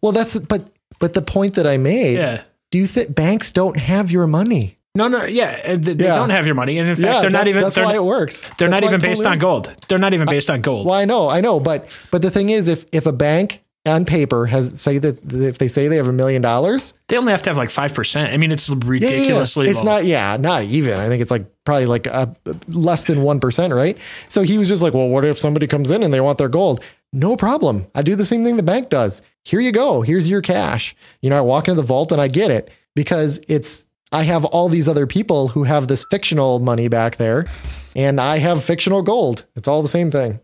Well, 0.00 0.12
that's 0.12 0.38
but 0.38 0.70
but 1.00 1.14
the 1.14 1.22
point 1.22 1.54
that 1.54 1.66
I 1.66 1.76
made. 1.76 2.16
Yeah. 2.16 2.42
Do 2.70 2.78
you 2.78 2.86
think 2.86 3.16
banks 3.16 3.50
don't 3.50 3.76
have 3.76 4.12
your 4.12 4.28
money? 4.28 4.78
No, 4.94 5.06
no, 5.06 5.24
yeah, 5.24 5.60
uh, 5.64 5.76
they, 5.76 5.92
yeah. 5.92 6.16
don't 6.16 6.30
have 6.30 6.46
your 6.46 6.56
money, 6.56 6.78
and 6.78 6.88
in 6.88 6.96
fact, 6.96 7.06
yeah, 7.06 7.20
they're 7.20 7.30
not 7.30 7.46
even. 7.46 7.62
That's 7.62 7.76
why 7.76 7.94
it 7.94 8.02
works. 8.02 8.42
They're 8.58 8.68
that's 8.68 8.80
not 8.80 8.84
even 8.84 9.00
based 9.00 9.24
on 9.24 9.38
gold. 9.38 9.72
They're 9.88 10.00
not 10.00 10.14
even 10.14 10.26
based 10.26 10.50
on 10.50 10.62
gold. 10.62 10.86
Well, 10.86 10.96
I 10.96 11.04
know, 11.04 11.28
I 11.28 11.40
know, 11.40 11.60
but 11.60 11.88
but 12.10 12.22
the 12.22 12.30
thing 12.30 12.50
is, 12.50 12.68
if 12.68 12.86
if 12.90 13.06
a 13.06 13.12
bank 13.12 13.62
on 13.86 14.04
paper 14.04 14.46
has 14.46 14.80
say 14.80 14.98
that 14.98 15.32
if 15.32 15.58
they 15.58 15.68
say 15.68 15.86
they 15.86 15.96
have 15.96 16.08
a 16.08 16.12
million 16.12 16.42
dollars, 16.42 16.94
they 17.06 17.16
only 17.16 17.30
have 17.30 17.42
to 17.42 17.50
have 17.50 17.56
like 17.56 17.70
five 17.70 17.94
percent. 17.94 18.32
I 18.32 18.36
mean, 18.36 18.50
it's 18.50 18.68
ridiculously. 18.68 19.66
Yeah. 19.66 19.70
It's 19.70 19.78
low. 19.78 19.92
not. 19.92 20.04
Yeah, 20.04 20.36
not 20.38 20.64
even. 20.64 20.98
I 20.98 21.06
think 21.06 21.22
it's 21.22 21.30
like 21.30 21.46
probably 21.64 21.86
like 21.86 22.08
a, 22.08 22.34
less 22.68 23.04
than 23.04 23.22
one 23.22 23.38
percent, 23.38 23.72
right? 23.72 23.96
So 24.26 24.42
he 24.42 24.58
was 24.58 24.68
just 24.68 24.82
like, 24.82 24.92
well, 24.92 25.08
what 25.08 25.24
if 25.24 25.38
somebody 25.38 25.68
comes 25.68 25.92
in 25.92 26.02
and 26.02 26.12
they 26.12 26.20
want 26.20 26.38
their 26.38 26.48
gold? 26.48 26.82
No 27.12 27.36
problem. 27.36 27.86
I 27.94 28.02
do 28.02 28.14
the 28.14 28.24
same 28.24 28.44
thing 28.44 28.56
the 28.56 28.62
bank 28.62 28.88
does. 28.88 29.22
Here 29.44 29.60
you 29.60 29.72
go. 29.72 30.02
Here's 30.02 30.28
your 30.28 30.42
cash. 30.42 30.94
You 31.22 31.30
know, 31.30 31.38
I 31.38 31.40
walk 31.40 31.66
into 31.66 31.80
the 31.80 31.86
vault 31.86 32.12
and 32.12 32.20
I 32.20 32.28
get 32.28 32.50
it 32.50 32.70
because 32.94 33.40
it's. 33.48 33.86
I 34.12 34.24
have 34.24 34.44
all 34.44 34.68
these 34.68 34.88
other 34.88 35.06
people 35.06 35.48
who 35.48 35.62
have 35.62 35.86
this 35.86 36.04
fictional 36.10 36.58
money 36.58 36.88
back 36.88 37.16
there, 37.16 37.46
and 37.94 38.20
I 38.20 38.38
have 38.38 38.62
fictional 38.62 39.02
gold. 39.02 39.44
It's 39.54 39.68
all 39.68 39.82
the 39.82 39.88
same 39.88 40.10
thing. 40.10 40.40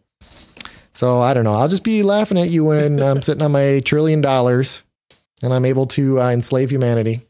So 0.92 1.20
I 1.20 1.34
don't 1.34 1.44
know. 1.44 1.54
I'll 1.54 1.68
just 1.68 1.82
be 1.84 2.02
laughing 2.02 2.38
at 2.38 2.48
you 2.48 2.64
when 2.64 3.02
I'm 3.02 3.22
sitting 3.22 3.42
on 3.42 3.52
my 3.52 3.80
trillion 3.80 4.20
dollars 4.20 4.82
and 5.42 5.52
I'm 5.52 5.64
able 5.64 5.86
to 5.88 6.20
uh, 6.22 6.30
enslave 6.30 6.70
humanity. 6.70 7.20